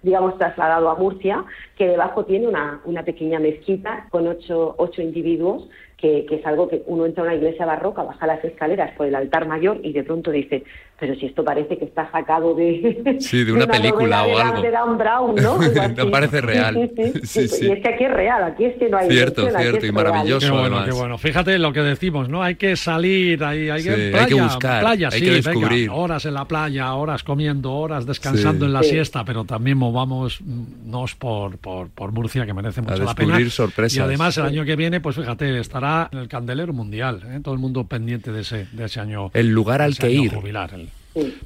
digamos 0.03 0.39
trasladado 0.39 0.89
a 0.91 0.95
Murcia, 0.95 1.45
que 1.77 1.89
debajo 1.89 2.25
tiene 2.25 2.47
una, 2.47 2.81
una 2.85 3.03
pequeña 3.03 3.41
mezquita 3.41 4.07
con 4.11 4.29
ocho, 4.29 4.75
ocho 4.79 5.03
individuos 5.03 5.69
que, 6.01 6.27
es 6.31 6.47
algo 6.47 6.69
que 6.69 6.83
uno 6.87 7.05
entra 7.05 7.23
a 7.23 7.27
una 7.27 7.35
iglesia 7.35 7.67
barroca, 7.67 8.03
baja 8.03 8.27
las 8.27 8.43
escaleras 8.43 8.93
por 8.97 9.07
el 9.07 9.15
altar 9.15 9.47
mayor 9.47 9.81
y 9.83 9.93
de 9.93 10.03
pronto 10.03 10.31
dice, 10.31 10.65
pero 11.01 11.15
si 11.15 11.27
esto 11.27 11.43
parece 11.43 11.79
que 11.79 11.87
está 11.87 12.11
sacado 12.13 12.55
de, 12.55 13.17
sí, 13.21 13.43
de 13.43 13.53
una, 13.53 13.67
película 13.67 14.25
o 14.25 14.39
algo. 14.39 14.61
De 14.61 14.71
Dan 14.71 14.99
Brown, 14.99 15.35
¿no? 15.35 15.59
no 15.97 16.11
parece 16.11 16.43
real. 16.43 16.91
Sí, 17.23 17.49
sí, 17.49 17.67
Y 17.67 17.71
es 17.71 17.83
que 17.83 17.95
aquí 17.95 18.05
es 18.05 18.13
real, 18.13 18.45
aquí 18.45 18.67
es 18.67 18.79
que 18.79 18.91
no 18.91 18.99
hay 18.99 19.11
Cierto, 19.11 19.49
cierto, 19.51 19.87
y 19.87 19.93
maravilloso. 19.93 20.47
Qué 20.47 20.59
bueno, 20.59 20.85
qué 20.85 20.93
bueno. 20.93 21.17
Fíjate 21.17 21.59
lo 21.59 21.73
que 21.73 21.81
decimos, 21.81 22.29
¿no? 22.29 22.43
Hay 22.43 22.57
que 22.57 22.77
salir, 22.77 23.43
hay, 23.43 23.71
hay, 23.71 23.83
que, 23.83 24.15
hay 24.15 24.27
que 24.27 24.35
buscar, 24.35 24.83
playa, 24.83 25.09
hay 25.11 25.21
que 25.23 25.31
descubrir. 25.31 25.89
horas 25.91 26.27
en 26.27 26.35
la 26.35 26.45
playa, 26.45 26.93
horas 26.93 27.23
comiendo, 27.23 27.73
horas 27.73 28.05
descansando 28.05 28.67
en 28.67 28.75
la 28.75 28.83
siesta, 28.83 29.25
pero 29.25 29.45
también 29.45 29.79
movamos 29.79 30.43
nos 30.85 31.15
por, 31.15 31.57
por, 31.57 31.89
por 31.89 32.13
Murcia, 32.13 32.45
que 32.45 32.53
merece 32.53 32.83
mucho 32.83 33.03
la 33.03 33.15
pena. 33.15 33.39
sorpresas. 33.49 33.97
Y 33.97 34.01
además 34.01 34.37
el 34.37 34.45
año 34.45 34.67
que 34.67 34.77
viene, 34.77 35.01
pues 35.01 35.17
fíjate, 35.17 35.59
estará 35.59 36.11
en 36.13 36.19
el 36.19 36.29
candelero 36.29 36.75
mundial, 36.75 37.23
¿eh? 37.27 37.41
todo 37.43 37.55
el 37.55 37.61
mundo 37.61 37.85
pendiente 37.85 38.33
de 38.33 38.43
ese, 38.43 38.67
de 38.73 38.85
ese 38.85 39.01
año. 39.01 39.31
El 39.33 39.49
lugar 39.49 39.81
al 39.81 39.97
que 39.97 40.11
ir. 40.11 40.35
Jubilar, 40.35 40.71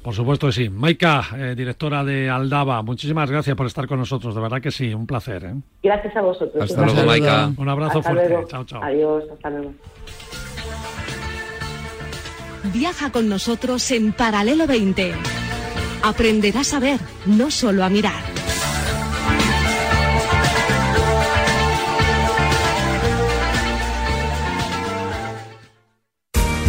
Por 0.01 0.13
supuesto 0.13 0.47
que 0.47 0.53
sí. 0.53 0.69
Maika, 0.69 1.23
eh, 1.37 1.55
directora 1.55 2.03
de 2.03 2.29
Aldaba, 2.29 2.81
muchísimas 2.83 3.29
gracias 3.29 3.55
por 3.55 3.65
estar 3.65 3.87
con 3.87 3.99
nosotros. 3.99 4.35
De 4.35 4.41
verdad 4.41 4.61
que 4.61 4.71
sí, 4.71 4.93
un 4.93 5.07
placer. 5.07 5.43
¿eh? 5.43 5.53
Gracias 5.81 6.15
a 6.15 6.21
vosotros. 6.21 6.63
Hasta 6.63 6.85
luego, 6.85 7.03
Maika. 7.03 7.51
Un 7.57 7.69
abrazo 7.69 8.03
fuerte. 8.03 8.37
Chao, 8.47 8.63
chao. 8.65 8.83
Adiós, 8.83 9.23
hasta 9.31 9.49
luego. 9.49 9.73
Viaja 12.73 13.11
con 13.11 13.29
nosotros 13.29 13.89
en 13.91 14.11
Paralelo 14.13 14.67
20. 14.67 15.13
Aprenderás 16.03 16.73
a 16.73 16.79
ver, 16.79 16.99
no 17.25 17.49
solo 17.49 17.83
a 17.83 17.89
mirar. 17.89 18.21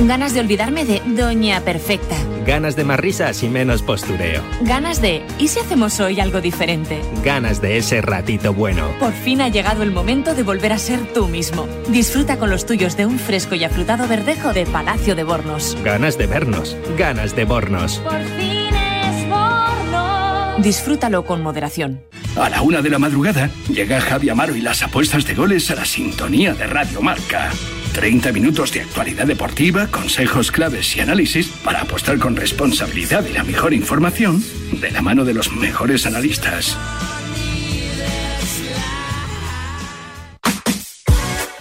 Ganas 0.05 0.35
de 0.35 0.41
olvidarme 0.41 0.85
de 0.85 1.01
Doña 1.07 1.61
Perfecta. 1.63 2.17
Ganas 2.47 2.77
de 2.77 2.85
más 2.85 3.01
risas 3.01 3.43
y 3.43 3.49
menos 3.49 3.83
postureo. 3.83 4.43
Ganas 4.61 5.01
de 5.01 5.23
¿y 5.39 5.49
si 5.49 5.59
hacemos 5.59 5.99
hoy 6.01 6.21
algo 6.21 6.41
diferente? 6.41 7.01
Ganas 7.25 7.63
de 7.63 7.79
ese 7.79 8.03
ratito 8.03 8.53
bueno. 8.53 8.91
Por 9.01 9.13
fin 9.15 9.41
ha 9.41 9.49
llegado 9.49 9.83
el 9.83 9.91
momento 9.91 10.35
de 10.35 10.43
volver 10.43 10.73
a 10.73 10.79
ser 10.79 11.01
tú 11.15 11.29
mismo. 11.29 11.67
Disfruta 11.89 12.39
con 12.39 12.51
los 12.51 12.67
tuyos 12.67 12.97
de 12.97 13.07
un 13.07 13.19
fresco 13.19 13.55
y 13.55 13.65
afrutado 13.65 14.07
verdejo 14.07 14.53
de 14.53 14.67
Palacio 14.67 15.17
de 15.17 15.25
Bornos. 15.25 15.77
Ganas 15.83 16.19
de 16.19 16.27
vernos. 16.27 16.77
Ganas 16.99 17.35
de 17.35 17.45
Bornos. 17.47 17.99
Por 18.01 18.23
fin 18.23 18.75
es 18.75 19.29
Bornos. 19.29 20.63
Disfrútalo 20.63 21.25
con 21.25 21.43
moderación. 21.43 22.03
A 22.37 22.51
la 22.51 22.61
una 22.61 22.83
de 22.83 22.91
la 22.91 22.99
madrugada 22.99 23.49
llega 23.71 23.99
Javi 24.01 24.29
Amaro 24.29 24.55
y 24.55 24.61
las 24.61 24.83
apuestas 24.83 25.27
de 25.27 25.35
goles 25.35 25.71
a 25.71 25.75
la 25.75 25.87
sintonía 25.87 26.53
de 26.53 26.67
Radio 26.67 27.01
Marca. 27.01 27.51
30 27.97 28.31
minutos 28.33 28.75
de 28.75 28.83
actualidad 28.83 29.27
deportiva, 29.27 29.87
consejos 29.87 30.53
claves 30.53 30.95
y 30.95 31.01
análisis 31.01 31.49
para 31.65 31.81
apostar 31.81 32.19
con 32.19 32.37
responsabilidad 32.37 33.25
y 33.27 33.33
la 33.33 33.43
mejor 33.43 33.73
información 33.73 34.45
de 34.83 34.91
la 34.91 35.01
mano 35.01 35.25
de 35.25 35.33
los 35.33 35.51
mejores 35.51 36.05
analistas. 36.05 36.77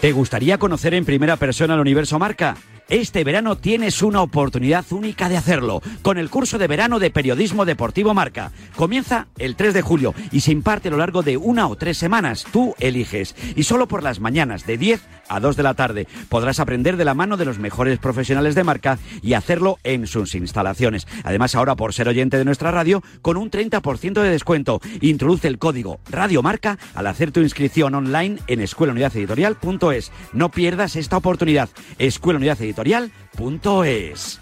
¿Te 0.02 0.12
gustaría 0.12 0.58
conocer 0.58 0.94
en 0.94 1.06
primera 1.06 1.38
persona 1.38 1.76
el 1.76 1.80
universo 1.80 2.20
marca? 2.20 2.58
Este 2.88 3.24
verano 3.24 3.58
tienes 3.58 4.04
una 4.04 4.22
oportunidad 4.22 4.86
única 4.92 5.28
de 5.28 5.38
hacerlo 5.38 5.82
con 6.04 6.20
el 6.20 6.30
curso 6.30 6.60
de 6.60 6.68
verano 6.68 7.00
de 7.00 7.10
Periodismo 7.10 7.66
Deportivo 7.66 8.14
Marca. 8.14 8.52
Comienza 8.76 9.26
el 9.40 9.56
3 9.56 9.74
de 9.74 9.82
julio 9.82 10.14
y 10.32 10.42
se 10.42 10.52
imparte 10.52 10.90
a 10.90 10.92
lo 10.92 10.98
largo 10.98 11.24
de 11.24 11.36
una 11.36 11.68
o 11.68 11.76
tres 11.78 11.98
semanas. 11.98 12.46
Tú 12.52 12.76
eliges. 12.78 13.36
Y 13.56 13.64
solo 13.64 13.88
por 13.88 14.04
las 14.04 14.20
mañanas 14.20 14.68
de 14.68 14.78
10 14.78 15.02
a 15.30 15.40
2 15.40 15.56
de 15.56 15.64
la 15.64 15.74
tarde 15.74 16.08
podrás 16.30 16.60
aprender 16.60 16.96
de 16.96 17.06
la 17.06 17.16
mano 17.16 17.38
de 17.38 17.46
los 17.46 17.58
mejores 17.58 17.98
profesionales 17.98 18.54
de 18.54 18.64
marca 18.64 19.00
y 19.24 19.34
hacerlo 19.34 19.80
en 19.84 20.06
sus 20.06 20.36
instalaciones. 20.36 21.08
Además, 21.24 21.56
ahora 21.56 21.76
por 21.76 21.92
ser 21.92 22.08
oyente 22.08 22.38
de 22.38 22.46
nuestra 22.46 22.70
radio, 22.70 23.02
con 23.24 23.36
un 23.38 23.50
30% 23.50 24.22
de 24.22 24.30
descuento. 24.30 24.80
Introduce 25.02 25.48
el 25.48 25.58
código 25.58 26.00
Radio 26.12 26.44
Marca 26.44 26.78
al 26.94 27.08
hacer 27.08 27.32
tu 27.32 27.40
inscripción 27.40 27.96
online 27.96 28.38
en 28.46 28.62
escuelaunidadeditorial.es. 28.62 30.12
No 30.34 30.52
pierdas 30.52 30.96
esta 30.96 31.18
oportunidad. 31.18 31.70
Escuela 31.98 32.38
Unidad 32.38 32.62
editorial.es. 32.76 34.40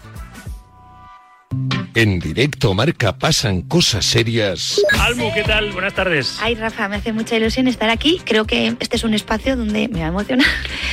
En 1.94 2.18
directo 2.18 2.74
marca 2.74 3.16
pasan 3.16 3.62
cosas 3.62 4.04
serias. 4.04 4.82
Almu, 4.98 5.32
¿qué 5.32 5.44
tal? 5.44 5.70
Buenas 5.70 5.94
tardes. 5.94 6.38
Ay, 6.42 6.56
Rafa, 6.56 6.88
me 6.88 6.96
hace 6.96 7.12
mucha 7.12 7.36
ilusión 7.36 7.68
estar 7.68 7.88
aquí. 7.90 8.20
Creo 8.24 8.44
que 8.44 8.74
este 8.80 8.96
es 8.96 9.04
un 9.04 9.14
espacio 9.14 9.56
donde 9.56 9.86
me 9.86 10.00
va 10.00 10.06
a 10.06 10.08
emocionar. 10.08 10.48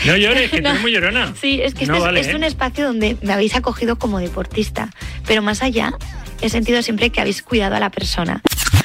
No 0.05 0.15
llores, 0.15 0.51
que 0.51 0.61
no. 0.61 0.75
muy 0.75 0.91
llorona. 0.91 1.33
Sí, 1.35 1.59
es 1.63 1.73
que 1.73 1.85
este 1.85 2.19
es, 2.19 2.27
¿eh? 2.27 2.35
un 2.35 2.43
espacio 2.43 2.85
donde 2.85 3.17
me 3.23 3.33
habéis 3.33 3.55
acogido 3.55 3.97
como 3.97 4.19
deportista. 4.19 4.89
Pero 5.25 5.41
más 5.41 5.63
allá, 5.63 5.93
he 6.41 6.49
sentido 6.49 6.83
siempre 6.83 7.09
que 7.09 7.21
habéis 7.21 7.41
cuidado 7.41 7.75
a 7.75 7.79
la 7.79 7.89
persona. 7.89 8.41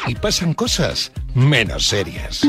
Y 0.07 0.15
pasan 0.15 0.55
cosas 0.55 1.13
menos 1.35 1.89
serias. 1.89 2.47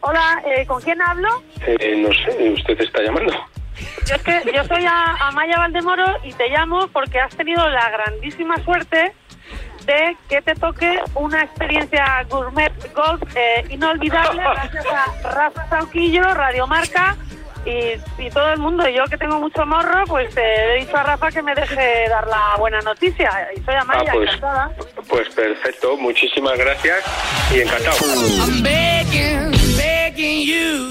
Hola, 0.00 0.42
eh, 0.56 0.66
¿con 0.66 0.82
quién 0.82 1.00
hablo? 1.00 1.28
Eh, 1.64 2.02
no 2.02 2.08
sé, 2.12 2.50
usted 2.50 2.80
está 2.80 3.02
llamando. 3.02 3.32
Yo, 4.06 4.14
es 4.14 4.22
que, 4.22 4.42
yo 4.54 4.64
soy 4.64 4.84
Amaya 4.86 5.58
Valdemoro 5.58 6.06
y 6.24 6.32
te 6.32 6.48
llamo 6.48 6.88
porque 6.88 7.20
has 7.20 7.34
tenido 7.36 7.68
la 7.68 7.90
grandísima 7.90 8.56
suerte 8.64 9.14
de 9.84 10.16
que 10.28 10.42
te 10.42 10.54
toque 10.54 10.98
una 11.14 11.42
experiencia 11.42 12.24
gourmet 12.28 12.72
golf 12.92 13.22
eh, 13.36 13.64
inolvidable 13.70 14.42
gracias 14.42 14.86
a 14.86 15.28
Rafa 15.30 15.68
Sauquillo, 15.68 16.22
Radiomarca 16.34 17.16
y, 17.66 18.22
y 18.22 18.30
todo 18.30 18.48
el 18.52 18.58
mundo. 18.58 18.88
Y 18.88 18.94
yo 18.94 19.04
que 19.04 19.18
tengo 19.18 19.38
mucho 19.38 19.66
morro, 19.66 20.04
pues 20.06 20.34
he 20.36 20.80
dicho 20.80 20.96
a 20.96 21.02
Rafa 21.02 21.30
que 21.30 21.42
me 21.42 21.54
deje 21.54 22.08
dar 22.08 22.26
la 22.26 22.56
buena 22.58 22.80
noticia. 22.80 23.48
Y 23.56 23.60
soy 23.62 23.74
Amaya, 23.74 24.04
ah, 24.08 24.12
pues, 24.12 24.28
encantada. 24.28 24.70
Pues 25.08 25.28
perfecto, 25.30 25.96
muchísimas 25.96 26.56
gracias 26.58 27.04
y 27.54 27.60
encantado. 27.60 27.96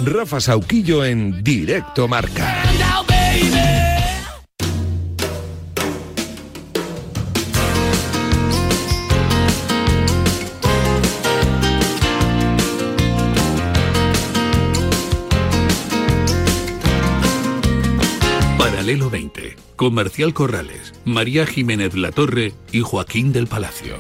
Rafa 0.06 0.40
Sauquillo 0.40 1.04
en 1.04 1.44
directo 1.44 2.08
marca. 2.08 2.62
Paralelo 18.86 19.10
20, 19.10 19.56
Comercial 19.76 20.32
Corrales, 20.36 20.94
María 21.06 21.48
Jiménez 21.48 21.96
Latorre 21.96 22.54
y 22.72 22.82
Joaquín 22.82 23.34
del 23.34 23.48
Palacio. 23.48 23.96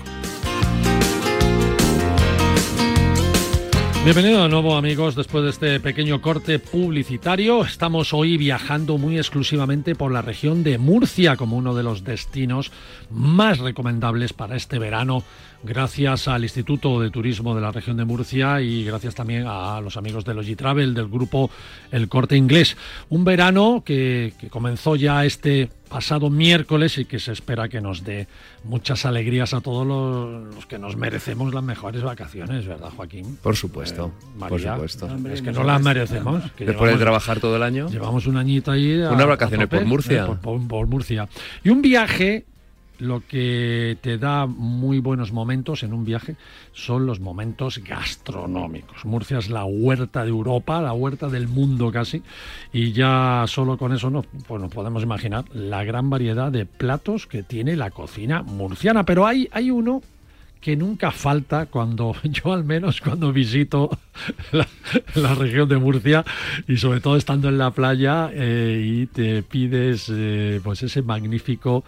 Bienvenido 4.06 4.43
de 4.43 4.49
nuevo 4.49 4.76
amigos 4.76 5.16
después 5.16 5.43
de 5.43 5.49
este 5.49 5.80
pequeño 5.80 6.22
corte 6.22 6.60
publicitario. 6.60 7.66
Estamos 7.66 8.14
hoy 8.14 8.38
viajando 8.38 8.99
muy 8.99 9.18
exclusivamente 9.18 9.95
por 9.95 10.12
la 10.12 10.22
región 10.22 10.64
de 10.64 10.78
Murcia 10.78 11.36
como 11.38 11.58
uno 11.58 11.74
de 11.74 11.82
los 11.82 12.03
destinos 12.03 12.72
más 13.10 13.58
recomendables 13.58 14.32
para 14.32 14.58
este 14.58 14.78
verano 14.78 15.24
gracias 15.64 16.28
al 16.28 16.43
Instituto 16.43 17.01
de 17.01 17.10
Turismo 17.10 17.56
de 17.56 17.62
la 17.62 17.72
región 17.72 17.97
de 17.97 18.06
Murcia 18.06 18.62
y 18.62 18.86
gracias 18.86 19.16
también 19.16 19.45
a 19.47 19.82
los 19.82 19.97
amigos 19.97 20.24
de 20.24 20.36
Logitravel 20.36 20.93
del 20.93 21.08
grupo 21.08 21.49
El 21.91 22.08
Corte 22.08 22.36
Inglés. 22.38 22.78
Un 23.10 23.26
verano 23.26 23.82
que, 23.84 24.34
que 24.39 24.49
comenzó 24.51 24.95
ya 24.95 25.26
este 25.26 25.72
pasado 25.90 26.30
miércoles 26.30 26.98
y 26.98 27.06
que 27.06 27.20
se 27.20 27.32
espera 27.32 27.70
que 27.70 27.80
nos 27.82 28.04
dé 28.04 28.28
muchas 28.64 29.06
alegrías 29.06 29.54
a 29.54 29.62
todos 29.62 29.86
los, 29.86 30.66
que 30.66 30.78
nos 30.80 30.96
merecemos 30.98 31.54
las 31.54 31.64
mejores 31.64 32.02
vacaciones, 32.02 32.66
¿verdad, 32.68 32.90
Joaquín? 32.96 33.38
Por 33.42 33.56
supuesto, 33.56 34.12
Eh, 34.18 34.40
por 34.50 34.60
supuesto. 34.62 35.10
es 35.32 35.42
que 35.42 35.52
no 35.52 35.64
las 35.64 35.82
merecemos. 35.82 36.44
que 36.54 36.66
Después 36.66 36.92
de 36.92 36.98
trabajar 37.00 37.40
todo 37.40 37.56
el 37.56 37.64
año. 37.64 37.88
Llevamos 37.90 38.26
un 38.28 38.38
añito 38.38 38.72
ahí. 38.72 39.02
a- 39.02 39.12
Unas 39.12 39.28
vacaciones 39.28 39.68
por 39.68 39.86
Murcia. 39.86 40.24
eh, 40.24 40.28
por- 40.28 40.40
por- 40.40 40.68
por 40.68 40.88
Murcia. 40.88 41.28
Y 41.64 41.70
un 41.70 41.82
viaje, 41.82 42.46
lo 43.00 43.22
que 43.28 43.98
te 44.02 44.18
da 44.18 44.46
muy 44.46 45.00
buenos 45.00 45.32
momentos 45.32 45.84
en 45.84 45.93
un 45.93 46.06
viaje 46.06 46.36
son 46.74 47.06
los 47.06 47.20
momentos 47.20 47.80
gastronómicos. 47.80 49.06
Murcia 49.06 49.38
es 49.38 49.50
la 49.50 49.66
huerta 49.66 50.24
de 50.24 50.30
Europa, 50.30 50.82
la 50.82 50.93
huerta 50.93 51.30
del 51.30 51.48
mundo 51.48 51.91
casi, 51.91 52.24
y 52.74 52.91
ya 52.91 53.46
solo 53.48 53.78
con 53.78 53.93
eso 53.93 54.10
no, 54.10 54.24
pues 54.48 54.62
nos 54.62 54.74
podemos 54.74 55.04
imaginar 55.04 55.46
la 55.54 55.84
gran 55.84 56.10
variedad 56.10 56.52
de 56.52 56.66
platos 56.66 57.28
que 57.28 57.43
tiene 57.43 57.76
la 57.76 57.91
cocina 57.91 58.43
murciana. 58.43 59.06
Pero 59.06 59.26
hay, 59.26 59.50
hay 59.52 59.72
uno 59.72 60.02
que 60.66 60.76
nunca 60.76 61.12
falta 61.12 61.68
cuando 61.68 62.16
yo 62.24 62.52
al 62.52 62.64
menos 62.64 63.00
cuando 63.00 63.32
visito 63.32 63.88
la, 64.52 64.68
la 65.14 65.36
región 65.36 65.70
de 65.70 65.78
Murcia 65.78 66.26
y 66.68 66.78
sobre 66.78 67.02
todo 67.02 67.18
estando 67.18 67.50
en 67.50 67.60
la 67.60 67.70
playa 67.70 68.32
eh, 68.34 68.82
y 68.84 69.06
te 69.06 69.43
pides 69.43 70.10
eh, 70.12 70.60
pues 70.64 70.82
ese 70.82 71.04
magnífico 71.04 71.84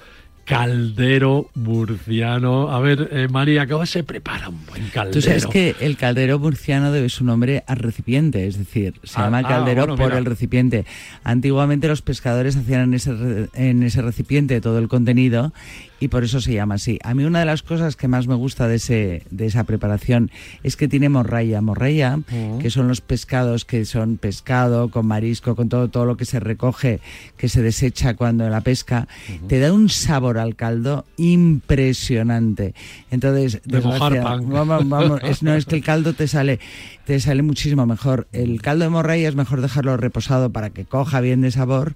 caldero 0.47 1.49
murciano. 1.55 2.71
A 2.71 2.79
ver, 2.79 3.09
eh, 3.11 3.27
María, 3.29 3.67
¿cómo 3.67 3.85
se 3.85 4.03
prepara 4.03 4.47
un 4.47 4.65
buen 4.65 4.87
caldero? 4.89 5.13
Tú 5.13 5.21
sabes 5.21 5.45
que 5.45 5.75
el 5.81 5.97
caldero 5.97 6.39
murciano 6.39 6.91
debe 6.93 7.09
su 7.09 7.25
nombre 7.25 7.63
al 7.67 7.77
recipiente, 7.79 8.47
es 8.47 8.57
decir, 8.57 8.93
se 9.03 9.19
Ah, 9.19 9.25
llama 9.25 9.39
ah, 9.39 9.47
caldero 9.47 9.81
bueno, 9.81 9.95
por 9.97 10.05
mira. 10.07 10.17
el 10.19 10.25
recipiente. 10.25 10.85
Antiguamente 11.25 11.89
los 11.89 12.01
pescadores 12.01 12.55
hacían 12.55 12.81
en 12.81 12.93
ese, 12.93 13.49
en 13.55 13.83
ese 13.83 14.01
recipiente 14.01 14.61
todo 14.61 14.79
el 14.79 14.87
contenido 14.87 15.51
y 15.99 16.07
por 16.09 16.23
eso 16.23 16.41
se 16.41 16.53
llama 16.53 16.75
así. 16.75 16.99
A 17.03 17.13
mí 17.13 17.23
una 17.23 17.39
de 17.39 17.45
las 17.45 17.63
cosas 17.63 17.95
que 17.95 18.07
más 18.07 18.27
me 18.27 18.35
gusta 18.35 18.67
de, 18.67 18.75
ese, 18.75 19.23
de 19.31 19.45
esa 19.45 19.63
preparación 19.63 20.31
es 20.63 20.75
que 20.75 20.87
tiene 20.87 21.09
morralla. 21.09 21.61
Morralla, 21.61 22.17
Mm. 22.17 22.59
que 22.59 22.69
son 22.69 22.87
los 22.87 23.01
pescados 23.01 23.65
que 23.65 23.85
son 23.85 24.17
pescado, 24.17 24.89
con 24.89 25.05
marisco, 25.07 25.55
con 25.55 25.69
todo, 25.69 25.87
todo 25.89 26.05
lo 26.05 26.17
que 26.17 26.25
se 26.25 26.39
recoge, 26.39 26.99
que 27.37 27.49
se 27.49 27.61
desecha 27.61 28.15
cuando 28.15 28.47
la 28.49 28.61
pesca, 28.61 29.07
te 29.47 29.59
da 29.59 29.73
un 29.73 29.89
sabor 29.89 30.37
al 30.37 30.55
caldo 30.55 31.05
impresionante. 31.17 32.73
Entonces, 33.11 33.61
De 33.65 33.81
mojar 33.81 34.21
pan. 34.21 34.49
Vamos, 34.49 34.87
vamos, 34.89 35.19
es, 35.23 35.43
no 35.43 35.53
es 35.53 35.65
que 35.65 35.75
el 35.77 35.83
caldo 35.83 36.13
te 36.13 36.27
sale, 36.27 36.59
te 37.05 37.19
sale 37.19 37.41
muchísimo 37.41 37.85
mejor. 37.85 38.27
El 38.31 38.61
caldo 38.61 38.85
de 38.85 38.89
morralla 38.89 39.27
es 39.29 39.35
mejor 39.35 39.61
dejarlo 39.61 39.97
reposado 39.97 40.51
para 40.51 40.69
que 40.69 40.85
coja 40.85 41.21
bien 41.21 41.41
de 41.41 41.51
sabor 41.51 41.95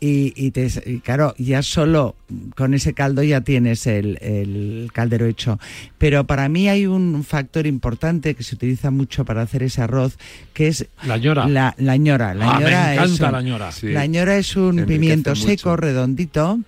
y, 0.00 0.32
y 0.36 0.50
te, 0.50 0.68
y 0.86 0.98
claro, 1.00 1.34
ya 1.38 1.62
solo 1.62 2.14
con 2.56 2.74
ese 2.74 2.94
caldo 2.94 3.22
ya 3.22 3.31
tienes 3.40 3.86
el, 3.86 4.18
el 4.20 4.90
caldero 4.92 5.26
hecho. 5.26 5.58
Pero 5.98 6.24
para 6.26 6.48
mí 6.48 6.68
hay 6.68 6.86
un 6.86 7.24
factor 7.24 7.66
importante 7.66 8.34
que 8.34 8.42
se 8.42 8.54
utiliza 8.54 8.90
mucho 8.90 9.24
para 9.24 9.42
hacer 9.42 9.62
ese 9.62 9.80
arroz, 9.82 10.18
que 10.52 10.68
es 10.68 10.86
La 11.04 11.16
ñora. 11.16 11.48
La, 11.48 11.74
la 11.78 11.96
ñora. 11.96 12.34
La 12.34 12.50
Ah, 12.52 12.58
me 12.58 12.64
ñora 12.66 12.92
encanta 12.94 13.26
es, 13.26 13.32
la 13.32 13.42
ñora. 13.42 13.72
Sí. 13.72 13.88
La 13.88 14.06
ñora 14.06 14.36
es 14.36 14.54
un 14.56 14.78
Enriquece 14.78 14.86
pimiento 15.00 15.30
mucho. 15.30 15.42
seco, 15.46 15.76
redondito. 15.76 16.60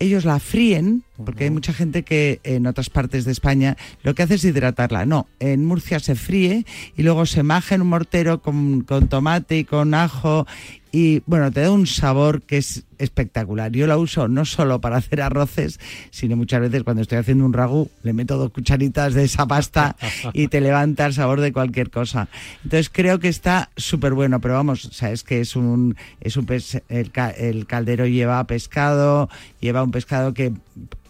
Ellos 0.00 0.24
la 0.24 0.40
fríen, 0.40 1.04
porque 1.24 1.44
hay 1.44 1.50
mucha 1.50 1.72
gente 1.72 2.02
que 2.02 2.40
en 2.42 2.66
otras 2.66 2.90
partes 2.90 3.24
de 3.24 3.30
España 3.32 3.76
lo 4.02 4.14
que 4.14 4.24
hace 4.24 4.34
es 4.34 4.44
hidratarla. 4.44 5.06
No, 5.06 5.28
en 5.38 5.64
Murcia 5.64 6.00
se 6.00 6.16
fríe 6.16 6.66
y 6.96 7.02
luego 7.04 7.26
se 7.26 7.44
maja 7.44 7.76
en 7.76 7.82
un 7.82 7.88
mortero 7.88 8.42
con, 8.42 8.80
con 8.82 9.06
tomate 9.08 9.58
y 9.58 9.64
con 9.64 9.94
ajo 9.94 10.46
y 10.94 11.22
bueno, 11.26 11.50
te 11.50 11.60
da 11.62 11.72
un 11.72 11.88
sabor 11.88 12.42
que 12.42 12.58
es 12.58 12.84
espectacular. 12.98 13.72
Yo 13.72 13.88
la 13.88 13.96
uso 13.98 14.28
no 14.28 14.44
solo 14.44 14.80
para 14.80 14.96
hacer 14.98 15.20
arroces, 15.22 15.80
sino 16.10 16.36
muchas 16.36 16.60
veces 16.60 16.84
cuando 16.84 17.02
estoy 17.02 17.18
haciendo 17.18 17.44
un 17.44 17.52
ragú 17.52 17.90
le 18.04 18.12
meto 18.12 18.38
dos 18.38 18.52
cucharitas 18.52 19.12
de 19.14 19.24
esa 19.24 19.44
pasta 19.48 19.96
y 20.32 20.46
te 20.46 20.60
levanta 20.60 21.04
el 21.06 21.12
sabor 21.12 21.40
de 21.40 21.52
cualquier 21.52 21.90
cosa. 21.90 22.28
Entonces 22.62 22.90
creo 22.92 23.18
que 23.18 23.26
está 23.28 23.70
súper 23.76 24.12
bueno, 24.14 24.40
pero 24.40 24.54
vamos, 24.54 24.88
sabes 24.92 25.24
que 25.24 25.40
es 25.40 25.56
un 25.56 25.96
es 26.20 26.36
un 26.36 26.46
pes- 26.46 26.80
el, 26.88 27.10
el 27.38 27.66
caldero 27.66 28.06
lleva 28.06 28.44
pescado, 28.46 29.28
lleva 29.60 29.82
un 29.82 29.90
pescado 29.90 30.32
que 30.32 30.52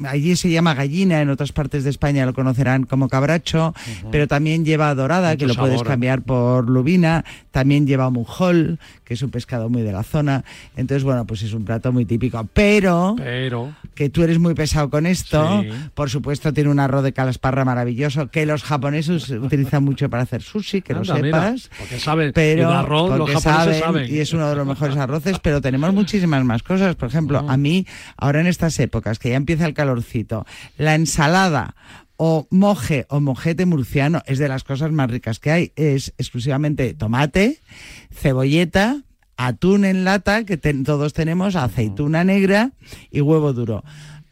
allí 0.04 0.34
se 0.36 0.50
llama 0.50 0.74
gallina, 0.74 1.20
en 1.20 1.30
otras 1.30 1.52
partes 1.52 1.84
de 1.84 1.90
España 1.90 2.26
lo 2.26 2.34
conocerán 2.34 2.84
como 2.84 3.08
cabracho, 3.08 3.74
pero 4.10 4.26
también 4.26 4.64
lleva 4.64 4.94
dorada, 4.94 5.36
que 5.36 5.46
lo 5.46 5.54
puedes 5.54 5.82
cambiar 5.82 6.22
por 6.22 6.68
lubina, 6.68 7.24
también 7.50 7.86
lleva 7.86 8.10
mujol, 8.10 8.78
que 9.04 9.14
es 9.14 9.22
un 9.22 9.30
pescado 9.30 9.68
muy 9.68 9.82
de 9.82 9.92
la 9.92 10.02
zona. 10.02 10.44
Entonces, 10.76 11.04
bueno, 11.04 11.26
pues 11.26 11.42
es 11.42 11.52
un 11.52 11.64
plato 11.64 11.92
muy 11.92 12.04
típico. 12.04 12.46
Pero, 12.52 13.14
Pero, 13.18 13.74
que 13.94 14.08
tú 14.08 14.22
eres 14.22 14.38
muy 14.38 14.54
pesado 14.54 14.90
con 14.90 15.06
esto, 15.06 15.62
Sí. 15.62 15.68
por 15.94 16.10
supuesto 16.10 16.52
tiene 16.52 16.70
un 16.70 16.80
arroz 16.80 17.04
de 17.04 17.12
calasparra 17.12 17.64
maravilloso, 17.64 18.28
que 18.28 18.46
los 18.46 18.62
japoneses 18.64 19.30
utilizan 19.30 19.84
mucho 19.84 20.08
para 20.10 20.22
hacer 20.24 20.42
sushi, 20.42 20.82
que 20.82 20.94
Anda, 20.94 21.14
lo 21.16 21.22
mira, 21.22 21.44
sepas. 21.56 21.70
porque 21.78 21.98
saben, 22.00 22.32
pero 22.34 22.70
el 22.70 22.76
arroz 22.76 23.10
los 23.10 23.18
porque 23.18 23.34
japoneses 23.34 23.78
saben, 23.80 23.80
saben. 23.80 24.14
y 24.14 24.18
es 24.18 24.32
uno 24.32 24.48
de 24.48 24.56
los 24.56 24.66
mejores 24.66 24.96
arroces, 24.96 25.38
pero 25.40 25.60
tenemos 25.60 25.92
muchísimas 25.94 26.44
más 26.44 26.62
cosas. 26.62 26.96
Por 26.96 27.08
ejemplo, 27.08 27.44
a 27.48 27.56
mí, 27.56 27.86
ahora 28.16 28.40
en 28.40 28.46
estas 28.46 28.78
épocas, 28.80 29.18
que 29.18 29.30
ya 29.30 29.36
empieza 29.36 29.66
el 29.66 29.74
calorcito, 29.94 30.44
la 30.78 30.94
ensalada 30.94 31.74
o 32.16 32.46
moje 32.50 33.06
o 33.08 33.20
mojete 33.20 33.66
murciano 33.66 34.22
es 34.26 34.38
de 34.38 34.48
las 34.48 34.64
cosas 34.64 34.92
más 34.92 35.10
ricas 35.10 35.38
que 35.40 35.50
hay. 35.50 35.72
Es 35.76 36.12
exclusivamente 36.18 36.94
tomate, 36.94 37.58
cebolleta, 38.12 39.02
atún 39.36 39.84
en 39.84 40.04
lata, 40.04 40.44
que 40.44 40.56
ten- 40.56 40.84
todos 40.84 41.12
tenemos, 41.12 41.56
aceituna 41.56 42.24
negra 42.24 42.72
y 43.10 43.20
huevo 43.20 43.52
duro. 43.52 43.82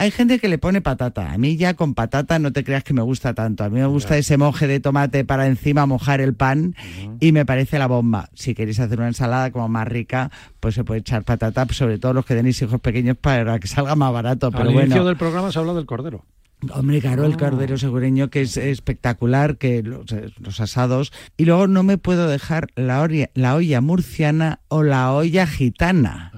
Hay 0.02 0.10
gente 0.10 0.40
que 0.40 0.48
le 0.48 0.58
pone 0.58 0.80
patata. 0.80 1.32
A 1.32 1.38
mí 1.38 1.56
ya 1.56 1.74
con 1.74 1.94
patata 1.94 2.40
no 2.40 2.52
te 2.52 2.64
creas 2.64 2.82
que 2.82 2.92
me 2.92 3.02
gusta 3.02 3.34
tanto. 3.34 3.62
A 3.62 3.68
mí 3.68 3.78
me 3.78 3.86
gusta 3.86 4.18
ese 4.18 4.36
moje 4.36 4.66
de 4.66 4.80
tomate 4.80 5.24
para 5.24 5.46
encima 5.46 5.86
mojar 5.86 6.20
el 6.20 6.34
pan 6.34 6.74
y 7.20 7.30
me 7.30 7.46
parece 7.46 7.78
la 7.78 7.86
bomba. 7.86 8.28
Si 8.34 8.52
queréis 8.56 8.80
hacer 8.80 8.98
una 8.98 9.06
ensalada 9.06 9.52
como 9.52 9.68
más 9.68 9.86
rica, 9.86 10.32
pues 10.58 10.74
se 10.74 10.82
puede 10.82 11.02
echar 11.02 11.22
patata, 11.22 11.64
sobre 11.70 12.00
todo 12.00 12.14
los 12.14 12.26
que 12.26 12.34
tenéis 12.34 12.60
hijos 12.62 12.80
pequeños 12.80 13.16
para 13.16 13.60
que 13.60 13.68
salga 13.68 13.94
más 13.94 14.12
barato. 14.12 14.50
Pero 14.50 14.64
al 14.64 14.70
inicio 14.70 14.88
bueno, 14.88 15.04
del 15.04 15.16
programa 15.16 15.52
se 15.52 15.60
habla 15.60 15.72
del 15.72 15.86
cordero. 15.86 16.24
Hombre, 16.70 17.00
claro, 17.00 17.24
el 17.24 17.36
cordero 17.36 17.76
segureño 17.76 18.30
que 18.30 18.42
es 18.42 18.56
espectacular, 18.56 19.56
que 19.58 19.82
los, 19.82 20.04
los 20.38 20.60
asados. 20.60 21.12
Y 21.36 21.44
luego 21.44 21.66
no 21.66 21.82
me 21.82 21.98
puedo 21.98 22.28
dejar 22.28 22.68
la, 22.76 23.02
olla- 23.02 23.30
la 23.34 23.56
olla 23.56 23.80
murciana 23.80 24.60
o 24.68 24.82
la 24.84 25.12
olla 25.12 25.46
gitana. 25.46 26.30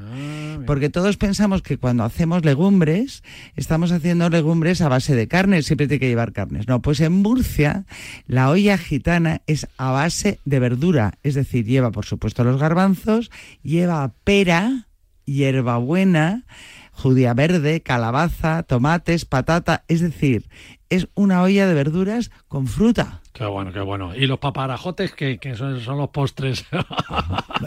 Porque 0.67 0.89
todos 0.89 1.19
pensamos 1.19 1.61
que 1.61 1.77
cuando 1.77 2.05
hacemos 2.05 2.43
legumbres, 2.43 3.23
estamos 3.55 3.93
haciendo 3.93 4.31
legumbres 4.31 4.81
a 4.81 4.89
base 4.89 5.15
de 5.15 5.29
carne, 5.29 5.63
siempre 5.63 5.87
tiene 5.89 6.01
que 6.01 6.09
llevar 6.09 6.33
carnes. 6.33 6.69
No, 6.69 6.81
pues 6.81 7.01
en 7.01 7.13
Murcia 7.13 7.85
la 8.27 8.49
olla 8.49 8.79
gitana 8.79 9.43
es 9.47 9.67
a 9.77 9.91
base 9.91 10.39
de 10.47 10.61
verdura, 10.61 11.19
es 11.23 11.35
decir, 11.35 11.67
lleva 11.67 11.91
por 11.91 12.07
supuesto 12.07 12.45
los 12.45 12.59
garbanzos, 12.59 13.31
lleva 13.63 14.15
pera, 14.25 14.87
hierbabuena, 15.27 16.45
judía 16.95 17.35
verde, 17.35 17.83
calabaza, 17.83 18.63
tomates, 18.63 19.25
patata, 19.25 19.85
es 19.89 20.01
decir, 20.01 20.49
es 20.89 21.09
una 21.15 21.43
olla 21.43 21.67
de 21.67 21.75
verduras 21.75 22.31
con 22.49 22.67
fruta. 22.67 23.21
Qué 23.37 23.45
bueno, 23.47 23.73
qué 23.73 23.81
bueno. 23.81 24.15
Y 24.15 24.29
los 24.29 24.39
paparajotes, 24.39 25.13
que, 25.13 25.39
que 25.39 25.57
son, 25.57 25.81
son 25.81 25.99
los 25.99 26.11
postres. 26.11 26.65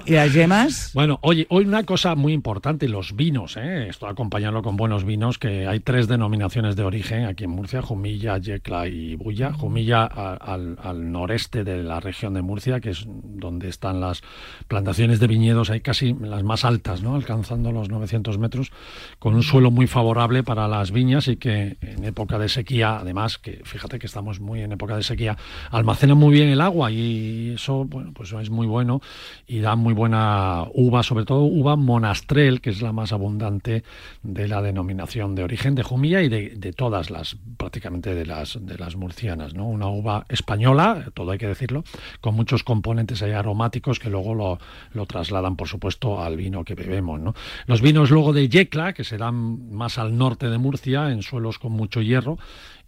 ¿Y 0.05 0.13
las 0.13 0.33
yemas? 0.33 0.91
Bueno, 0.97 1.19
oye, 1.21 1.45
hoy 1.49 1.65
una 1.65 1.83
cosa 1.83 2.15
muy 2.15 2.31
importante, 2.31 2.87
los 2.87 3.15
vinos, 3.17 3.57
¿eh? 3.57 3.89
Esto 3.89 4.07
acompañarlo 4.07 4.61
con 4.63 4.77
buenos 4.77 5.03
vinos, 5.03 5.37
que 5.37 5.67
hay 5.67 5.81
tres 5.81 6.07
denominaciones 6.07 6.77
de 6.77 6.83
origen 6.83 7.25
aquí 7.25 7.43
en 7.43 7.49
Murcia, 7.49 7.81
Jumilla, 7.81 8.37
Yecla 8.37 8.87
y 8.87 9.15
Bulla. 9.15 9.51
Jumilla 9.51 10.03
a- 10.05 10.35
al, 10.35 10.77
al 10.81 11.11
noreste 11.11 11.65
de 11.65 11.83
la 11.83 11.99
región 11.99 12.33
de 12.33 12.41
Murcia, 12.41 12.79
que 12.79 12.91
es 12.91 13.03
donde 13.05 13.67
están 13.67 13.99
las 13.99 14.21
plantaciones 14.69 15.19
de 15.19 15.27
viñedos, 15.27 15.69
hay 15.69 15.81
casi 15.81 16.13
las 16.13 16.43
más 16.43 16.63
altas, 16.63 17.03
¿no? 17.03 17.13
Alcanzando 17.15 17.73
los 17.73 17.89
900 17.89 18.37
metros, 18.37 18.71
con 19.19 19.35
un 19.35 19.43
suelo 19.43 19.69
muy 19.69 19.87
favorable 19.87 20.43
para 20.43 20.69
las 20.69 20.91
viñas 20.91 21.27
y 21.27 21.35
que 21.35 21.75
en 21.81 22.05
época 22.05 22.39
de 22.39 22.47
sequía, 22.47 22.99
además, 22.99 23.37
que 23.37 23.59
fíjate 23.65 23.99
que 23.99 24.07
estamos 24.07 24.39
muy 24.39 24.61
en 24.61 24.71
época 24.71 24.95
de 24.95 25.03
sequía, 25.03 25.37
almacenan 25.71 26.17
muy 26.17 26.33
bien 26.33 26.49
el 26.49 26.61
agua 26.61 26.91
y 26.91 27.51
eso, 27.55 27.85
bueno, 27.85 28.11
pues 28.13 28.33
es 28.33 28.49
muy 28.49 28.67
bueno 28.67 29.01
y 29.47 29.59
da 29.59 29.75
muy 29.75 29.93
buena 29.93 30.65
uva, 30.73 31.03
sobre 31.03 31.25
todo 31.25 31.41
uva 31.41 31.75
monastrel, 31.75 32.61
que 32.61 32.69
es 32.69 32.81
la 32.81 32.91
más 32.91 33.13
abundante 33.13 33.83
de 34.23 34.47
la 34.47 34.61
denominación 34.61 35.35
de 35.35 35.43
origen 35.43 35.75
de 35.75 35.83
Jumilla 35.83 36.21
y 36.21 36.29
de, 36.29 36.49
de 36.51 36.73
todas 36.73 37.09
las, 37.09 37.37
prácticamente 37.57 38.13
de 38.13 38.25
las, 38.25 38.57
de 38.61 38.77
las 38.77 38.95
murcianas, 38.95 39.53
¿no? 39.53 39.67
Una 39.67 39.87
uva 39.87 40.25
española, 40.29 41.05
todo 41.13 41.31
hay 41.31 41.37
que 41.37 41.47
decirlo, 41.47 41.83
con 42.21 42.35
muchos 42.35 42.63
componentes 42.63 43.21
ahí 43.21 43.31
aromáticos 43.31 43.99
que 43.99 44.09
luego 44.09 44.35
lo, 44.35 44.59
lo 44.93 45.05
trasladan, 45.05 45.55
por 45.55 45.67
supuesto, 45.67 46.21
al 46.21 46.37
vino 46.37 46.63
que 46.63 46.75
bebemos, 46.75 47.19
¿no? 47.19 47.33
Los 47.65 47.81
vinos 47.81 48.11
luego 48.11 48.33
de 48.33 48.49
Yecla, 48.49 48.93
que 48.93 49.03
se 49.03 49.17
dan 49.17 49.71
más 49.71 49.97
al 49.97 50.17
norte 50.17 50.49
de 50.49 50.57
Murcia, 50.57 51.11
en 51.11 51.21
suelos 51.21 51.59
con 51.59 51.71
mucho 51.71 52.01
hierro, 52.01 52.37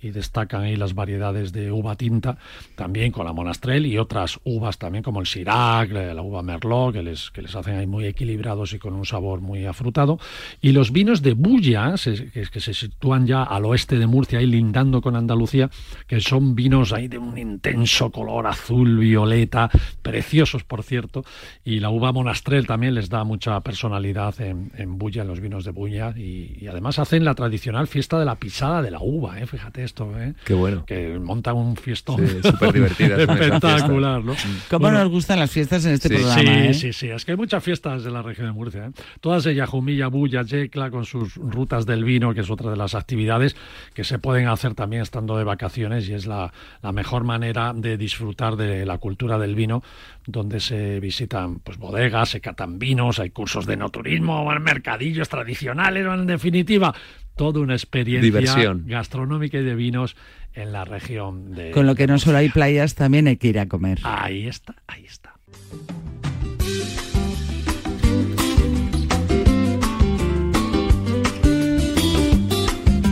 y 0.02 0.12
destacan 0.12 0.62
ahí 0.62 0.76
las 0.76 0.94
variedades 0.94 1.52
de 1.52 1.72
uva 1.72 1.96
tinta, 1.96 2.38
también 2.76 3.12
con 3.12 3.26
la 3.26 3.34
monastrel 3.34 3.86
y 3.86 3.98
otras 3.98 4.40
uvas 4.44 4.78
también 4.78 5.04
como 5.04 5.20
el 5.20 5.28
Sirac, 5.28 5.92
la 5.92 6.22
uva 6.22 6.42
Merlot, 6.42 6.94
que 6.94 7.04
les, 7.04 7.32
que 7.32 7.42
les 7.42 7.56
hacen 7.56 7.76
ahí 7.76 7.88
muy 7.88 8.06
equilibrados 8.06 8.74
y 8.74 8.80
con 8.80 8.94
un 8.94 9.06
sabor 9.06 9.42
muy 9.42 9.66
afrutado. 9.66 10.20
Y 10.62 10.72
los 10.72 10.92
vinos 10.92 11.22
de 11.22 11.34
Bulla, 11.34 11.96
que 11.96 12.60
se 12.60 12.74
sitúan 12.74 13.28
ya 13.28 13.44
al 13.44 13.66
oeste 13.66 13.98
de 13.98 14.08
Murcia, 14.08 14.40
ahí 14.40 14.46
lindando 14.46 15.02
con 15.02 15.16
Andalucía, 15.16 15.70
que 16.08 16.22
son 16.22 16.56
vinos 16.56 16.94
ahí 16.94 17.08
de 17.08 17.18
un 17.18 17.38
intenso 17.38 18.12
color 18.12 18.48
azul, 18.48 19.00
violeta, 19.00 19.70
preciosos 20.02 20.64
por 20.64 20.84
cierto. 20.84 21.26
Y 21.66 21.80
la 21.80 21.90
uva 21.90 22.12
monastrel 22.12 22.68
también 22.68 22.96
les 22.96 23.10
da 23.10 23.24
mucha 23.24 23.60
personalidad 23.62 24.40
en, 24.42 24.72
en 24.78 24.98
Bulla, 24.98 25.24
en 25.24 25.28
los 25.28 25.42
vinos 25.42 25.66
de 25.66 25.72
Bulla. 25.72 26.14
Y, 26.16 26.58
y 26.62 26.68
además 26.68 27.00
hacen 27.00 27.26
la 27.26 27.36
tradicional 27.36 27.88
fiesta 27.88 28.18
de 28.18 28.26
la 28.26 28.36
pisada 28.36 28.82
de 28.82 28.92
la 28.92 29.00
uva, 29.02 29.40
¿eh? 29.40 29.46
fíjate 29.46 29.89
esto, 29.90 30.12
¿eh? 30.20 30.34
Qué 30.46 30.54
bueno. 30.54 30.86
que 30.86 31.20
montan 31.20 31.56
un 31.58 31.76
fiestón 31.76 32.18
Sí, 32.28 32.38
súper 32.44 32.72
son 32.72 32.86
esas 32.86 33.20
espectacular, 33.20 34.24
¿no? 34.24 34.36
¿Cómo 34.70 34.80
Bueno, 34.84 35.00
nos 35.00 35.10
gustan 35.10 35.40
las 35.40 35.52
fiestas 35.52 35.86
en 35.86 35.94
este 35.94 36.10
Sí, 36.10 36.16
programa? 36.16 36.42
sí, 36.42 36.48
eh? 36.48 36.74
sí, 36.74 36.94
sí, 36.94 37.10
es 37.10 37.26
que 37.26 37.32
hay 37.32 37.38
muchas 37.38 37.64
fiestas 37.64 38.06
en 38.06 38.14
la 38.14 38.22
región 38.22 38.48
de 38.48 38.54
Murcia. 38.54 38.86
¿eh? 38.88 38.92
Todas 39.20 39.46
ellas, 39.46 39.70
Jumilla, 39.70 40.08
Bulla, 40.08 40.44
Yecla, 40.44 40.92
con 40.92 41.06
sus 41.06 41.36
rutas 41.36 41.86
del 41.86 42.04
vino, 42.04 42.34
que 42.34 42.42
es 42.42 42.50
otra 42.50 42.70
de 42.72 42.78
las 42.78 42.96
actividades 42.96 43.56
que 43.94 44.04
se 44.04 44.20
pueden 44.20 44.48
hacer 44.48 44.76
también 44.76 45.02
estando 45.02 45.38
de 45.38 45.44
vacaciones 45.44 46.08
y 46.08 46.14
es 46.14 46.26
la, 46.26 46.54
la 46.82 46.92
mejor 46.92 47.24
manera 47.24 47.74
de 47.76 47.98
disfrutar 47.98 48.56
de 48.56 48.86
la 48.86 48.98
cultura 49.00 49.38
del 49.38 49.56
vino, 49.56 49.84
donde 50.26 50.60
se 50.60 51.00
visitan 51.00 51.60
pues 51.60 51.78
bodegas, 51.78 52.30
se 52.30 52.42
catan 52.42 52.78
vinos, 52.80 53.20
hay 53.20 53.32
cursos 53.32 53.66
de 53.66 53.78
no 53.78 53.90
turismo, 53.90 54.46
mercadillos 54.60 55.30
tradicionales, 55.30 56.06
en 56.06 56.28
definitiva, 56.28 56.94
toda 57.40 57.62
una 57.62 57.74
experiencia 57.74 58.22
Diversión. 58.22 58.84
gastronómica 58.86 59.60
y 59.60 59.64
de 59.64 59.74
vinos 59.74 60.18
en 60.54 60.74
la 60.74 60.84
región 60.84 61.56
de 61.56 61.72
Con 61.72 61.88
lo 61.88 61.96
que 61.96 62.06
no 62.06 62.20
solo 62.20 62.38
hay 62.38 62.50
playas, 62.50 62.96
también 62.96 63.28
hay 63.28 63.38
que 63.38 63.48
ir 63.48 63.60
a 63.60 63.66
comer. 63.66 63.98
Ahí 64.04 64.46
está, 64.46 64.76
ahí 64.88 65.06
está. 65.06 65.36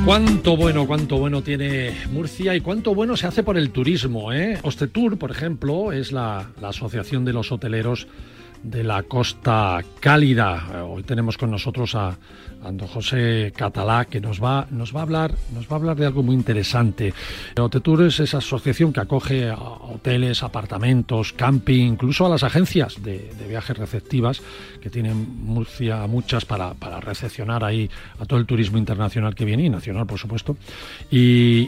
Cuánto 0.03 0.57
bueno, 0.57 0.86
cuánto 0.88 1.17
bueno 1.17 1.41
tiene 1.41 1.93
Murcia 2.11 2.53
y 2.53 2.59
cuánto 2.59 2.93
bueno 2.93 3.15
se 3.15 3.28
hace 3.28 3.43
por 3.43 3.57
el 3.57 3.69
turismo. 3.69 4.34
¿eh? 4.34 4.59
Ostetur, 4.63 5.17
por 5.17 5.32
ejemplo, 5.32 5.93
es 5.93 6.11
la, 6.11 6.51
la 6.59 6.69
asociación 6.69 7.23
de 7.23 7.32
los 7.32 7.53
hoteleros 7.53 8.09
de 8.63 8.83
la 8.83 9.03
Costa 9.03 9.83
Cálida. 9.99 10.67
Eh, 10.73 10.77
Hoy 10.81 11.03
tenemos 11.03 11.37
con 11.37 11.51
nosotros 11.51 11.95
a, 11.95 12.07
a 12.09 12.71
don 12.71 12.87
José 12.87 13.53
Catalá 13.55 14.05
que 14.05 14.19
nos 14.19 14.41
va, 14.43 14.67
nos 14.71 14.95
va 14.95 15.01
a 15.01 15.03
hablar, 15.03 15.33
nos 15.53 15.65
va 15.67 15.73
a 15.73 15.75
hablar 15.75 15.95
de 15.97 16.05
algo 16.05 16.23
muy 16.23 16.35
interesante. 16.35 17.13
Otetur 17.59 18.03
es 18.03 18.19
esa 18.19 18.39
asociación 18.39 18.91
que 18.93 18.99
acoge 18.99 19.49
a 19.49 19.55
hoteles, 19.57 20.43
apartamentos, 20.43 21.33
camping, 21.33 21.83
incluso 21.93 22.25
a 22.25 22.29
las 22.29 22.43
agencias 22.43 23.01
de, 23.03 23.31
viajes 23.47 23.77
receptivas 23.77 24.41
que 24.81 24.89
tienen 24.89 25.45
Murcia 25.45 26.05
muchas 26.07 26.43
para, 26.45 26.73
recepcionar 26.99 27.63
ahí 27.63 27.89
a 28.19 28.25
todo 28.25 28.39
el 28.39 28.45
turismo 28.45 28.77
internacional 28.77 29.35
que 29.35 29.45
viene 29.45 29.63
y 29.65 29.69
nacional, 29.69 30.05
por 30.05 30.19
supuesto. 30.19 30.57
Y, 31.11 31.17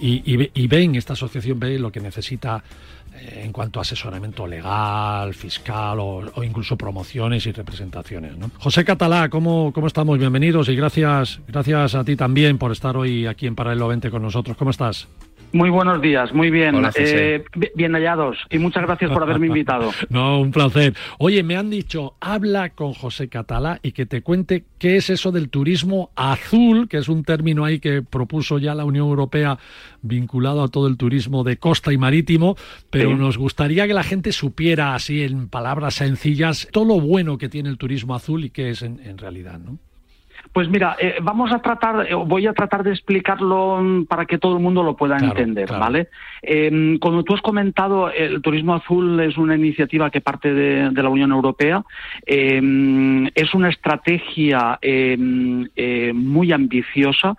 y- 0.02 0.24
y 0.26 0.38
ve- 0.38 0.52
y 0.54 0.68
ven, 0.68 0.96
esta 0.96 1.14
asociación 1.14 1.60
ve 1.60 1.78
lo 1.80 1.92
que 1.92 2.00
necesita 2.02 2.58
eh, 2.58 2.99
en 3.18 3.52
cuanto 3.52 3.80
a 3.80 3.82
asesoramiento 3.82 4.48
legal, 4.48 5.34
fiscal 5.34 6.00
o, 6.00 6.32
o 6.36 6.44
incluso 6.44 6.78
promociones 6.78 7.46
y 7.46 7.52
representaciones. 7.52 8.38
¿no? 8.38 8.52
José 8.60 8.86
Catalá, 8.86 9.30
¿cómo, 9.30 9.72
¿cómo 9.74 9.88
estamos? 9.88 10.18
Bienvenidos 10.18 10.70
y 10.70 10.76
gracias, 10.76 11.40
gracias 11.48 11.96
a 11.96 12.04
ti 12.04 12.16
también 12.16 12.58
por 12.58 12.72
estar 12.72 12.98
hoy 12.98 13.26
aquí 13.26 13.48
en 13.48 13.56
Paralelo 13.56 13.88
20 13.88 14.10
con 14.12 14.22
nosotros. 14.22 14.58
¿Cómo 14.58 14.72
estás? 14.72 15.08
Muy 15.52 15.72
buenos 15.72 16.00
días, 16.02 16.32
muy 16.32 16.52
bien. 16.52 16.76
Hola. 16.76 16.92
Eh, 16.96 17.44
bi- 17.56 17.72
bien 17.76 17.94
hallados 17.94 18.38
y 18.52 18.60
muchas 18.60 18.84
gracias 18.84 19.10
por 19.12 19.24
haberme 19.24 19.48
invitado. 19.48 19.90
No, 20.10 20.40
un 20.42 20.52
placer. 20.52 20.94
Oye, 21.18 21.42
me 21.44 21.56
han 21.56 21.70
dicho, 21.70 22.16
habla 22.20 22.70
con 22.70 22.94
José 22.94 23.30
Catalá 23.30 23.80
y 23.82 23.92
que 23.94 24.06
te 24.06 24.22
cuente 24.22 24.66
qué 24.78 24.98
es 24.98 25.10
eso 25.10 25.32
del 25.32 25.50
turismo 25.50 26.12
azul, 26.16 26.88
que 26.88 26.98
es 26.98 27.10
un 27.10 27.24
término 27.24 27.66
ahí 27.66 27.80
que 27.80 28.02
propuso 28.04 28.60
ya 28.60 28.76
la 28.76 28.86
Unión 28.86 29.08
Europea 29.08 29.58
vinculado 30.04 30.64
a 30.64 30.68
todo 30.68 30.88
el 30.88 30.98
turismo 30.98 31.44
de 31.44 31.58
costa 31.58 31.92
y 31.92 31.98
marítimo, 31.98 32.56
pero 32.92 33.10
Sí. 33.10 33.16
nos 33.16 33.38
gustaría 33.38 33.88
que 33.88 33.94
la 33.94 34.04
gente 34.04 34.32
supiera 34.32 34.94
así 34.94 35.24
en 35.24 35.48
palabras 35.50 35.96
sencillas 35.96 36.68
todo 36.72 36.86
lo 36.86 37.00
bueno 37.02 37.38
que 37.38 37.50
tiene 37.50 37.70
el 37.70 37.78
turismo 37.78 38.14
azul 38.14 38.46
y 38.46 38.50
qué 38.52 38.70
es 38.70 38.82
en, 38.84 39.00
en 39.04 39.18
realidad, 39.18 39.60
¿no? 39.60 39.78
Pues 40.52 40.68
mira, 40.68 40.96
eh, 41.00 41.16
vamos 41.22 41.52
a 41.52 41.60
tratar, 41.62 42.08
eh, 42.10 42.16
voy 42.16 42.48
a 42.48 42.54
tratar 42.54 42.84
de 42.84 42.92
explicarlo 42.92 43.78
mm, 43.82 44.06
para 44.06 44.26
que 44.26 44.40
todo 44.40 44.58
el 44.58 44.64
mundo 44.64 44.82
lo 44.84 44.96
pueda 44.96 45.18
entender, 45.30 45.68
¿vale? 45.80 46.08
Eh, 46.42 46.98
como 47.00 47.24
tú 47.24 47.36
has 47.36 47.42
comentado, 47.42 48.10
el 48.12 48.42
turismo 48.42 48.74
azul 48.74 49.20
es 49.20 49.38
una 49.38 49.56
iniciativa 49.56 50.10
que 50.10 50.22
parte 50.22 50.54
de, 50.54 50.90
de 50.90 51.04
la 51.04 51.10
Unión 51.10 51.32
Europea. 51.32 51.84
Eh, 52.26 53.30
es 53.36 53.54
una 53.54 53.70
estrategia 53.70 54.80
eh, 54.82 55.18
eh, 55.76 56.14
muy 56.14 56.52
ambiciosa 56.52 57.36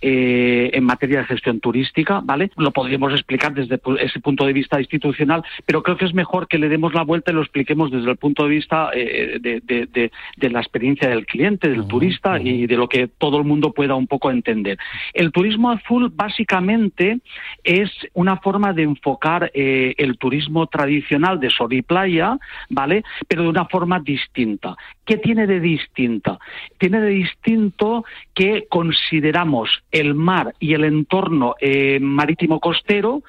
eh, 0.00 0.70
en 0.72 0.84
materia 0.84 1.18
de 1.20 1.24
gestión 1.26 1.60
turística, 1.60 2.20
¿vale? 2.22 2.50
Lo 2.56 2.70
podríamos 2.70 3.12
explicar 3.12 3.54
desde 3.54 3.80
ese 4.00 4.20
punto 4.20 4.44
de 4.46 4.52
vista 4.52 4.78
institucional, 4.80 5.42
pero 5.66 5.82
creo 5.82 5.96
que 5.96 6.04
es 6.04 6.14
mejor 6.14 6.48
que 6.48 6.58
le 6.58 6.68
demos 6.68 6.94
la 6.94 7.02
vuelta 7.02 7.30
y 7.30 7.34
lo 7.34 7.42
expliquemos 7.42 7.90
desde 7.90 8.10
el 8.10 8.16
punto 8.16 8.44
de 8.44 8.48
vista 8.50 8.90
eh, 8.94 9.38
de, 9.40 9.60
de- 9.60 9.86
de- 9.86 10.12
de 10.36 10.50
la 10.50 10.60
experiencia 10.60 11.08
del 11.08 11.26
cliente, 11.26 11.68
del 11.68 11.86
turista 11.86 12.38
y 12.40 12.51
de 12.66 12.76
lo 12.76 12.88
que 12.88 13.08
todo 13.08 13.38
el 13.38 13.44
mundo 13.44 13.72
pueda 13.72 13.94
un 13.94 14.06
poco 14.06 14.30
entender. 14.30 14.78
El 15.12 15.32
turismo 15.32 15.70
azul 15.70 16.10
básicamente 16.14 17.20
es 17.64 17.90
una 18.14 18.36
forma 18.38 18.72
de 18.72 18.82
enfocar 18.82 19.50
eh, 19.54 19.94
el 19.98 20.18
turismo 20.18 20.66
tradicional 20.66 21.40
de 21.40 21.50
sol 21.50 21.72
y 21.72 21.82
playa, 21.82 22.38
¿vale? 22.68 23.02
Pero 23.28 23.42
de 23.42 23.48
una 23.48 23.66
forma 23.66 24.00
distinta. 24.00 24.76
¿Qué 25.04 25.16
tiene 25.16 25.46
de 25.46 25.60
distinta? 25.60 26.38
Tiene 26.78 27.00
de 27.00 27.10
distinto 27.10 28.04
que 28.34 28.66
consideramos 28.68 29.82
el 29.90 30.14
mar 30.14 30.54
y 30.60 30.74
el 30.74 30.84
entorno 30.84 31.54
eh, 31.60 31.98
marítimo 32.00 32.60
costero 32.60 33.22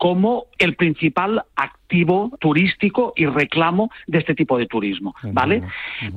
como 0.00 0.46
el 0.58 0.76
principal 0.76 1.44
activo 1.54 2.30
turístico 2.40 3.12
y 3.16 3.26
reclamo 3.26 3.90
de 4.06 4.18
este 4.18 4.34
tipo 4.34 4.56
de 4.56 4.64
turismo, 4.64 5.14
¿vale? 5.22 5.62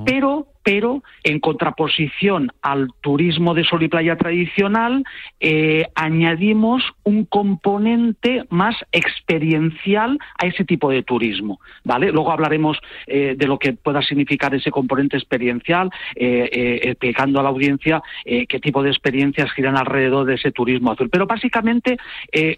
Pero 0.05 0.47
pero 0.65 1.03
en 1.25 1.41
contraposición 1.41 2.49
al 2.61 2.87
turismo 3.01 3.53
de 3.53 3.65
sol 3.65 3.83
y 3.83 3.89
playa 3.89 4.15
tradicional, 4.15 5.03
eh, 5.41 5.87
añadimos 5.93 6.81
un 7.03 7.25
componente 7.25 8.45
más 8.49 8.73
experiencial 8.93 10.17
a 10.41 10.45
ese 10.45 10.63
tipo 10.63 10.89
de 10.89 11.03
turismo, 11.03 11.59
¿vale? 11.83 12.13
Luego 12.13 12.31
hablaremos 12.31 12.77
eh, 13.07 13.35
de 13.37 13.45
lo 13.45 13.59
que 13.59 13.73
pueda 13.73 14.01
significar 14.01 14.55
ese 14.55 14.71
componente 14.71 15.17
experiencial, 15.17 15.89
eh, 16.15 16.49
eh, 16.49 16.79
explicando 16.83 17.41
a 17.41 17.43
la 17.43 17.49
audiencia 17.49 18.01
eh, 18.23 18.47
qué 18.47 18.61
tipo 18.61 18.81
de 18.83 18.89
experiencias 18.89 19.51
giran 19.51 19.75
alrededor 19.75 20.25
de 20.25 20.35
ese 20.35 20.53
turismo 20.53 20.93
azul. 20.93 21.09
Pero 21.09 21.27
básicamente 21.27 21.97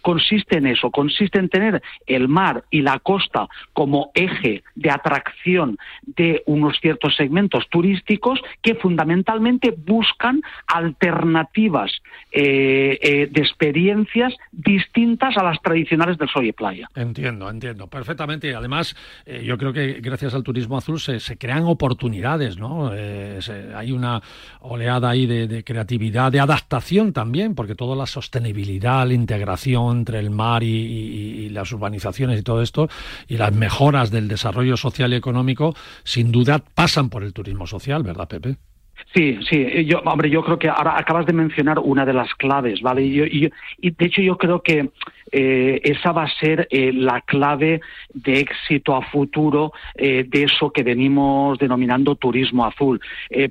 consiste 0.03 0.59
en 0.59 0.67
eso, 0.67 0.91
consiste 0.91 1.14
en 1.19 1.49
tener 1.49 1.81
el 2.05 2.27
mar 2.27 2.63
y 2.69 2.81
la 2.81 2.99
costa 2.99 3.47
como 3.73 4.11
eje 4.13 4.63
de 4.75 4.89
atracción 4.91 5.77
de 6.05 6.43
unos 6.45 6.79
ciertos 6.79 7.15
segmentos 7.15 7.67
turísticos 7.69 8.39
que 8.61 8.75
fundamentalmente 8.75 9.73
buscan 9.75 10.41
alternativas 10.67 11.91
eh, 12.31 12.99
eh, 13.01 13.27
de 13.31 13.41
experiencias 13.41 14.33
distintas 14.51 15.37
a 15.37 15.43
las 15.43 15.61
tradicionales 15.61 16.17
del 16.17 16.29
sol 16.29 16.45
y 16.45 16.51
playa. 16.51 16.89
Entiendo, 16.95 17.49
entiendo, 17.49 17.87
perfectamente. 17.87 18.53
Además, 18.53 18.95
eh, 19.25 19.43
yo 19.45 19.57
creo 19.57 19.73
que 19.73 19.93
gracias 20.01 20.33
al 20.33 20.43
turismo 20.43 20.77
azul 20.77 20.99
se, 20.99 21.37
crean 21.37 21.63
oportunidades, 21.63 22.57
¿no? 22.57 22.91
Hay 23.75 23.91
una 23.91 24.21
oleada 24.61 25.09
ahí 25.09 25.25
de, 25.25 25.47
de 25.47 25.63
creatividad, 25.63 26.31
de 26.31 26.39
adaptación 26.39 27.13
también, 27.13 27.55
porque 27.55 27.75
toda 27.75 27.95
la 27.95 28.05
sostenibilidad, 28.05 29.05
la 29.07 29.13
integración 29.13 29.97
entre 29.97 30.19
el 30.19 30.29
mar 30.29 30.63
y, 30.63 30.67
y- 30.67 31.04
y 31.05 31.49
las 31.49 31.71
urbanizaciones 31.71 32.39
y 32.39 32.43
todo 32.43 32.61
esto, 32.61 32.89
y 33.27 33.37
las 33.37 33.53
mejoras 33.53 34.11
del 34.11 34.27
desarrollo 34.27 34.77
social 34.77 35.13
y 35.13 35.15
económico, 35.15 35.75
sin 36.03 36.31
duda 36.31 36.59
pasan 36.73 37.09
por 37.09 37.23
el 37.23 37.33
turismo 37.33 37.67
social, 37.67 38.03
¿verdad, 38.03 38.27
Pepe? 38.27 38.57
Sí, 39.13 39.37
sí, 39.49 39.57
eh, 39.57 39.85
yo, 39.85 39.99
hombre, 40.05 40.29
yo 40.29 40.43
creo 40.43 40.57
que 40.57 40.69
ahora 40.69 40.97
acabas 40.97 41.25
de 41.25 41.33
mencionar 41.33 41.79
una 41.79 42.05
de 42.05 42.13
las 42.13 42.33
claves, 42.35 42.81
¿vale? 42.81 43.03
Y, 43.03 43.13
yo- 43.13 43.25
y 43.25 43.41
yo- 43.41 43.49
y 43.79 43.91
de 43.91 44.05
hecho 44.05 44.21
yo 44.21 44.37
creo 44.37 44.61
que 44.61 44.89
eh, 45.31 45.81
esa 45.83 46.11
va 46.11 46.23
a 46.23 46.29
ser 46.39 46.67
eh, 46.71 46.91
la 46.93 47.21
clave 47.21 47.81
de 48.13 48.39
éxito 48.39 48.95
a 48.95 49.01
futuro 49.01 49.71
eh, 49.95 50.23
de 50.27 50.43
eso 50.43 50.71
que 50.71 50.83
venimos 50.83 51.57
denominando 51.57 52.15
turismo 52.15 52.65
azul. 52.65 52.99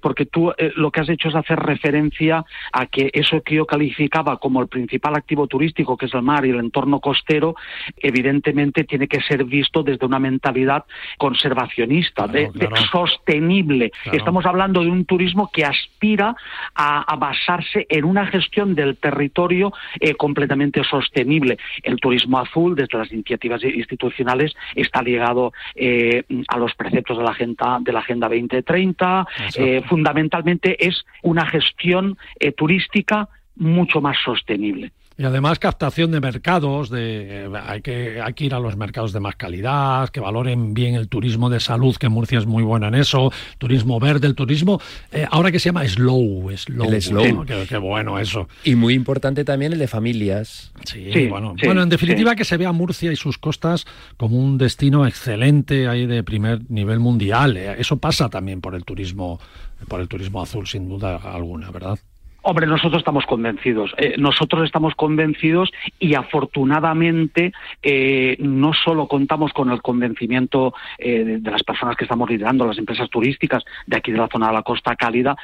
Porque 0.01 0.27
tú 0.27 0.53
lo 0.77 0.91
que 0.91 1.01
has 1.01 1.09
hecho 1.09 1.29
es 1.29 1.35
hacer 1.35 1.59
referencia 1.59 2.45
a 2.73 2.87
que 2.87 3.11
eso 3.13 3.43
que 3.43 3.57
yo 3.57 3.67
calificaba 3.67 4.39
como 4.39 4.61
el 4.63 4.69
principal 4.69 5.15
activo 5.17 5.47
turístico, 5.47 5.97
que 5.97 6.07
es 6.07 6.15
el 6.15 6.23
mar 6.23 6.47
y 6.47 6.51
el 6.51 6.59
entorno 6.61 7.01
costero, 7.01 7.55
evidentemente 7.97 8.85
tiene 8.85 9.09
que 9.09 9.21
ser 9.21 9.45
visto 9.45 9.83
desde 9.83 10.07
una 10.07 10.19
mentalidad 10.19 10.85
conservacionista, 11.19 12.27
de- 12.27 12.51
de 12.55 12.69
sostenible. 12.91 13.91
Claro. 13.91 14.19
Estamos 14.19 14.47
hablando 14.47 14.83
de 14.83 14.91
un 14.91 15.05
turismo 15.05 15.51
que 15.53 15.65
aspira 15.65 16.35
a, 16.75 17.03
a 17.13 17.17
basarse 17.17 17.87
en 17.89 18.05
una 18.05 18.27
gestión 18.27 18.75
del 18.75 18.97
territorio 18.97 19.73
completamente 20.17 20.83
sostenible. 20.85 21.59
El 21.83 21.97
turismo 21.99 22.39
azul, 22.39 22.75
desde 22.75 22.99
las 22.99 23.13
iniciativas 23.13 23.63
institucionales, 23.65 24.55
está 24.75 25.03
ligado 25.03 25.53
eh, 25.75 26.25
a 26.49 26.59
los 26.59 26.75
preceptos 26.75 27.19
de 27.19 27.25
la 27.25 27.31
Agenda, 27.31 27.79
de 27.81 27.93
la 27.93 28.01
agenda 28.01 28.29
2030. 28.29 29.27
Eh, 29.57 29.83
fundamentalmente 29.89 30.87
es 30.87 31.05
una 31.23 31.47
gestión 31.47 32.17
eh, 32.39 32.53
turística 32.53 33.29
mucho 33.57 34.01
más 34.01 34.17
sostenible. 34.25 34.93
Y 35.17 35.25
además 35.25 35.61
captación 35.61 36.11
de 36.11 36.21
mercados, 36.21 36.91
de, 36.91 37.45
eh, 37.45 37.51
hay, 37.67 37.83
que, 37.83 38.21
hay 38.21 38.35
que 38.35 38.47
ir 38.47 38.55
a 38.55 38.59
los 38.59 38.77
mercados 38.77 39.13
de 39.13 39.21
más 39.21 39.37
calidad, 39.37 40.09
que 40.09 40.19
valoren 40.19 40.75
bien 40.75 40.97
el 40.97 41.09
turismo 41.09 41.49
de 41.51 41.61
salud, 41.61 41.95
que 41.97 42.09
Murcia 42.09 42.39
es 42.39 42.47
muy 42.47 42.65
buena 42.65 42.89
en 42.89 42.97
eso, 42.97 43.33
turismo 43.59 44.01
verde, 44.01 44.27
el 44.27 44.35
turismo, 44.35 44.81
eh, 45.13 45.25
ahora 45.31 45.53
que 45.53 45.61
se 45.61 45.69
llama 45.69 45.87
slow, 45.87 46.51
slow, 46.57 46.93
El 46.93 47.01
slow. 47.01 47.33
¿no? 47.33 47.45
Qué, 47.47 47.65
qué 47.69 47.77
bueno 47.79 48.19
eso. 48.19 48.49
Y 48.65 48.75
muy 48.75 48.95
importante 48.95 49.45
también 49.45 49.73
el 49.73 49.79
de 49.79 49.87
familias. 49.87 50.73
Sí, 50.85 51.29
bueno, 51.29 51.55
bueno, 51.65 51.83
en 51.83 51.89
definitiva 51.89 52.35
que 52.35 52.45
se 52.45 52.57
vea 52.57 52.73
Murcia 52.73 53.13
y 53.13 53.17
sus 53.17 53.39
costas 53.39 53.87
como 54.17 54.37
un 54.37 54.59
destino 54.59 55.07
excelente 55.07 55.87
ahí 55.87 56.07
de 56.07 56.25
primer 56.25 56.69
nivel 56.69 56.99
mundial. 56.99 57.57
eh. 57.57 57.77
Eso 57.79 57.99
pasa 57.99 58.29
también 58.29 58.61
por 58.61 58.75
el 58.75 58.85
turismo, 58.85 59.39
por 59.87 60.01
el 60.01 60.09
turismo 60.09 60.43
azul, 60.43 60.67
sin 60.67 60.89
duda 60.89 61.17
alguna, 61.17 61.71
¿verdad? 61.71 62.01
Hombre, 62.47 62.67
nosotros 62.67 62.99
estamos 62.99 63.25
convencidos. 63.25 63.95
Eh, 63.97 64.17
nosotros 64.19 64.65
estamos 64.65 64.95
convencidos 64.95 65.71
y 65.99 66.15
afortunadamente 66.15 67.53
eh, 67.83 68.37
no 68.39 68.75
solo 68.75 69.09
contamos 69.09 69.55
con 69.55 69.71
el 69.71 69.81
convencimiento 69.81 70.75
eh, 70.99 71.25
de, 71.25 71.39
de 71.39 71.51
las 71.51 71.63
personas 71.63 71.97
que 71.97 72.05
estamos 72.05 72.29
liderando, 72.29 72.67
las 72.67 72.77
empresas 72.77 73.09
turísticas 73.09 73.65
de 73.87 73.97
aquí 73.97 74.13
de 74.13 74.19
la 74.19 74.29
zona 74.29 74.49
de 74.49 74.53
la 74.53 74.63
Costa 74.63 74.95
Cálida, 74.95 75.37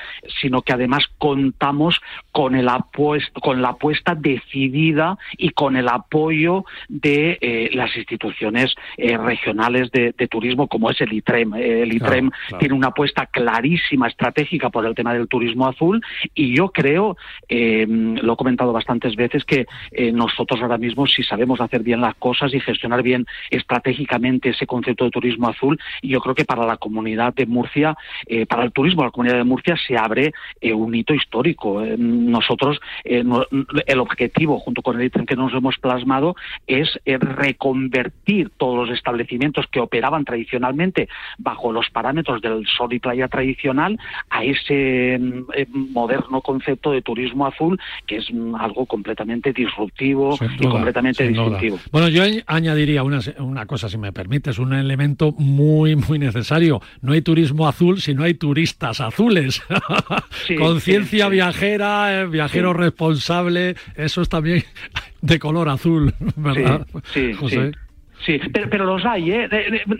sino 0.43 0.61
que 0.61 0.75
además 0.75 1.07
contamos 1.17 1.99
con, 2.33 2.55
el 2.55 2.69
con 3.41 3.63
la 3.63 3.71
apuesta 3.71 4.15
decidida 4.15 5.17
y 5.39 5.51
con 5.51 5.77
el 5.77 5.89
apoyo 5.89 6.67
de 6.89 7.71
las 7.73 7.97
instituciones 7.97 8.75
regionales 8.99 9.91
de, 9.91 10.13
de 10.17 10.29
turismo 10.29 10.69
como 10.69 10.91
es 10.91 11.01
el 11.01 11.15
ITREM. 11.15 11.55
El 11.55 11.89
Claro, 11.91 11.95
ITREM 11.95 12.31
claro. 12.31 12.59
tiene 12.59 12.75
una 12.75 12.89
apuesta 12.89 13.27
clarísima, 13.27 14.07
estratégica 14.07 14.69
por 14.69 14.85
el 14.85 14.95
tema 14.95 15.15
del 15.15 15.29
turismo 15.29 15.67
azul 15.67 16.03
y 16.35 16.55
yo 16.55 16.69
creo, 16.69 16.90
eh, 17.49 17.87
lo 17.89 18.33
he 18.33 18.37
comentado 18.37 18.73
bastantes 18.73 19.15
veces, 19.17 19.45
que 19.45 19.67
eh, 19.93 20.13
nosotros 20.13 20.61
ahora 20.63 20.79
mismo 20.79 21.07
si 21.07 21.23
sabemos 21.23 21.61
hacer 21.61 21.83
bien 21.83 22.01
las 22.01 22.15
cosas 22.17 22.53
y 22.55 22.61
gestionar 22.61 23.03
bien 23.03 23.27
estratégicamente 23.51 24.51
ese 24.51 24.67
concepto 24.67 25.05
de 25.05 25.11
turismo 25.11 25.49
azul, 25.49 25.79
y 26.03 26.09
yo 26.09 26.21
creo 26.21 26.35
que 26.35 26.45
para 26.45 26.65
la 26.67 26.77
comunidad 26.77 27.35
de 27.35 27.47
Murcia, 27.47 27.97
eh, 28.27 28.47
para 28.47 28.65
el 28.65 28.73
turismo 28.73 29.03
de 29.03 29.09
la 29.09 29.13
comunidad 29.13 29.37
de 29.37 29.45
Murcia 29.45 29.77
se 29.77 29.97
abre 29.97 30.33
eh, 30.61 30.73
un 30.73 30.95
hito 30.95 31.15
histórico. 31.15 31.83
Eh, 31.85 31.97
nosotros, 31.99 32.81
no- 33.25 33.45
el 33.87 33.99
objetivo 34.01 34.59
junto 34.59 34.83
con 34.83 34.99
el 34.99 35.07
ITREM 35.07 35.27
que 35.27 35.37
nos 35.37 35.53
hemos 35.53 35.77
plasmado 35.79 36.35
es 36.67 36.99
reconvertir 37.05 38.51
todos 38.57 38.89
los 38.89 38.97
establecimientos 38.97 39.67
que 39.67 39.81
operaban 39.81 40.25
tradicionalmente 40.25 41.09
bajo 41.39 41.73
los 41.73 41.91
parámetros 41.91 42.41
del 42.41 42.67
sol 42.67 42.93
y 42.93 42.99
playa 42.99 43.29
tradicional 43.29 43.99
a 44.31 44.45
ese 44.45 45.19
mm, 45.21 45.93
moderno 45.93 46.41
concepto 46.41 46.80
de 46.89 47.03
turismo 47.03 47.47
azul 47.47 47.79
que 48.07 48.17
es 48.17 48.33
mm, 48.33 48.55
algo 48.55 48.87
completamente 48.87 49.53
disruptivo 49.53 50.37
Sin 50.39 50.53
y 50.53 50.57
duda, 50.57 50.71
completamente 50.71 51.27
sin 51.27 51.35
duda. 51.35 51.45
distintivo. 51.59 51.79
Bueno, 51.93 52.09
yo 52.09 52.23
añ- 52.25 52.43
añadiría 52.47 53.03
una, 53.03 53.19
una 53.41 53.67
cosa, 53.67 53.89
si 53.89 53.99
me 53.99 54.13
permites, 54.13 54.59
un 54.59 54.73
elemento 54.73 55.33
muy, 55.33 55.97
muy 55.97 56.19
necesario. 56.19 56.81
No 57.03 57.13
hay 57.13 57.23
turismo 57.23 57.67
azul 57.69 58.01
si 58.01 58.15
no 58.15 58.23
hay 58.23 58.35
turistas 58.35 59.01
azules. 59.01 59.61
Sí, 60.47 60.55
Conciencia 60.55 61.27
sí, 61.27 61.33
viajera, 61.33 62.21
eh, 62.23 62.27
viajero 62.27 62.73
responsable, 62.73 63.75
eso 63.97 64.23
es 64.23 64.29
también 64.29 64.63
de 65.21 65.39
color 65.39 65.69
azul, 65.69 66.15
¿verdad? 66.37 66.87
Sí, 67.13 67.31
sí, 67.31 67.33
José? 67.35 67.73
Sí. 68.25 68.41
Pero, 68.53 68.85
los 68.85 69.05
hay. 69.05 69.33
¿eh? 69.33 69.49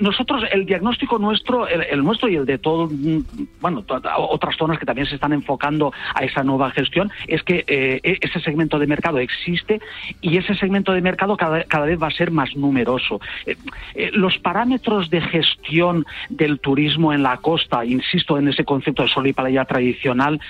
Nosotros, 0.01 0.45
el 0.53 0.67
diagnóstico 0.67 1.19
nuestro, 1.19 1.67
el, 1.69 2.03
nuestro 2.03 2.29
y 2.29 2.37
el 2.37 2.47
de 2.47 2.59
todo, 2.59 2.89
mm, 2.91 3.23
bueno, 3.61 3.85
otras 4.17 4.57
zonas 4.57 4.79
que 4.79 4.87
también 4.87 5.07
se 5.07 5.15
están 5.15 5.33
enfocando 5.33 5.93
a 6.15 6.25
esa 6.25 6.43
nueva 6.43 6.71
gestión, 6.71 7.11
es 7.27 7.43
que 7.43 7.65
eh, 7.67 8.01
ese 8.21 8.41
segmento 8.41 8.79
de 8.79 8.87
mercado 8.87 9.19
existe 9.19 9.81
y 10.21 10.37
ese 10.37 10.55
segmento 10.55 10.93
de 10.93 11.01
mercado 11.01 11.37
cada, 11.37 11.65
cada 11.65 11.87
vez 11.87 12.01
va 12.01 12.09
a 12.09 12.11
ser 12.11 12.31
más 12.31 12.55
numeroso. 12.57 13.21
Eh, 13.47 13.57
eh, 13.95 14.11
los 14.13 14.39
parámetros 14.39 15.11
de 15.11 15.21
gestión 15.21 16.05
del 16.29 16.61
turismo 16.61 17.13
en 17.13 17.23
la 17.23 17.37
costa, 17.39 17.85
insisto 17.85 18.39
en 18.39 18.49
ese 18.49 18.65
concepto 18.65 19.03
de 19.03 19.09
sol 19.09 19.27
y 19.27 19.33
playa 19.33 19.65
tradicional, 19.65 20.41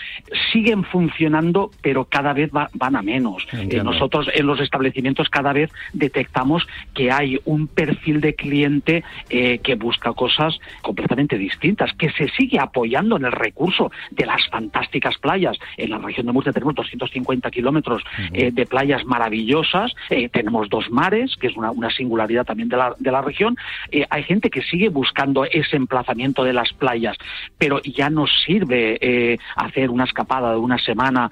siguen 0.53 0.85
funcionando, 0.85 1.71
pero 1.83 2.05
cada 2.05 2.33
vez 2.33 2.51
van 2.53 2.97
a 2.97 3.03
menos. 3.03 3.47
nosotros 3.85 4.29
en 4.33 4.47
los 4.47 4.61
establecimientos 4.61 5.29
cada 5.29 5.53
vez 5.53 5.71
detectamos 5.93 6.67
que 6.95 7.11
hay 7.11 7.39
un 7.45 7.67
perfil 7.75 8.21
de 8.21 8.35
cliente 8.35 9.05
eh, 9.29 9.59
que 9.59 9.75
busca 9.75 10.13
cosas 10.13 10.59
completamente 10.83 11.39
distintas, 11.39 11.93
que 11.95 12.11
se 12.11 12.29
sigue 12.31 12.59
apoyando 12.59 13.17
en 13.17 13.25
el 13.25 13.33
recurso 13.33 13.91
de 14.11 14.27
las 14.27 14.47
fantásticas 14.49 15.19
playas. 15.19 15.57
En 15.77 15.91
la 15.91 15.99
región 15.99 16.27
de 16.27 16.33
Murcia 16.33 16.53
tenemos 16.53 16.75
250 16.75 17.51
kilómetros 17.51 18.03
eh, 18.33 18.51
de 18.53 18.67
playas 18.67 19.05
maravillosas, 19.05 19.95
eh, 20.11 20.29
tenemos 20.29 20.69
dos 20.69 20.91
mares, 20.91 21.37
que 21.37 21.49
es 21.49 21.57
una, 21.57 21.91
singularidad 21.91 22.45
también 22.45 22.69
de 22.69 22.77
la, 22.77 22.95
de 22.99 23.11
la 23.11 23.21
región. 23.21 23.57
hay 24.11 24.23
gente 24.23 24.49
que 24.49 24.63
sigue 24.63 24.89
buscando 24.89 25.45
ese 25.45 25.77
emplazamiento 25.77 26.45
de 26.45 26.53
las 26.53 26.73
playas, 26.73 27.17
pero 27.59 27.81
ya 27.83 28.11
no 28.11 28.27
sirve 28.27 29.39
hacer 29.57 29.91
una 29.91 30.05
escapada 30.05 30.53
de 30.53 30.59
una 30.59 30.79
semana 30.79 31.31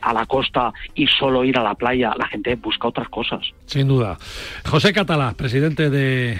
a 0.00 0.12
la 0.14 0.26
costa 0.26 0.72
y 0.94 1.06
solo 1.06 1.44
ir 1.44 1.58
a 1.58 1.62
la 1.62 1.74
playa. 1.74 2.14
La 2.16 2.26
gente 2.28 2.54
busca 2.56 2.88
otras 2.88 3.08
cosas. 3.08 3.42
Sin 3.66 3.88
duda. 3.88 4.16
José 4.64 4.92
Catalá, 4.92 5.34
presidente 5.44 5.90
de 5.90 6.38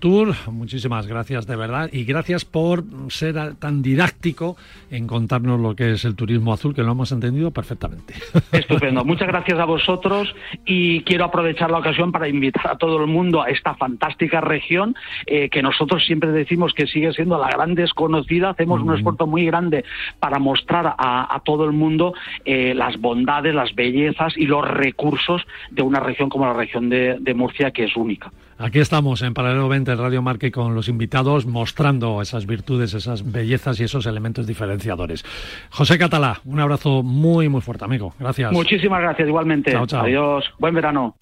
Tour, 0.00 0.34
muchísimas 0.50 1.06
gracias 1.06 1.46
de 1.46 1.56
verdad 1.56 1.90
y 1.92 2.04
gracias 2.04 2.46
por 2.46 2.84
ser 3.08 3.56
tan 3.56 3.82
didáctico 3.82 4.56
en 4.90 5.06
contarnos 5.06 5.60
lo 5.60 5.76
que 5.76 5.92
es 5.92 6.06
el 6.06 6.16
turismo 6.16 6.54
azul, 6.54 6.74
que 6.74 6.82
lo 6.82 6.92
hemos 6.92 7.12
entendido 7.12 7.50
perfectamente. 7.50 8.14
Estupendo, 8.52 9.04
muchas 9.04 9.28
gracias 9.28 9.58
a 9.58 9.66
vosotros 9.66 10.34
y 10.64 11.02
quiero 11.02 11.26
aprovechar 11.26 11.70
la 11.70 11.80
ocasión 11.80 12.12
para 12.12 12.28
invitar 12.28 12.66
a 12.68 12.78
todo 12.78 12.98
el 12.98 13.08
mundo 13.08 13.42
a 13.42 13.50
esta 13.50 13.74
fantástica 13.74 14.40
región 14.40 14.94
eh, 15.26 15.50
que 15.50 15.60
nosotros 15.60 16.02
siempre 16.06 16.32
decimos 16.32 16.72
que 16.72 16.86
sigue 16.86 17.12
siendo 17.12 17.38
la 17.38 17.50
gran 17.50 17.74
desconocida. 17.74 18.48
Hacemos 18.48 18.80
un 18.80 18.94
esfuerzo 18.94 19.26
muy 19.26 19.44
grande 19.44 19.84
para 20.18 20.38
mostrar 20.38 20.94
a, 20.96 21.42
todo 21.44 21.66
el 21.66 21.72
mundo 21.72 22.14
eh, 22.46 22.72
las 22.74 22.98
bondades, 22.98 23.54
las 23.54 23.74
bellezas 23.74 24.34
y 24.34 24.46
los 24.46 24.66
recursos 24.66 25.42
de 25.70 25.82
una 25.82 26.00
región 26.00 26.30
como 26.30 26.46
la 26.46 26.54
región 26.54 26.88
de 26.88 27.34
Murcia, 27.34 27.70
que 27.70 27.84
es 27.84 27.94
única. 27.96 28.32
Aquí 28.58 28.78
estamos 28.78 29.20
en 29.20 29.34
Paralelo 29.34 29.68
20 29.68 29.94
Radio 29.96 30.22
Marque 30.22 30.50
con 30.50 30.74
los 30.74 30.88
invitados 30.88 31.44
mostrando 31.44 32.22
esas 32.22 32.46
virtudes, 32.46 32.94
esas 32.94 33.30
bellezas 33.30 33.78
y 33.80 33.84
esos 33.84 34.06
elementos 34.06 34.46
diferenciadores. 34.46 35.24
José 35.70 35.98
Catalá, 35.98 36.40
un 36.46 36.58
abrazo 36.60 37.02
muy 37.02 37.50
muy 37.50 37.60
fuerte, 37.60 37.84
amigo. 37.84 38.14
Gracias. 38.18 38.52
Muchísimas 38.52 39.02
gracias 39.02 39.28
igualmente. 39.28 39.72
Chao, 39.72 39.86
chao. 39.86 40.04
Adiós. 40.04 40.44
Buen 40.58 40.74
verano. 40.74 41.16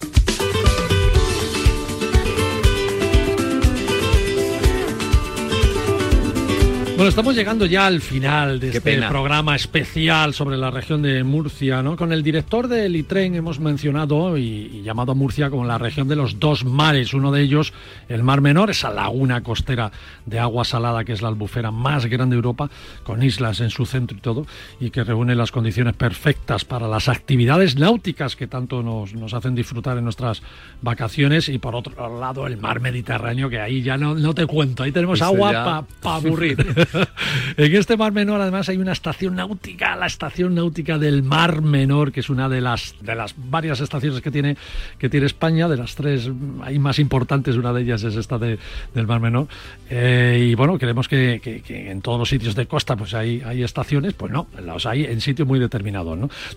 Bueno, 6.95 7.09
estamos 7.09 7.35
llegando 7.35 7.65
ya 7.65 7.87
al 7.87 7.99
final 7.99 8.57
de 8.57 8.69
este 8.69 9.01
programa 9.01 9.53
especial 9.53 10.33
sobre 10.33 10.55
la 10.55 10.71
región 10.71 11.01
de 11.01 11.25
Murcia, 11.25 11.83
¿no? 11.83 11.97
Con 11.97 12.13
el 12.13 12.23
director 12.23 12.69
del 12.69 12.95
ITREN 12.95 13.35
hemos 13.35 13.59
mencionado 13.59 14.37
y, 14.37 14.81
llamado 14.81 15.11
a 15.11 15.15
Murcia 15.15 15.49
como 15.49 15.65
la 15.65 15.77
región 15.77 16.07
de 16.07 16.15
los 16.15 16.39
dos 16.39 16.63
mares. 16.63 17.13
Uno 17.13 17.33
de 17.33 17.41
ellos, 17.41 17.73
el 18.07 18.23
Mar 18.23 18.39
Menor, 18.39 18.69
esa 18.69 18.91
laguna 18.91 19.43
costera 19.43 19.91
de 20.25 20.39
agua 20.39 20.63
salada 20.63 21.03
que 21.03 21.11
es 21.11 21.21
la 21.21 21.27
albufera 21.27 21.69
más 21.69 22.05
grande 22.05 22.35
de 22.35 22.37
Europa, 22.37 22.69
con 23.03 23.23
islas 23.23 23.59
en 23.59 23.71
su 23.71 23.85
centro 23.85 24.17
y 24.17 24.21
todo, 24.21 24.47
y 24.79 24.89
que 24.89 25.03
reúne 25.03 25.35
las 25.35 25.51
condiciones 25.51 25.97
perfectas 25.97 26.63
para 26.63 26.87
las 26.87 27.09
actividades 27.09 27.75
náuticas 27.75 28.37
que 28.37 28.47
tanto 28.47 28.81
nos, 28.81 29.33
hacen 29.33 29.53
disfrutar 29.53 29.97
en 29.97 30.05
nuestras 30.05 30.41
vacaciones. 30.81 31.49
Y 31.49 31.57
por 31.57 31.75
otro 31.75 32.17
lado, 32.21 32.47
el 32.47 32.55
Mar 32.55 32.79
Mediterráneo, 32.79 33.49
que 33.49 33.59
ahí 33.59 33.81
ya 33.81 33.97
no, 33.97 34.15
no 34.15 34.33
te 34.33 34.45
cuento, 34.45 34.83
ahí 34.83 34.93
tenemos 34.93 35.21
agua 35.21 35.85
para 36.01 36.15
aburrir. 36.15 36.84
en 37.57 37.75
este 37.75 37.97
Mar 37.97 38.11
Menor, 38.11 38.41
además, 38.41 38.69
hay 38.69 38.77
una 38.77 38.91
estación 38.91 39.35
náutica, 39.35 39.95
la 39.95 40.07
estación 40.07 40.55
náutica 40.55 40.97
del 40.97 41.23
Mar 41.23 41.61
Menor, 41.61 42.11
que 42.11 42.19
es 42.19 42.29
una 42.29 42.49
de 42.49 42.61
las, 42.61 42.95
de 43.01 43.15
las 43.15 43.35
varias 43.37 43.79
estaciones 43.79 44.21
que 44.21 44.31
tiene, 44.31 44.57
que 44.97 45.09
tiene 45.09 45.25
España, 45.25 45.67
de 45.67 45.77
las 45.77 45.95
tres 45.95 46.29
hay 46.63 46.79
más 46.79 46.99
importantes, 46.99 47.55
una 47.55 47.73
de 47.73 47.81
ellas 47.81 48.03
es 48.03 48.15
esta 48.15 48.37
de, 48.37 48.59
del 48.93 49.07
Mar 49.07 49.19
Menor. 49.19 49.47
Eh, 49.89 50.47
y 50.51 50.55
bueno, 50.55 50.77
queremos 50.77 51.07
que, 51.07 51.41
en 51.67 52.01
todos 52.01 52.19
los 52.19 52.29
sitios 52.29 52.55
de 52.55 52.67
costa 52.67 52.95
pues 52.95 53.13
hay, 53.13 53.41
hay 53.45 53.63
estaciones, 53.63 54.13
pues 54.13 54.31
no, 54.31 54.47
los 54.63 54.85
hay 54.85 55.05
en 55.05 55.21
sitios 55.21 55.47
muy 55.47 55.59
determinados. 55.59 56.05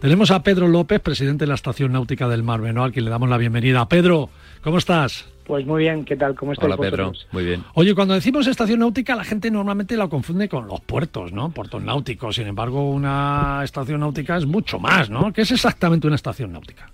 Tenemos 0.01 0.31
a 0.31 0.43
Pedro 0.43 0.69
López, 0.69 1.01
presidente 1.01 1.45
de 1.45 1.49
la 1.49 1.55
Estación 1.55 1.93
Náutica 1.93 2.29
del 2.29 2.43
Mar 2.43 2.61
Menor, 2.61 2.91
a 2.91 2.93
quien 2.93 3.05
le 3.05 3.11
damos 3.11 3.29
la 3.29 3.39
bienvenida. 3.39 3.89
Pedro, 3.89 4.31
¿cómo 4.63 4.79
estás? 4.79 5.29
Pues 5.49 5.65
muy 5.65 5.85
bien, 5.85 6.05
¿qué 6.05 6.15
tal? 6.15 6.35
¿Cómo 6.35 6.53
estáis 6.53 6.75
Hola 6.75 6.77
Pedro, 6.77 7.13
muy 7.33 7.43
bien. 7.43 7.65
Oye, 7.73 7.95
cuando 7.95 8.13
decimos 8.13 8.47
estación 8.47 8.81
náutica, 8.81 9.17
la 9.17 9.25
gente 9.25 9.51
normalmente 9.51 9.97
la 9.97 10.09
confunde 10.09 10.47
con 10.47 10.69
los 10.69 10.83
puertos, 10.83 11.33
¿no? 11.33 11.51
Puertos 11.51 11.83
náuticos. 11.83 12.37
Sin 12.37 12.47
embargo, 12.47 12.91
una 12.91 13.63
estación 13.65 14.01
náutica 14.01 14.37
es 14.37 14.45
mucho 14.45 14.79
más, 14.79 15.09
¿no? 15.09 15.33
¿Qué 15.33 15.41
es 15.41 15.51
exactamente 15.51 16.07
una 16.07 16.17
estación 16.17 16.53
náutica? 16.53 16.91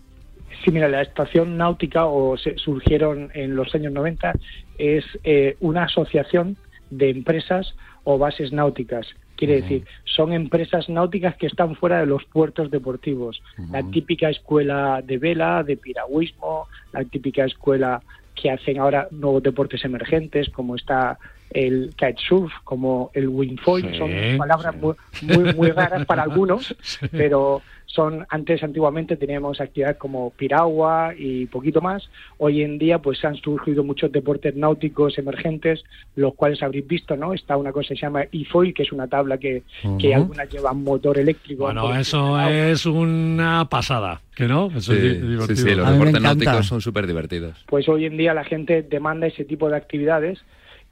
Sí, 0.64 0.70
mira, 0.70 0.88
la 0.88 1.02
estación 1.02 1.56
náutica, 1.56 2.06
o 2.06 2.36
se 2.36 2.56
surgieron 2.56 3.30
en 3.34 3.56
los 3.56 3.74
años 3.74 3.92
90, 3.92 4.34
es 4.78 5.04
eh, 5.24 5.56
una 5.58 5.84
asociación 5.84 6.56
de 6.90 7.10
empresas 7.10 7.74
o 8.04 8.18
bases 8.18 8.52
náuticas. 8.52 9.08
Quiere 9.36 9.62
decir, 9.62 9.84
son 10.04 10.32
empresas 10.32 10.88
náuticas 10.88 11.36
que 11.36 11.46
están 11.46 11.74
fuera 11.74 11.98
de 12.00 12.06
los 12.06 12.24
puertos 12.24 12.70
deportivos. 12.70 13.42
La 13.70 13.82
típica 13.82 14.30
escuela 14.30 15.02
de 15.04 15.18
vela, 15.18 15.62
de 15.62 15.76
piragüismo, 15.76 16.68
la 16.92 17.04
típica 17.04 17.44
escuela 17.44 18.00
que 18.34 18.50
hacen 18.50 18.78
ahora 18.78 19.08
nuevos 19.10 19.42
deportes 19.42 19.84
emergentes, 19.84 20.50
como 20.50 20.76
está 20.76 21.18
el 21.50 21.94
kitesurf, 21.96 22.52
como 22.64 23.10
el 23.14 23.28
wingfoil, 23.28 23.96
son 23.96 24.10
palabras 24.36 24.74
muy, 24.76 25.54
muy, 25.54 25.70
raras 25.70 26.04
para 26.04 26.22
algunos, 26.22 26.74
pero 27.12 27.62
son 27.94 28.26
antes 28.28 28.62
antiguamente 28.62 29.16
teníamos 29.16 29.60
actividades 29.60 29.98
como 29.98 30.30
piragua 30.30 31.14
y 31.16 31.46
poquito 31.46 31.80
más. 31.80 32.08
Hoy 32.38 32.62
en 32.62 32.78
día 32.78 32.98
pues 32.98 33.24
han 33.24 33.36
surgido 33.36 33.84
muchos 33.84 34.10
deportes 34.10 34.56
náuticos 34.56 35.16
emergentes, 35.18 35.84
los 36.16 36.34
cuales 36.34 36.62
habréis 36.62 36.86
visto, 36.86 37.16
¿no? 37.16 37.34
Está 37.34 37.56
una 37.56 37.72
cosa 37.72 37.90
que 37.90 37.96
se 37.96 38.02
llama 38.02 38.24
e-foil, 38.32 38.74
que 38.74 38.82
es 38.82 38.92
una 38.92 39.06
tabla 39.06 39.38
que, 39.38 39.62
que 39.98 40.14
algunas 40.14 40.50
llevan 40.50 40.82
motor 40.82 41.18
eléctrico. 41.18 41.64
Bueno, 41.64 41.94
eso 41.94 42.40
es 42.40 42.84
una 42.86 43.68
pasada, 43.68 44.20
¿que 44.34 44.48
no? 44.48 44.66
Eso 44.66 44.92
sí, 44.92 44.98
es 44.98 45.22
divertido. 45.22 45.56
Sí, 45.56 45.74
los 45.74 45.90
deportes 45.92 46.20
náuticos 46.20 46.66
son 46.66 46.80
súper 46.80 47.06
divertidos. 47.06 47.64
Pues 47.66 47.88
hoy 47.88 48.06
en 48.06 48.16
día 48.16 48.34
la 48.34 48.44
gente 48.44 48.82
demanda 48.82 49.26
ese 49.26 49.44
tipo 49.44 49.68
de 49.68 49.76
actividades 49.76 50.40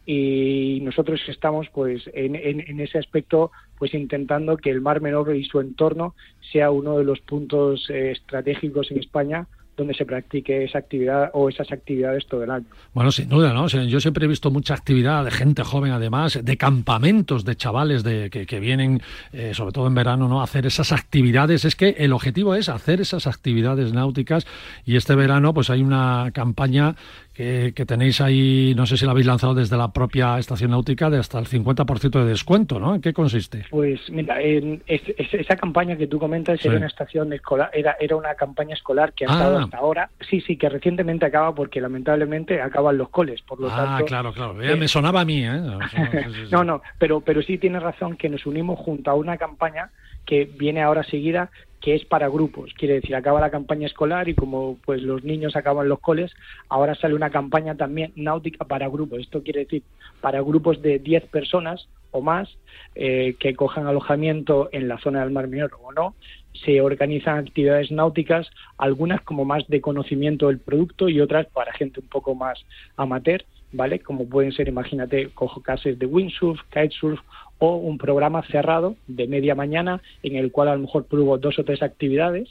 y 0.05 0.81
nosotros 0.83 1.21
estamos 1.29 1.69
pues 1.73 2.03
en, 2.13 2.35
en, 2.35 2.81
ese 2.81 2.99
aspecto 2.99 3.53
pues 3.83 3.95
intentando 3.95 4.57
que 4.59 4.71
el 4.71 4.81
Mar 4.81 5.01
Menor 5.01 5.35
y 5.35 5.43
su 5.43 5.59
entorno 5.59 6.15
sea 6.53 6.71
uno 6.71 6.99
de 6.99 7.03
los 7.03 7.19
puntos 7.19 7.91
eh, 7.91 8.13
estratégicos 8.13 8.93
en 8.93 9.01
España 9.01 9.49
donde 9.77 9.93
se 9.95 10.07
practique 10.07 10.63
esa 10.63 10.79
actividad 10.79 11.31
o 11.33 11.49
esas 11.49 11.73
actividades 11.73 12.27
todo 12.29 12.45
el 12.45 12.51
año. 12.53 12.67
Bueno, 12.95 13.11
sin 13.11 13.29
duda, 13.29 13.53
¿no? 13.53 13.67
yo 13.67 13.99
siempre 13.99 14.27
he 14.27 14.29
visto 14.29 14.53
mucha 14.53 14.75
actividad 14.75 15.25
de 15.25 15.33
gente 15.33 15.65
joven, 15.65 15.91
además, 15.91 16.39
de 16.41 16.57
campamentos 16.57 17.45
de 17.45 17.57
chavales 17.57 18.05
de, 18.05 18.31
que, 18.31 18.61
vienen, 18.61 19.03
eh, 19.33 19.53
sobre 19.53 19.73
todo 19.73 19.89
en 19.89 19.95
verano, 19.95 20.29
¿no? 20.29 20.43
A 20.43 20.45
hacer 20.45 20.65
esas 20.65 20.93
actividades. 20.93 21.65
Es 21.65 21.75
que 21.75 21.97
el 21.99 22.13
objetivo 22.13 22.55
es 22.55 22.69
hacer 22.69 23.01
esas 23.01 23.27
actividades 23.27 23.93
náuticas 23.93 24.47
y 24.85 24.95
este 24.95 25.17
verano, 25.17 25.55
pues 25.55 25.71
hay 25.71 25.83
una 25.83 26.31
campaña 26.33 26.95
que, 27.35 27.73
tenéis 27.87 28.21
ahí, 28.21 28.75
no 28.77 28.87
sé 28.87 28.97
si 28.97 29.05
la 29.05 29.13
habéis 29.13 29.27
lanzado 29.27 29.55
desde 29.55 29.77
la 29.77 29.93
propia 29.93 30.39
estación 30.39 30.71
náutica, 30.71 31.09
de 31.09 31.19
hasta 31.19 31.39
el 31.39 31.47
50% 31.47 32.11
de 32.11 32.25
descuento, 32.27 32.79
¿no? 32.79 32.95
¿En 32.95 33.01
qué 33.01 33.13
consiste? 33.13 33.65
Pues 33.71 34.01
mira, 34.11 34.37
esa 34.41 35.57
campaña 35.57 35.97
que 35.97 36.07
tú 36.07 36.19
comentas 36.19 36.65
era 36.65 36.77
una 36.77 36.87
estación 36.87 37.33
escolar, 37.33 37.71
era, 37.73 37.97
era 37.99 38.17
una 38.17 38.35
campaña 38.35 38.75
escolar 38.75 39.13
que 39.13 39.25
ha 39.25 39.29
estado 39.29 39.59
ah. 39.59 39.63
hasta 39.65 39.79
ahora, 39.79 40.11
sí, 40.29 40.41
sí, 40.41 40.57
que 40.57 40.69
recientemente 40.69 41.25
acaba 41.25 41.55
porque 41.55 41.81
lamentablemente 41.81 42.61
acaban 42.61 42.99
los 42.99 43.09
coles, 43.09 43.41
por 43.43 43.61
lo 43.61 43.71
ah, 43.71 43.77
tanto... 43.77 44.05
claro, 44.05 44.33
claro, 44.33 44.55
me 44.55 44.89
sonaba 44.89 45.23
a 45.23 45.25
mí, 45.25 45.45
¿eh? 45.45 45.61
no, 46.51 46.65
no, 46.65 46.83
pero, 46.99 47.21
pero 47.21 47.43
sí 47.43 47.59
tienes 47.59 47.83
razón 47.83 48.17
que 48.17 48.29
nos 48.29 48.45
unimos 48.47 48.79
junto 48.79 49.11
a 49.11 49.15
una 49.15 49.39
campaña 49.39 49.91
que 50.27 50.45
viene 50.45 50.83
ahora 50.83 51.03
seguida 51.03 51.51
que 51.83 51.95
es 51.95 52.05
para 52.05 52.29
grupos. 52.29 52.73
Quiere 52.75 52.95
decir, 52.95 53.15
acaba 53.15 53.41
la 53.41 53.51
campaña 53.51 53.87
escolar 53.87 54.29
y 54.29 54.35
como 54.35 54.79
pues 54.85 55.03
los 55.03 55.25
niños 55.25 55.57
acaban 55.57 55.89
los 55.89 55.99
coles, 55.99 56.33
ahora 56.69 56.95
sale 56.95 57.15
una 57.15 57.31
campaña 57.31 57.75
también 57.75 58.13
náutica 58.17 58.65
para 58.65 58.89
grupos. 58.89 59.21
Esto 59.21 59.43
quiere 59.43 59.65
decir 59.65 59.83
para 60.21 60.41
grupos 60.41 60.81
de 60.81 61.01
10 61.01 61.25
personas 61.27 61.89
o 62.13 62.21
más 62.21 62.49
eh, 62.95 63.35
que 63.41 63.55
cojan 63.55 63.87
alojamiento 63.87 64.69
en 64.73 64.87
la 64.87 64.99
zona 64.99 65.21
del 65.21 65.31
Mar 65.33 65.49
Menor 65.49 65.73
o 65.83 65.93
no 65.93 66.15
se 66.53 66.81
organizan 66.81 67.39
actividades 67.39 67.91
náuticas, 67.91 68.49
algunas 68.79 69.21
como 69.23 69.45
más 69.45 69.67
de 69.69 69.81
conocimiento 69.81 70.49
del 70.49 70.59
producto 70.59 71.09
y 71.09 71.21
otras 71.21 71.47
para 71.47 71.73
gente 71.73 72.01
un 72.01 72.09
poco 72.09 72.35
más 72.35 72.65
amateur, 72.97 73.45
¿vale? 73.73 74.01
Como 74.01 74.29
pueden 74.29 74.53
ser, 74.53 74.69
imagínate, 74.69 75.31
cojo 75.31 75.63
clases 75.63 75.99
de 75.99 76.07
windsurf, 76.07 76.61
kitesurf 76.71 77.21
o 77.65 77.77
un 77.77 77.97
programa 77.97 78.43
cerrado 78.51 78.97
de 79.07 79.29
media 79.29 79.55
mañana 79.55 80.03
en 80.25 80.35
el 80.35 80.51
cual 80.51 80.67
a 80.67 80.75
lo 80.75 80.81
mejor 80.81 81.05
pruebo 81.05 81.39
dos 81.39 81.61
o 81.61 81.65
tres 81.65 81.81
actividades, 81.81 82.49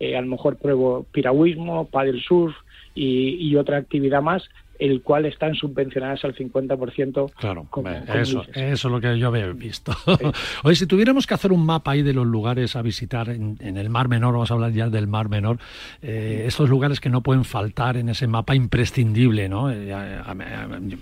eh, 0.00 0.16
a 0.16 0.22
lo 0.22 0.26
mejor 0.26 0.56
pruebo 0.56 1.04
piragüismo, 1.12 1.84
paddle 1.90 2.22
surf 2.22 2.56
y, 2.94 3.36
y 3.46 3.56
otra 3.56 3.76
actividad 3.76 4.22
más 4.22 4.48
el 4.78 5.02
cual 5.02 5.26
están 5.26 5.54
subvencionadas 5.54 6.24
al 6.24 6.34
50%. 6.34 7.32
Claro, 7.34 7.68
eso, 8.14 8.44
eso 8.54 8.54
es 8.54 8.84
lo 8.84 9.00
que 9.00 9.18
yo 9.18 9.28
había 9.28 9.46
visto. 9.52 9.92
Oye, 10.64 10.76
si 10.76 10.86
tuviéramos 10.86 11.26
que 11.26 11.34
hacer 11.34 11.52
un 11.52 11.64
mapa 11.64 11.92
ahí 11.92 12.02
de 12.02 12.12
los 12.12 12.26
lugares 12.26 12.76
a 12.76 12.82
visitar 12.82 13.28
en, 13.28 13.58
el 13.60 13.90
Mar 13.90 14.08
Menor, 14.08 14.32
vamos 14.32 14.50
a 14.50 14.54
hablar 14.54 14.72
ya 14.72 14.88
del 14.88 15.06
Mar 15.06 15.28
Menor, 15.28 15.58
eh, 16.02 16.44
estos 16.46 16.68
lugares 16.68 17.00
que 17.00 17.10
no 17.10 17.22
pueden 17.22 17.44
faltar 17.44 17.96
en 17.96 18.08
ese 18.08 18.26
mapa 18.26 18.54
imprescindible, 18.54 19.48
¿no? 19.48 19.70
Eh, 19.70 19.94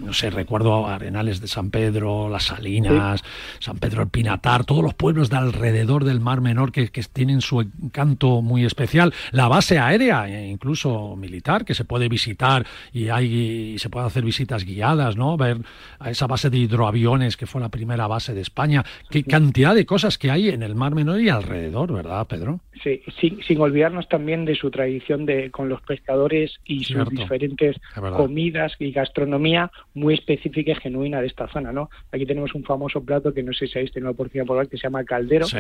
no 0.01 0.13
sé, 0.13 0.31
recuerdo 0.31 0.87
Arenales 0.87 1.41
de 1.41 1.49
San 1.49 1.71
Pedro, 1.71 2.29
Las 2.29 2.45
Salinas, 2.45 3.23
San 3.59 3.79
Pedro 3.79 4.03
el 4.03 4.09
Pinatar, 4.09 4.65
todos 4.65 4.83
los 4.83 4.95
pueblos 4.95 5.31
de 5.31 5.37
alrededor 5.37 6.05
del 6.05 6.21
Mar 6.21 6.41
Menor 6.41 6.73
que, 6.73 6.91
que 6.91 7.03
tienen 7.03 7.41
su 7.41 7.61
encanto 7.61 8.43
muy 8.43 8.65
especial. 8.65 9.13
La 9.31 9.49
base 9.49 9.79
aérea, 9.79 10.29
e 10.29 10.49
incluso 10.49 11.17
militar, 11.17 11.65
que 11.65 11.75
se 11.75 11.85
puede 11.85 12.09
visitar 12.09 12.67
y 12.93 13.09
hay 13.09 13.62
y 13.63 13.79
se 13.79 13.91
puede 13.91 14.07
hacer 14.07 14.25
visitas 14.25 14.65
guiadas, 14.65 15.17
¿no? 15.17 15.37
Ver 15.37 15.59
a 15.99 16.11
esa 16.11 16.27
base 16.27 16.51
de 16.51 16.59
hidroaviones 16.59 17.37
que 17.37 17.47
fue 17.47 17.61
la 17.61 17.69
primera 17.69 18.07
base 18.07 18.35
de 18.35 18.41
España. 18.41 18.85
Qué 19.11 19.25
cantidad 19.25 19.75
de 19.75 19.87
cosas 19.87 20.19
que 20.19 20.31
hay 20.31 20.49
en 20.49 20.63
el 20.63 20.75
Mar 20.75 20.95
Menor 20.95 21.21
y 21.21 21.29
alrededor, 21.29 21.93
¿verdad, 21.93 22.27
Pedro? 22.27 22.61
Sí, 22.83 23.03
sin, 23.21 23.61
olvidarnos 23.61 24.09
también 24.09 24.47
de 24.47 24.55
su 24.55 24.71
tradición 24.71 25.27
de 25.27 25.51
con 25.51 25.69
los 25.69 25.83
pescadores 25.83 26.59
y 26.65 26.85
sus 26.85 27.09
diferentes 27.11 27.77
comidas 28.17 28.73
y 28.79 28.93
gastronomía 28.93 29.71
muy 29.93 30.15
específica 30.15 30.73
y 30.73 30.75
genuina 30.77 31.21
de 31.21 31.27
esta 31.27 31.49
zona, 31.49 31.71
¿no? 31.71 31.91
Aquí 32.11 32.25
tenemos 32.25 32.55
un 32.55 32.65
famoso 32.65 33.05
plato 33.05 33.35
que 33.35 33.43
no 33.43 33.53
sé 33.53 33.67
si 33.67 33.79
habéis 33.79 33.93
tenido 33.93 34.09
la 34.09 34.13
oportunidad 34.13 34.45
de 34.45 34.47
probar 34.47 34.69
que 34.69 34.79
se 34.79 34.85
llama 34.85 35.05
caldero. 35.05 35.45
Sí, 35.47 35.57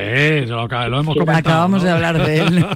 lo, 0.46 0.64
hemos 0.64 1.14
comentado. 1.14 1.38
Acabamos 1.38 1.82
de 1.82 1.90
hablar 1.90 2.26
de 2.26 2.38
él. 2.38 2.64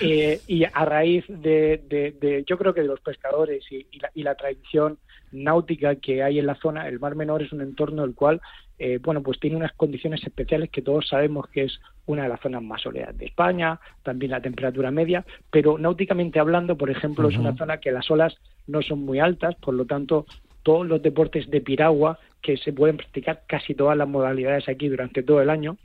Eh, 0.00 0.40
y 0.46 0.64
a 0.64 0.84
raíz 0.84 1.24
de, 1.28 1.80
de, 1.88 2.44
yo 2.46 2.58
creo 2.58 2.74
que 2.74 2.82
de 2.82 2.86
los 2.86 3.00
pescadores 3.00 3.64
y, 3.70 3.86
y 4.14 4.22
la, 4.22 4.34
tradición 4.34 4.98
náutica 5.32 5.96
que 5.96 6.22
hay 6.22 6.38
en 6.38 6.46
la 6.46 6.54
zona, 6.56 6.88
el 6.88 7.00
Mar 7.00 7.14
Menor 7.14 7.42
es 7.42 7.52
un 7.52 7.60
entorno 7.60 8.04
el 8.04 8.14
cual, 8.14 8.40
eh, 8.78 8.98
bueno, 9.02 9.22
pues 9.22 9.40
tiene 9.40 9.56
unas 9.56 9.72
condiciones 9.72 10.22
especiales 10.22 10.70
que 10.70 10.82
todos 10.82 11.08
sabemos 11.08 11.48
que 11.48 11.64
es 11.64 11.80
una 12.04 12.24
de 12.24 12.28
las 12.28 12.40
zonas 12.40 12.62
más 12.62 12.82
soleadas 12.82 13.16
de 13.16 13.26
España, 13.26 13.80
también 14.02 14.32
la 14.32 14.40
temperatura 14.40 14.90
media, 14.90 15.24
pero 15.50 15.78
náuticamente 15.78 16.38
hablando, 16.38 16.76
por 16.76 16.90
ejemplo, 16.90 17.28
es 17.28 17.36
una 17.36 17.56
zona 17.56 17.78
que 17.78 17.92
las 17.92 18.10
olas 18.10 18.36
no 18.66 18.82
son 18.82 19.00
muy 19.00 19.18
altas, 19.18 19.54
por 19.56 19.74
lo 19.74 19.86
tanto, 19.86 20.26
todos 20.62 20.86
los 20.86 21.00
deportes 21.00 21.48
de 21.48 21.60
piragua 21.60 22.18
que 22.42 22.56
se 22.56 22.72
pueden 22.72 22.96
practicar 22.96 23.42
casi 23.46 23.74
todas 23.74 23.96
las 23.96 24.08
modalidades 24.08 24.68
aquí 24.68 24.88
durante 24.88 25.22
todo 25.22 25.40
el 25.40 25.50
año 25.50 25.78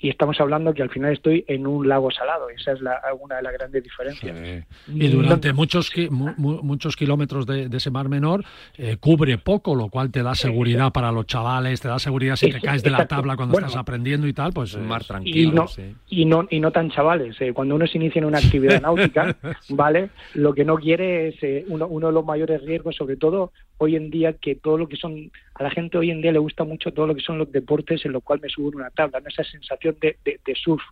y 0.00 0.10
estamos 0.10 0.40
hablando 0.40 0.72
que 0.74 0.82
al 0.82 0.90
final 0.90 1.12
estoy 1.12 1.44
en 1.48 1.66
un 1.66 1.88
lago 1.88 2.10
salado. 2.12 2.48
Esa 2.50 2.72
es 2.72 2.80
la, 2.80 3.00
una 3.18 3.36
de 3.36 3.42
las 3.42 3.52
grandes 3.52 3.82
diferencias. 3.82 4.64
Y 4.86 5.08
durante 5.08 5.52
muchos 5.52 5.90
muchos 6.38 6.94
kilómetros 6.94 7.46
de, 7.46 7.68
ese 7.72 7.90
mar 7.90 8.08
menor 8.08 8.44
eh, 8.76 8.96
cubre 9.00 9.38
poco, 9.38 9.74
lo 9.74 9.88
cual 9.88 10.10
te 10.10 10.22
da 10.22 10.34
seguridad 10.36 10.92
para 10.92 11.10
los 11.10 11.26
chavales, 11.26 11.80
te 11.80 11.88
da 11.88 11.98
seguridad 11.98 12.36
si 12.36 12.50
te 12.50 12.60
caes 12.60 12.82
de 12.82 12.90
la 12.90 13.06
tabla 13.06 13.36
cuando 13.36 13.58
estás 13.58 13.76
aprendiendo 13.76 14.28
y 14.28 14.32
tal, 14.32 14.52
pues 14.52 14.74
un 14.74 14.86
mar 14.86 15.04
tranquilo. 15.04 15.50
Y 15.50 15.54
no, 15.54 15.66
y 16.08 16.24
no, 16.24 16.46
y 16.48 16.60
no 16.60 16.70
tan 16.70 16.90
chavales. 16.90 17.40
Eh, 17.40 17.52
cuando 17.52 17.74
uno 17.74 17.86
se 17.86 17.98
inicia 17.98 18.20
en 18.20 18.26
una 18.26 18.38
actividad 18.38 18.80
náutica, 18.80 19.36
¿vale? 19.70 20.10
Lo 20.34 20.54
que 20.54 20.64
no 20.64 20.76
quiere 20.76 21.28
es 21.28 21.42
eh, 21.42 21.64
uno, 21.68 21.88
uno 21.88 22.06
de 22.06 22.12
los 22.12 22.24
mayores 22.24 22.62
riesgos, 22.62 22.94
sobre 22.94 23.16
todo 23.16 23.52
hoy 23.78 23.96
en 23.96 24.10
día, 24.10 24.34
que 24.34 24.54
todo 24.54 24.76
lo 24.76 24.88
que 24.88 24.96
son, 24.96 25.30
a 25.58 25.62
la 25.64 25.70
gente 25.70 25.98
hoy 25.98 26.10
en 26.10 26.22
día 26.22 26.30
le 26.30 26.38
gusta 26.38 26.64
mucho 26.64 26.92
todo 26.92 27.08
lo 27.08 27.14
que 27.14 27.20
son 27.20 27.36
los 27.36 27.50
deportes 27.50 28.04
en 28.04 28.12
los 28.12 28.22
cuales 28.22 28.44
me 28.44 28.48
subo 28.48 28.68
en 28.68 28.76
una 28.76 28.90
tabla, 28.90 29.20
¿no? 29.20 29.28
esa 29.28 29.42
sensación 29.42 29.96
de, 30.00 30.16
surf, 30.54 30.82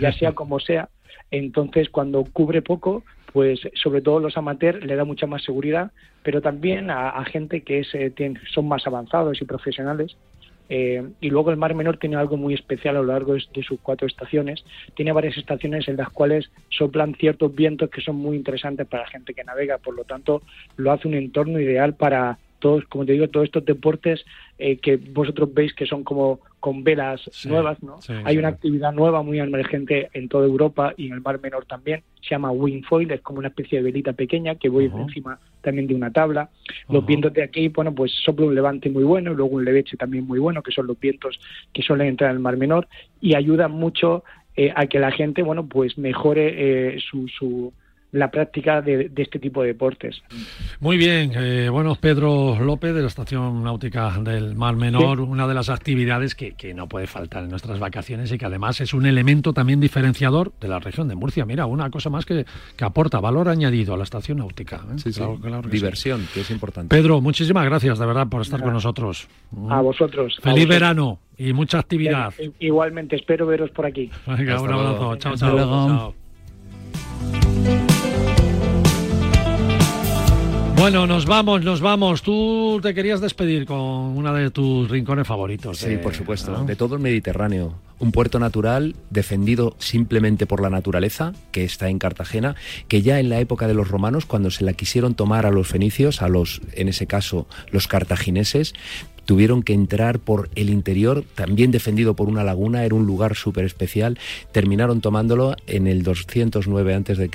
ya 0.00 0.12
sea 0.12 0.32
como 0.32 0.58
sea. 0.58 0.88
Entonces, 1.30 1.88
cuando 1.90 2.24
cubre 2.24 2.60
poco, 2.60 3.04
pues 3.32 3.60
sobre 3.74 4.00
todo 4.00 4.18
los 4.18 4.36
amateurs 4.36 4.84
le 4.84 4.96
da 4.96 5.04
mucha 5.04 5.26
más 5.26 5.44
seguridad, 5.44 5.92
pero 6.24 6.40
también 6.40 6.90
a, 6.90 7.24
gente 7.24 7.62
que 7.62 7.80
es, 7.80 7.94
eh, 7.94 8.12
son 8.52 8.66
más 8.66 8.86
avanzados 8.86 9.40
y 9.40 9.44
profesionales. 9.44 10.16
Eh, 10.68 11.08
y 11.20 11.30
luego 11.30 11.52
el 11.52 11.56
Mar 11.56 11.74
Menor 11.76 11.96
tiene 11.98 12.16
algo 12.16 12.36
muy 12.36 12.52
especial 12.52 12.96
a 12.96 13.00
lo 13.00 13.06
largo 13.06 13.34
de, 13.34 13.62
sus 13.62 13.78
cuatro 13.80 14.08
estaciones. 14.08 14.64
Tiene 14.94 15.12
varias 15.12 15.36
estaciones 15.36 15.86
en 15.86 15.96
las 15.96 16.10
cuales 16.10 16.50
soplan 16.70 17.14
ciertos 17.14 17.54
vientos 17.54 17.90
que 17.90 18.00
son 18.00 18.16
muy 18.16 18.36
interesantes 18.36 18.88
para 18.88 19.04
la 19.04 19.08
gente 19.08 19.34
que 19.34 19.44
navega. 19.44 19.78
Por 19.78 19.94
lo 19.94 20.02
tanto, 20.02 20.42
lo 20.76 20.90
hace 20.90 21.06
un 21.06 21.14
entorno 21.14 21.60
ideal 21.60 21.94
para 21.94 22.38
todos, 22.58 22.84
como 22.86 23.04
te 23.04 23.12
digo, 23.12 23.28
todos 23.28 23.46
estos 23.46 23.64
deportes 23.64 24.24
eh, 24.58 24.78
que 24.78 24.96
vosotros 24.96 25.52
veis 25.52 25.74
que 25.74 25.86
son 25.86 26.04
como 26.04 26.40
con 26.60 26.82
velas 26.82 27.20
nuevas, 27.44 27.80
¿no? 27.82 27.98
Hay 28.24 28.38
una 28.38 28.48
actividad 28.48 28.92
nueva 28.92 29.22
muy 29.22 29.38
emergente 29.38 30.08
en 30.14 30.28
toda 30.28 30.46
Europa 30.46 30.94
y 30.96 31.06
en 31.06 31.12
el 31.12 31.20
Mar 31.20 31.40
Menor 31.40 31.64
también, 31.66 32.02
se 32.20 32.30
llama 32.30 32.50
wingfoil, 32.50 33.10
es 33.12 33.20
como 33.20 33.38
una 33.38 33.48
especie 33.48 33.78
de 33.78 33.84
velita 33.84 34.14
pequeña 34.14 34.56
que 34.56 34.68
voy 34.68 34.86
encima 34.86 35.38
también 35.60 35.86
de 35.86 35.94
una 35.94 36.10
tabla. 36.10 36.50
Los 36.88 37.06
vientos 37.06 37.32
de 37.32 37.42
aquí, 37.42 37.68
bueno, 37.68 37.94
pues 37.94 38.12
sopla 38.24 38.46
un 38.46 38.54
levante 38.54 38.90
muy 38.90 39.04
bueno 39.04 39.32
y 39.32 39.36
luego 39.36 39.54
un 39.54 39.64
leveche 39.64 39.96
también 39.96 40.26
muy 40.26 40.38
bueno, 40.38 40.62
que 40.62 40.72
son 40.72 40.86
los 40.86 40.98
vientos 40.98 41.38
que 41.72 41.82
suelen 41.82 42.08
entrar 42.08 42.30
en 42.30 42.36
el 42.36 42.42
Mar 42.42 42.56
Menor 42.56 42.88
y 43.20 43.36
ayudan 43.36 43.72
mucho 43.72 44.24
eh, 44.56 44.72
a 44.74 44.86
que 44.86 44.98
la 44.98 45.12
gente, 45.12 45.42
bueno, 45.42 45.66
pues 45.66 45.98
mejore 45.98 46.94
eh, 46.96 46.98
su, 46.98 47.28
su 47.28 47.72
la 48.12 48.30
práctica 48.30 48.80
de, 48.80 49.10
este 49.16 49.38
tipo 49.38 49.62
de 49.62 49.68
deportes. 49.68 50.22
Muy 50.80 50.96
bien, 50.96 51.32
eh, 51.34 51.68
bueno, 51.68 51.96
Pedro 51.96 52.58
López 52.60 52.94
de 52.94 53.02
la 53.02 53.08
Estación 53.08 53.62
Náutica 53.62 54.18
del 54.20 54.54
Mar 54.54 54.76
Menor, 54.76 55.20
una 55.20 55.46
de 55.46 55.54
las 55.54 55.68
actividades 55.68 56.34
que, 56.34 56.54
no 56.74 56.88
puede 56.88 57.06
faltar 57.06 57.44
en 57.44 57.50
nuestras 57.50 57.78
vacaciones 57.78 58.32
y 58.32 58.38
que 58.38 58.44
además 58.44 58.80
es 58.80 58.92
un 58.92 59.06
elemento 59.06 59.52
también 59.52 59.80
diferenciador 59.80 60.52
de 60.60 60.68
la 60.68 60.78
región 60.78 61.08
de 61.08 61.14
Murcia. 61.14 61.44
Mira, 61.44 61.66
una 61.66 61.90
cosa 61.90 62.10
más 62.10 62.24
que, 62.24 62.44
aporta 62.80 63.20
valor 63.20 63.48
añadido 63.48 63.94
a 63.94 63.96
la 63.96 64.04
Estación 64.04 64.38
Náutica. 64.38 64.82
¿eh? 64.90 65.10
Diversión, 65.70 66.26
que 66.32 66.40
es 66.40 66.50
importante. 66.50 66.94
Pedro, 66.94 67.20
muchísimas 67.20 67.64
gracias 67.64 67.98
de 67.98 68.06
verdad 68.06 68.28
por 68.28 68.42
estar 68.42 68.62
con 68.62 68.72
nosotros. 68.72 69.28
A 69.68 69.80
vosotros. 69.80 70.38
Feliz 70.42 70.68
verano 70.68 71.18
y 71.36 71.52
mucha 71.52 71.78
actividad. 71.78 72.32
Igualmente, 72.58 73.16
espero 73.16 73.46
veros 73.46 73.70
por 73.70 73.86
aquí. 73.86 74.10
Venga, 74.26 74.60
un 74.60 74.72
abrazo. 74.72 75.16
Chao, 75.16 75.36
chao. 75.36 76.14
chao. 77.64 77.86
Bueno, 80.76 81.06
nos 81.06 81.24
vamos, 81.24 81.64
nos 81.64 81.80
vamos. 81.80 82.22
Tú 82.22 82.80
te 82.82 82.92
querías 82.92 83.22
despedir 83.22 83.64
con 83.64 83.78
una 83.78 84.32
de 84.34 84.50
tus 84.50 84.90
rincones 84.90 85.26
favoritos. 85.26 85.78
Sí, 85.78 85.96
por 85.96 86.14
supuesto, 86.14 86.64
de 86.64 86.76
todo 86.76 86.96
el 86.96 87.00
Mediterráneo. 87.00 87.74
Un 87.98 88.12
puerto 88.12 88.38
natural 88.38 88.94
defendido 89.08 89.74
simplemente 89.78 90.46
por 90.46 90.60
la 90.60 90.68
naturaleza, 90.68 91.32
que 91.50 91.64
está 91.64 91.88
en 91.88 91.98
Cartagena, 91.98 92.56
que 92.88 93.00
ya 93.00 93.18
en 93.20 93.30
la 93.30 93.40
época 93.40 93.66
de 93.66 93.74
los 93.74 93.88
romanos, 93.88 94.26
cuando 94.26 94.50
se 94.50 94.64
la 94.64 94.74
quisieron 94.74 95.14
tomar 95.14 95.46
a 95.46 95.50
los 95.50 95.66
fenicios, 95.66 96.20
a 96.20 96.28
los, 96.28 96.60
en 96.72 96.88
ese 96.88 97.06
caso, 97.06 97.48
los 97.70 97.88
cartagineses, 97.88 98.74
tuvieron 99.26 99.62
que 99.62 99.74
entrar 99.74 100.18
por 100.18 100.48
el 100.54 100.70
interior, 100.70 101.24
también 101.34 101.70
defendido 101.70 102.14
por 102.14 102.28
una 102.28 102.44
laguna, 102.44 102.84
era 102.84 102.94
un 102.94 103.06
lugar 103.06 103.36
súper 103.36 103.66
especial, 103.66 104.18
terminaron 104.52 105.02
tomándolo 105.02 105.54
en 105.66 105.86
el 105.86 106.02
209 106.02 106.94
a.C. 106.94 107.30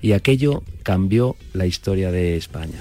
y 0.00 0.12
aquello 0.12 0.62
cambió 0.82 1.36
la 1.52 1.66
historia 1.66 2.10
de 2.10 2.36
España. 2.36 2.80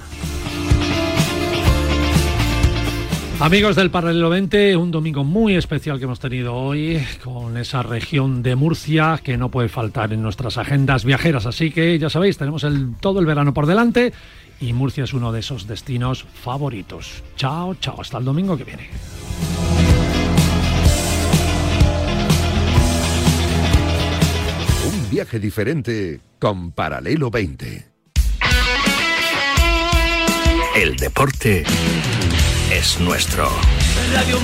Amigos 3.40 3.76
del 3.76 3.90
Paralelo 3.90 4.30
20, 4.30 4.78
un 4.78 4.92
domingo 4.92 5.26
muy 5.26 5.56
especial 5.56 5.98
que 5.98 6.06
hemos 6.06 6.20
tenido 6.20 6.56
hoy 6.56 7.04
con 7.24 7.58
esa 7.58 7.84
región 7.84 8.42
de 8.42 8.56
Murcia 8.56 9.20
que 9.22 9.38
no 9.38 9.50
puede 9.50 9.68
faltar 9.68 10.14
en 10.14 10.22
nuestras 10.22 10.58
agendas 10.58 11.04
viajeras. 11.04 11.46
Así 11.46 11.72
que 11.72 12.00
ya 12.00 12.10
sabéis, 12.10 12.38
tenemos 12.38 12.66
todo 13.02 13.20
el 13.20 13.26
verano 13.26 13.54
por 13.54 13.66
delante 13.66 14.14
y 14.64 14.72
Murcia 14.72 15.04
es 15.04 15.14
uno 15.14 15.34
de 15.34 15.42
esos 15.42 15.68
destinos 15.68 16.26
favoritos. 16.42 17.22
Chao, 17.36 17.76
chao, 17.76 18.00
hasta 18.00 18.18
el 18.18 18.26
domingo 18.26 18.58
que 18.58 18.64
viene. 18.64 18.90
Un 24.88 25.10
viaje 25.10 25.40
diferente 25.40 26.22
con 26.40 26.72
Paralelo 26.72 27.30
20. 27.30 27.92
El 30.76 30.96
deporte 30.96 31.66
es 32.72 33.00
nuestro. 33.02 33.50
Radio 34.14 34.40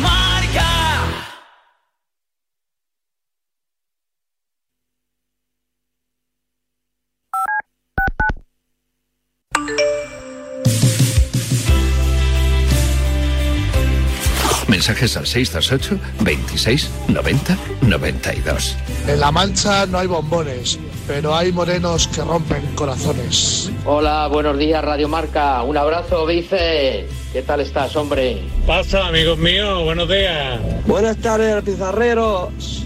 Mensajes 14.79 15.17
al 15.17 15.27
628 15.27 15.99
26 16.23 16.89
90 17.09 17.57
92. 17.81 18.77
En 19.09 19.19
La 19.19 19.29
Mancha 19.29 19.85
no 19.85 19.99
hay 19.99 20.07
bombones, 20.07 20.79
pero 21.05 21.35
hay 21.35 21.51
morenos 21.51 22.07
que 22.07 22.21
rompen 22.21 22.61
corazones. 22.75 23.69
Hola, 23.83 24.29
buenos 24.31 24.57
días, 24.57 24.81
Radio 24.81 25.09
Marca. 25.09 25.63
Un 25.63 25.75
abrazo, 25.75 26.25
Vice. 26.25 27.09
¿Qué 27.33 27.41
tal 27.41 27.59
estás, 27.59 27.93
hombre? 27.97 28.41
Pasa, 28.65 29.05
amigos 29.07 29.37
míos, 29.37 29.83
buenos 29.83 30.07
días. 30.07 30.61
Buenas 30.87 31.17
tardes, 31.17 31.61
pizarreros. 31.61 32.85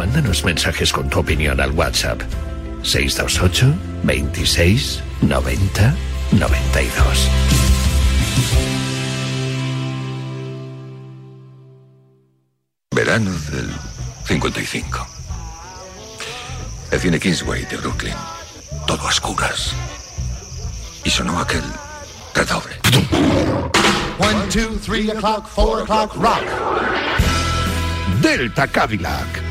Mándanos 0.00 0.42
mensajes 0.44 0.94
con 0.94 1.10
tu 1.10 1.18
opinión 1.18 1.60
al 1.60 1.72
WhatsApp 1.72 2.22
628 2.82 3.74
26 4.02 5.02
90 5.20 5.94
92. 6.32 7.28
Verano 12.96 13.30
del 13.52 13.68
55. 14.24 15.06
El 16.92 16.98
cine 16.98 17.20
Kingsway 17.20 17.66
de 17.66 17.76
Brooklyn. 17.76 18.14
Todo 18.86 19.02
a 19.02 19.10
oscuras. 19.10 19.74
Y 21.04 21.10
sonó 21.10 21.38
aquel 21.38 21.62
redoble. 22.34 22.72
One, 24.18 24.48
two, 24.48 24.78
three 24.78 25.10
o'clock, 25.10 25.46
four 25.46 25.82
o'clock, 25.82 26.16
rock. 26.16 26.46
Delta 28.22 28.66
Cadillac. 28.66 29.50